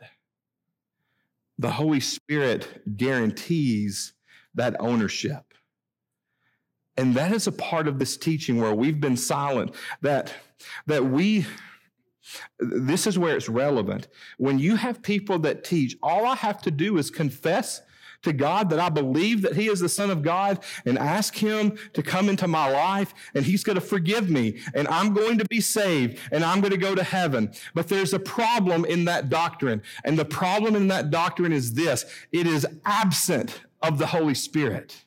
The 1.58 1.72
Holy 1.72 1.98
Spirit 1.98 2.96
guarantees 2.96 4.12
that 4.54 4.76
ownership. 4.78 5.42
And 6.96 7.16
that 7.16 7.32
is 7.32 7.48
a 7.48 7.52
part 7.52 7.88
of 7.88 7.98
this 7.98 8.16
teaching 8.16 8.60
where 8.60 8.74
we've 8.74 9.00
been 9.00 9.16
silent, 9.16 9.74
that, 10.02 10.32
that 10.86 11.04
we 11.04 11.46
this 12.58 13.06
is 13.06 13.18
where 13.18 13.36
it's 13.36 13.48
relevant. 13.48 14.08
When 14.38 14.58
you 14.58 14.76
have 14.76 15.02
people 15.02 15.38
that 15.40 15.64
teach, 15.64 15.96
all 16.02 16.26
I 16.26 16.36
have 16.36 16.62
to 16.62 16.70
do 16.70 16.98
is 16.98 17.10
confess 17.10 17.82
to 18.22 18.32
God 18.32 18.70
that 18.70 18.78
I 18.78 18.88
believe 18.88 19.42
that 19.42 19.56
He 19.56 19.68
is 19.68 19.80
the 19.80 19.88
Son 19.88 20.10
of 20.10 20.22
God 20.22 20.64
and 20.86 20.98
ask 20.98 21.34
Him 21.34 21.76
to 21.92 22.02
come 22.02 22.28
into 22.28 22.46
my 22.48 22.70
life 22.70 23.14
and 23.34 23.44
He's 23.44 23.64
going 23.64 23.74
to 23.74 23.80
forgive 23.80 24.30
me 24.30 24.60
and 24.74 24.88
I'm 24.88 25.12
going 25.12 25.38
to 25.38 25.44
be 25.46 25.60
saved 25.60 26.18
and 26.30 26.44
I'm 26.44 26.60
going 26.60 26.72
to 26.72 26.76
go 26.78 26.94
to 26.94 27.02
heaven. 27.02 27.52
But 27.74 27.88
there's 27.88 28.12
a 28.12 28.18
problem 28.18 28.84
in 28.84 29.04
that 29.06 29.28
doctrine. 29.28 29.82
And 30.04 30.18
the 30.18 30.24
problem 30.24 30.76
in 30.76 30.88
that 30.88 31.10
doctrine 31.10 31.52
is 31.52 31.74
this 31.74 32.04
it 32.32 32.46
is 32.46 32.66
absent 32.84 33.62
of 33.82 33.98
the 33.98 34.06
Holy 34.06 34.34
Spirit. 34.34 35.04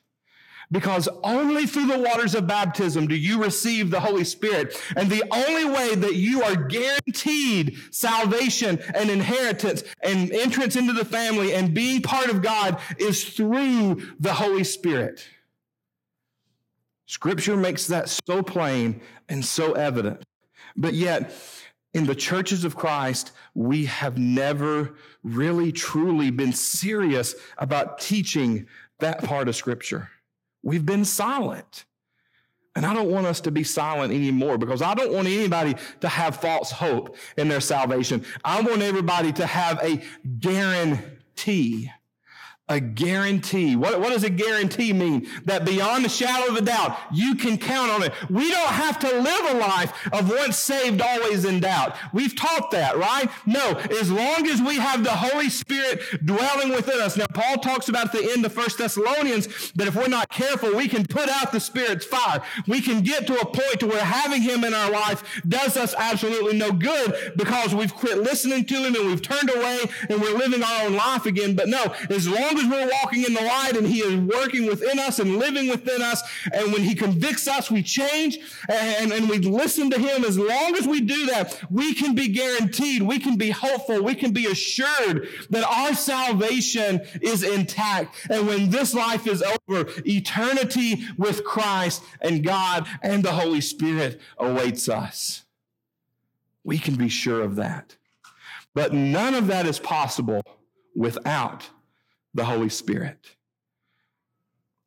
Because 0.70 1.08
only 1.22 1.66
through 1.66 1.86
the 1.86 1.98
waters 1.98 2.34
of 2.34 2.46
baptism 2.46 3.06
do 3.06 3.14
you 3.14 3.42
receive 3.42 3.90
the 3.90 4.00
Holy 4.00 4.24
Spirit. 4.24 4.80
And 4.96 5.08
the 5.08 5.24
only 5.30 5.64
way 5.64 5.94
that 5.94 6.16
you 6.16 6.42
are 6.42 6.56
guaranteed 6.56 7.78
salvation 7.90 8.80
and 8.94 9.08
inheritance 9.08 9.84
and 10.02 10.32
entrance 10.32 10.74
into 10.74 10.92
the 10.92 11.04
family 11.04 11.54
and 11.54 11.72
being 11.72 12.02
part 12.02 12.30
of 12.30 12.42
God 12.42 12.80
is 12.98 13.24
through 13.24 14.02
the 14.18 14.34
Holy 14.34 14.64
Spirit. 14.64 15.28
Scripture 17.06 17.56
makes 17.56 17.86
that 17.86 18.08
so 18.08 18.42
plain 18.42 19.00
and 19.28 19.44
so 19.44 19.72
evident. 19.72 20.24
But 20.76 20.94
yet, 20.94 21.32
in 21.94 22.04
the 22.04 22.14
churches 22.14 22.64
of 22.64 22.76
Christ, 22.76 23.30
we 23.54 23.86
have 23.86 24.18
never 24.18 24.96
really 25.22 25.70
truly 25.72 26.30
been 26.30 26.52
serious 26.52 27.34
about 27.56 28.00
teaching 28.00 28.66
that 28.98 29.22
part 29.22 29.48
of 29.48 29.56
Scripture. 29.56 30.10
We've 30.62 30.84
been 30.84 31.04
silent. 31.04 31.84
And 32.74 32.84
I 32.84 32.92
don't 32.92 33.10
want 33.10 33.26
us 33.26 33.40
to 33.40 33.50
be 33.50 33.64
silent 33.64 34.12
anymore 34.12 34.58
because 34.58 34.82
I 34.82 34.94
don't 34.94 35.10
want 35.10 35.26
anybody 35.26 35.74
to 36.00 36.08
have 36.08 36.36
false 36.36 36.70
hope 36.70 37.16
in 37.38 37.48
their 37.48 37.62
salvation. 37.62 38.22
I 38.44 38.60
want 38.60 38.82
everybody 38.82 39.32
to 39.32 39.46
have 39.46 39.82
a 39.82 40.02
guarantee. 40.38 41.90
A 42.68 42.80
guarantee. 42.80 43.76
What, 43.76 44.00
what 44.00 44.10
does 44.10 44.24
a 44.24 44.30
guarantee 44.30 44.92
mean? 44.92 45.28
That 45.44 45.64
beyond 45.64 46.04
the 46.04 46.08
shadow 46.08 46.50
of 46.50 46.56
a 46.56 46.60
doubt, 46.60 46.98
you 47.12 47.36
can 47.36 47.58
count 47.58 47.92
on 47.92 48.02
it. 48.02 48.12
We 48.28 48.50
don't 48.50 48.66
have 48.66 48.98
to 48.98 49.20
live 49.20 49.54
a 49.54 49.58
life 49.58 49.92
of 50.12 50.28
once 50.28 50.58
saved, 50.58 51.00
always 51.00 51.44
in 51.44 51.60
doubt. 51.60 51.94
We've 52.12 52.34
taught 52.34 52.72
that, 52.72 52.96
right? 52.96 53.30
No, 53.46 53.74
as 54.00 54.10
long 54.10 54.48
as 54.48 54.60
we 54.60 54.78
have 54.78 55.04
the 55.04 55.12
Holy 55.12 55.48
Spirit 55.48 56.00
dwelling 56.24 56.70
within 56.70 57.00
us. 57.00 57.16
Now, 57.16 57.26
Paul 57.32 57.58
talks 57.58 57.88
about 57.88 58.06
at 58.06 58.12
the 58.12 58.32
end 58.32 58.44
of 58.44 58.56
1 58.56 58.66
Thessalonians 58.76 59.70
that 59.76 59.86
if 59.86 59.94
we're 59.94 60.08
not 60.08 60.28
careful, 60.30 60.74
we 60.74 60.88
can 60.88 61.06
put 61.06 61.28
out 61.28 61.52
the 61.52 61.60
Spirit's 61.60 62.04
fire. 62.04 62.42
We 62.66 62.80
can 62.80 63.02
get 63.02 63.28
to 63.28 63.38
a 63.38 63.46
point 63.46 63.78
to 63.78 63.86
where 63.86 64.04
having 64.04 64.42
Him 64.42 64.64
in 64.64 64.74
our 64.74 64.90
life 64.90 65.22
does 65.46 65.76
us 65.76 65.94
absolutely 65.96 66.58
no 66.58 66.72
good 66.72 67.32
because 67.36 67.76
we've 67.76 67.94
quit 67.94 68.18
listening 68.18 68.64
to 68.64 68.74
Him 68.74 68.96
and 68.96 69.06
we've 69.06 69.22
turned 69.22 69.50
away 69.50 69.84
and 70.08 70.20
we're 70.20 70.36
living 70.36 70.64
our 70.64 70.86
own 70.86 70.94
life 70.94 71.26
again. 71.26 71.54
But 71.54 71.68
no, 71.68 71.94
as 72.10 72.26
long 72.26 72.55
as 72.58 72.66
we're 72.66 72.90
walking 73.02 73.24
in 73.24 73.34
the 73.34 73.42
light 73.42 73.76
and 73.76 73.86
He 73.86 74.00
is 74.00 74.16
working 74.20 74.66
within 74.66 74.98
us 74.98 75.18
and 75.18 75.38
living 75.38 75.68
within 75.68 76.02
us, 76.02 76.22
and 76.52 76.72
when 76.72 76.82
He 76.82 76.94
convicts 76.94 77.48
us, 77.48 77.70
we 77.70 77.82
change 77.82 78.38
and, 78.68 79.12
and 79.12 79.28
we 79.28 79.38
listen 79.38 79.90
to 79.90 79.98
Him. 79.98 80.24
As 80.24 80.38
long 80.38 80.76
as 80.76 80.86
we 80.86 81.00
do 81.00 81.26
that, 81.26 81.60
we 81.70 81.94
can 81.94 82.14
be 82.14 82.28
guaranteed, 82.28 83.02
we 83.02 83.18
can 83.18 83.36
be 83.36 83.50
hopeful, 83.50 84.02
we 84.02 84.14
can 84.14 84.32
be 84.32 84.46
assured 84.46 85.28
that 85.50 85.64
our 85.64 85.94
salvation 85.94 87.00
is 87.20 87.42
intact. 87.42 88.26
And 88.30 88.46
when 88.46 88.70
this 88.70 88.94
life 88.94 89.26
is 89.26 89.42
over, 89.42 89.90
eternity 90.04 91.04
with 91.16 91.44
Christ 91.44 92.02
and 92.20 92.44
God 92.44 92.86
and 93.02 93.22
the 93.22 93.32
Holy 93.32 93.60
Spirit 93.60 94.20
awaits 94.38 94.88
us. 94.88 95.44
We 96.64 96.78
can 96.78 96.96
be 96.96 97.08
sure 97.08 97.42
of 97.42 97.56
that. 97.56 97.96
But 98.74 98.92
none 98.92 99.34
of 99.34 99.46
that 99.46 99.66
is 99.66 99.78
possible 99.78 100.42
without 100.94 101.70
the 102.36 102.44
Holy 102.44 102.68
Spirit. 102.68 103.36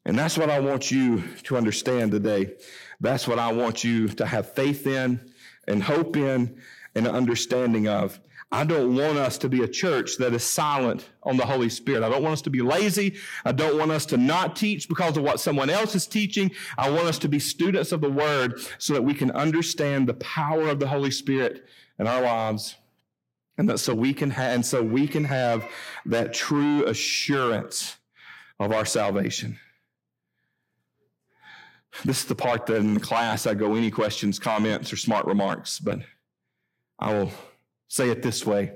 And 0.05 0.17
that's 0.17 0.37
what 0.37 0.49
I 0.49 0.59
want 0.59 0.91
you 0.91 1.23
to 1.43 1.57
understand 1.57 2.11
today. 2.11 2.53
That's 3.01 3.27
what 3.27 3.39
I 3.39 3.51
want 3.51 3.83
you 3.83 4.07
to 4.07 4.25
have 4.25 4.53
faith 4.53 4.87
in 4.87 5.33
and 5.67 5.83
hope 5.83 6.15
in 6.15 6.59
and 6.95 7.07
an 7.07 7.15
understanding 7.15 7.87
of. 7.87 8.19
I 8.51 8.63
don't 8.63 8.95
want 8.95 9.19
us 9.19 9.37
to 9.39 9.49
be 9.49 9.61
a 9.61 9.67
church 9.67 10.17
that 10.17 10.33
is 10.33 10.43
silent 10.43 11.07
on 11.21 11.37
the 11.37 11.45
Holy 11.45 11.69
Spirit. 11.69 12.01
I 12.01 12.09
don't 12.09 12.23
want 12.23 12.33
us 12.33 12.41
to 12.43 12.49
be 12.49 12.61
lazy. 12.61 13.17
I 13.45 13.51
don't 13.51 13.77
want 13.77 13.91
us 13.91 14.07
to 14.07 14.17
not 14.17 14.55
teach 14.55 14.89
because 14.89 15.17
of 15.17 15.23
what 15.23 15.39
someone 15.39 15.69
else 15.69 15.93
is 15.93 16.07
teaching. 16.07 16.49
I 16.75 16.89
want 16.89 17.05
us 17.05 17.19
to 17.19 17.27
be 17.27 17.37
students 17.37 17.91
of 17.91 18.01
the 18.01 18.09
Word 18.09 18.59
so 18.79 18.93
that 18.93 19.03
we 19.03 19.13
can 19.13 19.29
understand 19.31 20.07
the 20.07 20.15
power 20.15 20.69
of 20.69 20.79
the 20.79 20.87
Holy 20.87 21.11
Spirit 21.11 21.67
in 21.99 22.07
our 22.07 22.21
lives 22.21 22.75
and 23.59 23.67
that 23.69 23.77
so 23.77 23.93
we 23.93 24.13
can 24.13 24.31
ha- 24.31 24.53
and 24.53 24.65
so 24.65 24.81
we 24.81 25.05
can 25.05 25.25
have 25.25 25.69
that 26.05 26.33
true 26.33 26.85
assurance 26.85 27.97
of 28.57 28.71
our 28.71 28.85
salvation. 28.85 29.59
This 32.05 32.21
is 32.21 32.25
the 32.25 32.35
part 32.35 32.65
that 32.67 32.77
in 32.77 32.93
the 32.93 32.99
class 33.01 33.45
I 33.45 33.53
go 33.53 33.75
any 33.75 33.91
questions, 33.91 34.39
comments, 34.39 34.93
or 34.93 34.95
smart 34.95 35.25
remarks, 35.25 35.77
but 35.77 35.99
I 36.99 37.13
will 37.13 37.31
say 37.89 38.09
it 38.09 38.21
this 38.21 38.45
way. 38.45 38.71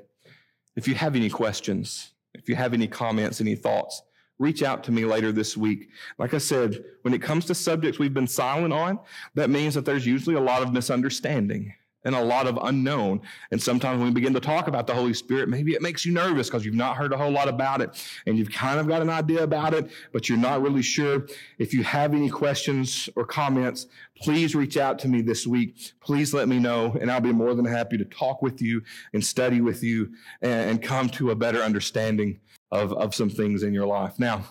If 0.75 0.85
you 0.87 0.95
have 0.95 1.15
any 1.15 1.29
questions, 1.29 2.11
if 2.33 2.49
you 2.49 2.55
have 2.55 2.73
any 2.73 2.87
comments, 2.87 3.39
any 3.39 3.55
thoughts, 3.55 4.01
reach 4.37 4.63
out 4.63 4.83
to 4.83 4.91
me 4.91 5.05
later 5.05 5.31
this 5.31 5.55
week. 5.55 5.91
Like 6.17 6.33
I 6.33 6.39
said, 6.39 6.83
when 7.03 7.13
it 7.13 7.21
comes 7.21 7.45
to 7.45 7.55
subjects 7.55 7.99
we've 7.99 8.13
been 8.13 8.27
silent 8.27 8.73
on, 8.73 8.99
that 9.35 9.49
means 9.49 9.75
that 9.75 9.85
there's 9.85 10.05
usually 10.05 10.35
a 10.35 10.41
lot 10.41 10.61
of 10.61 10.73
misunderstanding 10.73 11.73
and 12.05 12.15
a 12.15 12.21
lot 12.21 12.47
of 12.47 12.57
unknown. 12.63 13.21
And 13.51 13.61
sometimes 13.61 13.99
when 13.99 14.07
we 14.07 14.13
begin 14.13 14.33
to 14.33 14.39
talk 14.39 14.67
about 14.67 14.87
the 14.87 14.93
Holy 14.93 15.13
Spirit, 15.13 15.49
maybe 15.49 15.73
it 15.73 15.81
makes 15.81 16.05
you 16.05 16.13
nervous 16.13 16.47
because 16.47 16.65
you've 16.65 16.75
not 16.75 16.97
heard 16.97 17.13
a 17.13 17.17
whole 17.17 17.31
lot 17.31 17.47
about 17.47 17.81
it 17.81 18.05
and 18.25 18.37
you've 18.37 18.51
kind 18.51 18.79
of 18.79 18.87
got 18.87 19.01
an 19.01 19.09
idea 19.09 19.43
about 19.43 19.73
it, 19.73 19.89
but 20.11 20.29
you're 20.29 20.37
not 20.37 20.61
really 20.61 20.81
sure. 20.81 21.27
If 21.57 21.73
you 21.73 21.83
have 21.83 22.13
any 22.13 22.29
questions 22.29 23.09
or 23.15 23.25
comments, 23.25 23.87
please 24.21 24.55
reach 24.55 24.77
out 24.77 24.99
to 24.99 25.07
me 25.07 25.21
this 25.21 25.45
week. 25.45 25.93
Please 25.99 26.33
let 26.33 26.47
me 26.47 26.59
know, 26.59 26.95
and 26.99 27.11
I'll 27.11 27.21
be 27.21 27.33
more 27.33 27.53
than 27.53 27.65
happy 27.65 27.97
to 27.97 28.05
talk 28.05 28.41
with 28.41 28.61
you 28.61 28.81
and 29.13 29.23
study 29.23 29.61
with 29.61 29.83
you 29.83 30.13
and, 30.41 30.71
and 30.71 30.81
come 30.81 31.09
to 31.09 31.31
a 31.31 31.35
better 31.35 31.59
understanding 31.61 32.39
of, 32.71 32.93
of 32.93 33.13
some 33.13 33.29
things 33.29 33.63
in 33.63 33.73
your 33.73 33.85
life. 33.85 34.17
Now, 34.19 34.43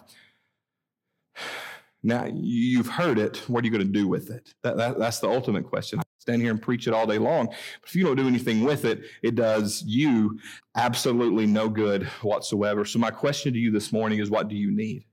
now 2.02 2.26
you've 2.32 2.88
heard 2.88 3.18
it. 3.18 3.48
What 3.48 3.62
are 3.62 3.66
you 3.66 3.72
going 3.72 3.86
to 3.86 3.92
do 3.92 4.08
with 4.08 4.30
it? 4.30 4.54
That, 4.62 4.76
that, 4.76 4.98
that's 4.98 5.20
the 5.20 5.28
ultimate 5.28 5.66
question. 5.66 6.01
Stand 6.22 6.40
here 6.40 6.52
and 6.52 6.62
preach 6.62 6.86
it 6.86 6.94
all 6.94 7.04
day 7.04 7.18
long. 7.18 7.46
But 7.46 7.88
if 7.88 7.96
you 7.96 8.04
don't 8.04 8.14
do 8.14 8.28
anything 8.28 8.62
with 8.62 8.84
it, 8.84 9.02
it 9.24 9.34
does 9.34 9.82
you 9.84 10.38
absolutely 10.76 11.46
no 11.46 11.68
good 11.68 12.04
whatsoever. 12.22 12.84
So 12.84 13.00
my 13.00 13.10
question 13.10 13.52
to 13.52 13.58
you 13.58 13.72
this 13.72 13.90
morning 13.90 14.20
is, 14.20 14.30
what 14.30 14.46
do 14.46 14.54
you 14.54 14.70
need? 14.70 15.04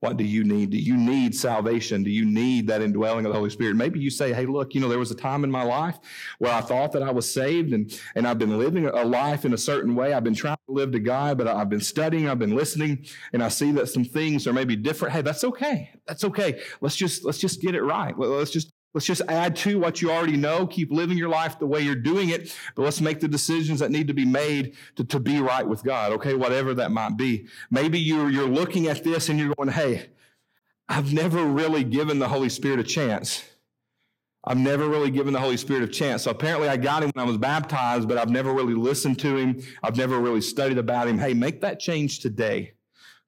What 0.00 0.16
do 0.16 0.24
you 0.24 0.42
need? 0.42 0.70
Do 0.70 0.78
you 0.78 0.96
need 0.96 1.34
salvation? 1.34 2.02
Do 2.02 2.10
you 2.10 2.24
need 2.24 2.68
that 2.68 2.80
indwelling 2.80 3.26
of 3.26 3.32
the 3.32 3.38
Holy 3.38 3.50
Spirit? 3.50 3.76
Maybe 3.76 4.00
you 4.00 4.08
say, 4.08 4.32
hey, 4.32 4.46
look, 4.46 4.74
you 4.74 4.80
know, 4.80 4.88
there 4.88 4.98
was 4.98 5.10
a 5.10 5.14
time 5.14 5.44
in 5.44 5.50
my 5.50 5.62
life 5.62 5.98
where 6.38 6.54
I 6.54 6.62
thought 6.62 6.92
that 6.92 7.02
I 7.02 7.10
was 7.10 7.30
saved 7.30 7.74
and, 7.74 7.94
and 8.14 8.26
I've 8.26 8.38
been 8.38 8.58
living 8.58 8.86
a 8.86 9.04
life 9.04 9.44
in 9.44 9.52
a 9.52 9.58
certain 9.58 9.94
way. 9.94 10.14
I've 10.14 10.24
been 10.24 10.34
trying 10.34 10.56
to 10.68 10.72
live 10.72 10.92
to 10.92 11.00
God, 11.00 11.36
but 11.36 11.48
I've 11.48 11.68
been 11.68 11.80
studying, 11.80 12.30
I've 12.30 12.38
been 12.38 12.56
listening, 12.56 13.04
and 13.34 13.42
I 13.42 13.48
see 13.48 13.72
that 13.72 13.90
some 13.90 14.04
things 14.04 14.46
are 14.46 14.54
maybe 14.54 14.74
different. 14.74 15.12
Hey, 15.12 15.20
that's 15.20 15.44
okay. 15.44 15.90
That's 16.06 16.24
okay. 16.24 16.62
Let's 16.80 16.96
just 16.96 17.26
let's 17.26 17.38
just 17.38 17.60
get 17.60 17.74
it 17.74 17.82
right. 17.82 18.18
Let's 18.18 18.50
just 18.50 18.72
Let's 18.94 19.06
just 19.06 19.22
add 19.28 19.56
to 19.56 19.78
what 19.80 20.00
you 20.00 20.12
already 20.12 20.36
know. 20.36 20.68
Keep 20.68 20.92
living 20.92 21.18
your 21.18 21.28
life 21.28 21.58
the 21.58 21.66
way 21.66 21.80
you're 21.80 21.96
doing 21.96 22.28
it, 22.28 22.56
but 22.76 22.82
let's 22.82 23.00
make 23.00 23.18
the 23.18 23.26
decisions 23.26 23.80
that 23.80 23.90
need 23.90 24.06
to 24.06 24.14
be 24.14 24.24
made 24.24 24.76
to, 24.94 25.04
to 25.04 25.18
be 25.18 25.40
right 25.40 25.66
with 25.66 25.82
God, 25.82 26.12
okay? 26.12 26.34
Whatever 26.34 26.74
that 26.74 26.92
might 26.92 27.16
be. 27.16 27.48
Maybe 27.72 27.98
you're, 27.98 28.30
you're 28.30 28.48
looking 28.48 28.86
at 28.86 29.02
this 29.02 29.28
and 29.28 29.38
you're 29.38 29.52
going, 29.56 29.70
hey, 29.70 30.10
I've 30.88 31.12
never 31.12 31.44
really 31.44 31.82
given 31.82 32.20
the 32.20 32.28
Holy 32.28 32.48
Spirit 32.48 32.78
a 32.78 32.84
chance. 32.84 33.42
I've 34.44 34.58
never 34.58 34.88
really 34.88 35.10
given 35.10 35.32
the 35.32 35.40
Holy 35.40 35.56
Spirit 35.56 35.82
a 35.82 35.88
chance. 35.88 36.22
So 36.22 36.30
apparently 36.30 36.68
I 36.68 36.76
got 36.76 37.02
him 37.02 37.10
when 37.14 37.24
I 37.24 37.28
was 37.28 37.38
baptized, 37.38 38.06
but 38.06 38.18
I've 38.18 38.30
never 38.30 38.52
really 38.52 38.74
listened 38.74 39.18
to 39.20 39.36
him. 39.36 39.60
I've 39.82 39.96
never 39.96 40.20
really 40.20 40.42
studied 40.42 40.78
about 40.78 41.08
him. 41.08 41.18
Hey, 41.18 41.34
make 41.34 41.62
that 41.62 41.80
change 41.80 42.20
today. 42.20 42.74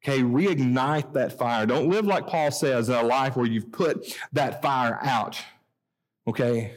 Okay, 0.04 0.22
reignite 0.22 1.14
that 1.14 1.36
fire. 1.36 1.66
Don't 1.66 1.88
live 1.88 2.04
like 2.04 2.28
Paul 2.28 2.52
says 2.52 2.88
in 2.88 2.94
a 2.94 3.02
life 3.02 3.34
where 3.34 3.46
you've 3.46 3.72
put 3.72 4.16
that 4.32 4.62
fire 4.62 5.00
out. 5.02 5.42
Okay? 6.26 6.74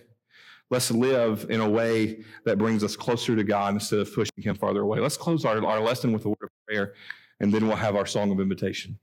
Let's 0.69 0.91
live 0.91 1.47
in 1.49 1.61
a 1.61 1.69
way 1.69 2.23
that 2.45 2.59
brings 2.59 2.83
us 2.83 2.95
closer 2.95 3.35
to 3.35 3.43
God 3.43 3.73
instead 3.73 3.99
of 3.99 4.13
pushing 4.13 4.43
Him 4.43 4.55
farther 4.55 4.81
away. 4.81 4.99
Let's 4.99 5.17
close 5.17 5.43
our, 5.43 5.65
our 5.65 5.79
lesson 5.79 6.11
with 6.13 6.25
a 6.25 6.29
word 6.29 6.37
of 6.43 6.49
prayer, 6.67 6.93
and 7.39 7.51
then 7.51 7.67
we'll 7.67 7.75
have 7.75 7.95
our 7.95 8.05
song 8.05 8.31
of 8.31 8.39
invitation. 8.39 8.99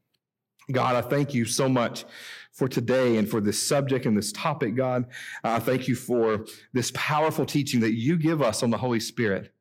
God, 0.71 0.97
I 0.97 1.01
thank 1.01 1.35
you 1.35 1.45
so 1.45 1.69
much 1.69 2.05
for 2.53 2.69
today 2.69 3.19
and 3.19 3.29
for 3.29 3.41
this 3.41 3.61
subject 3.61 4.07
and 4.07 4.17
this 4.17 4.33
topic, 4.33 4.75
God. 4.75 5.07
I 5.45 5.59
thank 5.59 5.89
you 5.89 5.95
for 5.95 6.45
this 6.73 6.91
powerful 6.95 7.47
teaching 7.47 7.81
that 7.81 7.95
you 7.95 8.17
give 8.17 8.43
us 8.43 8.63
on 8.63 8.71
the 8.71 8.79
Holy 8.79 9.01
Spirit. 9.01 9.53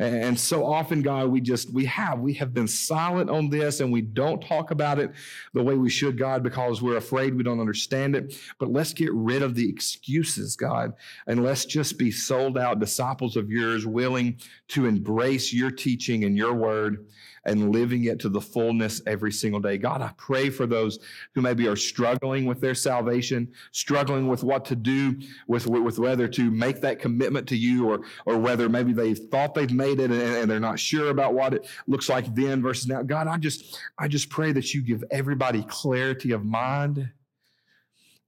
And 0.00 0.38
so 0.38 0.64
often, 0.64 1.02
God, 1.02 1.28
we 1.28 1.40
just, 1.40 1.72
we 1.72 1.84
have, 1.86 2.20
we 2.20 2.32
have 2.34 2.54
been 2.54 2.68
silent 2.68 3.28
on 3.28 3.50
this 3.50 3.80
and 3.80 3.92
we 3.92 4.00
don't 4.00 4.40
talk 4.40 4.70
about 4.70 5.00
it 5.00 5.10
the 5.54 5.62
way 5.62 5.74
we 5.74 5.90
should, 5.90 6.16
God, 6.16 6.44
because 6.44 6.80
we're 6.80 6.98
afraid 6.98 7.34
we 7.34 7.42
don't 7.42 7.58
understand 7.58 8.14
it. 8.14 8.38
But 8.60 8.70
let's 8.70 8.92
get 8.92 9.12
rid 9.12 9.42
of 9.42 9.56
the 9.56 9.68
excuses, 9.68 10.54
God, 10.54 10.92
and 11.26 11.42
let's 11.42 11.64
just 11.64 11.98
be 11.98 12.12
sold 12.12 12.56
out 12.56 12.78
disciples 12.78 13.36
of 13.36 13.50
yours, 13.50 13.86
willing 13.86 14.38
to 14.68 14.86
embrace 14.86 15.52
your 15.52 15.72
teaching 15.72 16.22
and 16.24 16.36
your 16.36 16.54
word 16.54 17.06
and 17.48 17.72
living 17.72 18.04
it 18.04 18.20
to 18.20 18.28
the 18.28 18.40
fullness 18.40 19.00
every 19.06 19.32
single 19.32 19.58
day. 19.58 19.78
God, 19.78 20.02
I 20.02 20.10
pray 20.18 20.50
for 20.50 20.66
those 20.66 20.98
who 21.34 21.40
maybe 21.40 21.66
are 21.66 21.76
struggling 21.76 22.44
with 22.44 22.60
their 22.60 22.74
salvation, 22.74 23.50
struggling 23.72 24.28
with 24.28 24.44
what 24.44 24.66
to 24.66 24.76
do, 24.76 25.18
with, 25.46 25.66
with 25.66 25.98
whether 25.98 26.28
to 26.28 26.50
make 26.50 26.82
that 26.82 26.98
commitment 26.98 27.48
to 27.48 27.56
you 27.56 27.88
or, 27.88 28.02
or 28.26 28.36
whether 28.36 28.68
maybe 28.68 28.92
they 28.92 29.14
thought 29.14 29.54
they've 29.54 29.72
made 29.72 29.98
it 29.98 30.10
and, 30.10 30.20
and 30.20 30.50
they're 30.50 30.60
not 30.60 30.78
sure 30.78 31.08
about 31.08 31.32
what 31.32 31.54
it 31.54 31.66
looks 31.86 32.10
like 32.10 32.34
then 32.34 32.60
versus 32.60 32.86
now. 32.86 33.02
God, 33.02 33.26
I 33.26 33.38
just, 33.38 33.80
I 33.98 34.08
just 34.08 34.28
pray 34.28 34.52
that 34.52 34.74
you 34.74 34.82
give 34.82 35.02
everybody 35.10 35.64
clarity 35.68 36.32
of 36.32 36.44
mind 36.44 37.08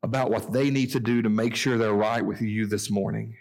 about 0.03 0.31
what 0.31 0.51
they 0.51 0.71
need 0.71 0.93
to 0.93 1.01
do 1.01 1.21
to 1.21 1.29
make 1.29 1.55
sure 1.55 1.77
they're 1.77 1.93
right 1.93 2.25
with 2.25 2.41
you 2.41 2.64
this 2.64 2.91
morning. 2.91 3.37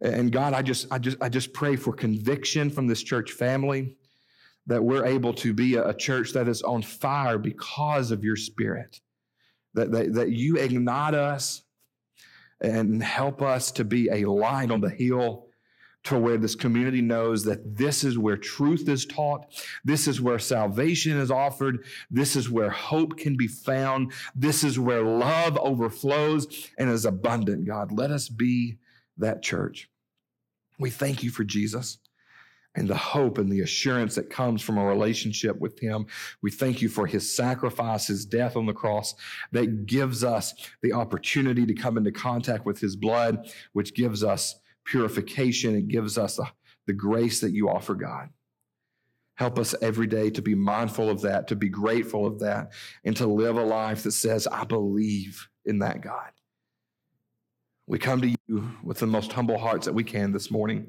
And 0.00 0.32
God, 0.32 0.52
I 0.52 0.62
just, 0.62 0.90
I 0.90 0.98
just, 0.98 1.18
I 1.20 1.28
just 1.28 1.52
pray 1.52 1.76
for 1.76 1.92
conviction 1.92 2.70
from 2.70 2.88
this 2.88 3.04
church 3.04 3.30
family 3.30 3.96
that 4.70 4.84
we're 4.84 5.04
able 5.04 5.34
to 5.34 5.52
be 5.52 5.74
a, 5.74 5.92
church 5.92 6.32
that 6.32 6.46
is 6.46 6.62
on 6.62 6.80
fire 6.80 7.38
because 7.38 8.12
of 8.12 8.22
your 8.22 8.36
spirit. 8.36 9.00
That, 9.74 9.90
that, 9.90 10.14
that 10.14 10.30
you 10.30 10.58
ignite 10.58 11.14
us 11.14 11.62
and 12.60 13.02
help 13.02 13.42
us 13.42 13.72
to 13.72 13.84
be 13.84 14.08
a 14.10 14.30
light 14.30 14.70
on 14.70 14.80
the 14.80 14.88
hill 14.88 15.48
to 16.04 16.16
where 16.16 16.36
this 16.36 16.54
community 16.54 17.02
knows 17.02 17.44
that 17.44 17.76
this 17.76 18.04
is 18.04 18.16
where 18.16 18.36
truth 18.36 18.88
is 18.88 19.06
taught, 19.06 19.46
this 19.84 20.06
is 20.06 20.20
where 20.20 20.38
salvation 20.38 21.18
is 21.18 21.32
offered, 21.32 21.84
this 22.08 22.36
is 22.36 22.48
where 22.48 22.70
hope 22.70 23.16
can 23.18 23.36
be 23.36 23.48
found, 23.48 24.12
this 24.36 24.62
is 24.62 24.78
where 24.78 25.02
love 25.02 25.58
overflows 25.58 26.70
and 26.78 26.88
is 26.88 27.04
abundant. 27.04 27.66
God, 27.66 27.90
let 27.90 28.12
us 28.12 28.28
be 28.28 28.78
that 29.18 29.42
church. 29.42 29.90
We 30.78 30.90
thank 30.90 31.24
you 31.24 31.30
for 31.30 31.42
Jesus 31.42 31.98
and 32.74 32.88
the 32.88 32.96
hope 32.96 33.38
and 33.38 33.50
the 33.50 33.60
assurance 33.60 34.14
that 34.14 34.30
comes 34.30 34.62
from 34.62 34.78
a 34.78 34.84
relationship 34.84 35.58
with 35.60 35.78
Him. 35.78 36.06
We 36.42 36.50
thank 36.50 36.80
you 36.80 36.88
for 36.88 37.06
His 37.06 37.34
sacrifice, 37.34 38.06
His 38.06 38.24
death 38.24 38.56
on 38.56 38.66
the 38.66 38.72
cross 38.72 39.14
that 39.52 39.86
gives 39.86 40.22
us 40.22 40.54
the 40.82 40.92
opportunity 40.92 41.66
to 41.66 41.74
come 41.74 41.96
into 41.96 42.12
contact 42.12 42.64
with 42.64 42.80
His 42.80 42.96
blood, 42.96 43.50
which 43.72 43.94
gives 43.94 44.22
us 44.22 44.54
purification. 44.84 45.76
It 45.76 45.88
gives 45.88 46.16
us 46.16 46.36
the, 46.36 46.46
the 46.86 46.92
grace 46.92 47.40
that 47.40 47.52
you 47.52 47.68
offer, 47.68 47.94
God. 47.94 48.30
Help 49.34 49.58
us 49.58 49.74
every 49.80 50.06
day 50.06 50.28
to 50.30 50.42
be 50.42 50.54
mindful 50.54 51.08
of 51.08 51.22
that, 51.22 51.48
to 51.48 51.56
be 51.56 51.68
grateful 51.68 52.26
of 52.26 52.40
that, 52.40 52.72
and 53.04 53.16
to 53.16 53.26
live 53.26 53.56
a 53.56 53.64
life 53.64 54.02
that 54.02 54.12
says, 54.12 54.46
I 54.46 54.64
believe 54.64 55.48
in 55.64 55.78
that 55.78 56.02
God. 56.02 56.30
We 57.86 57.98
come 57.98 58.20
to 58.20 58.28
you 58.28 58.70
with 58.84 58.98
the 58.98 59.06
most 59.06 59.32
humble 59.32 59.58
hearts 59.58 59.86
that 59.86 59.94
we 59.94 60.04
can 60.04 60.30
this 60.30 60.50
morning, 60.50 60.88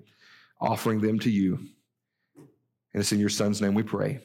offering 0.61 1.01
them 1.01 1.19
to 1.19 1.29
you. 1.29 1.55
And 2.93 3.01
it's 3.01 3.11
in 3.11 3.19
your 3.19 3.29
son's 3.29 3.61
name 3.61 3.73
we 3.73 3.83
pray. 3.83 4.19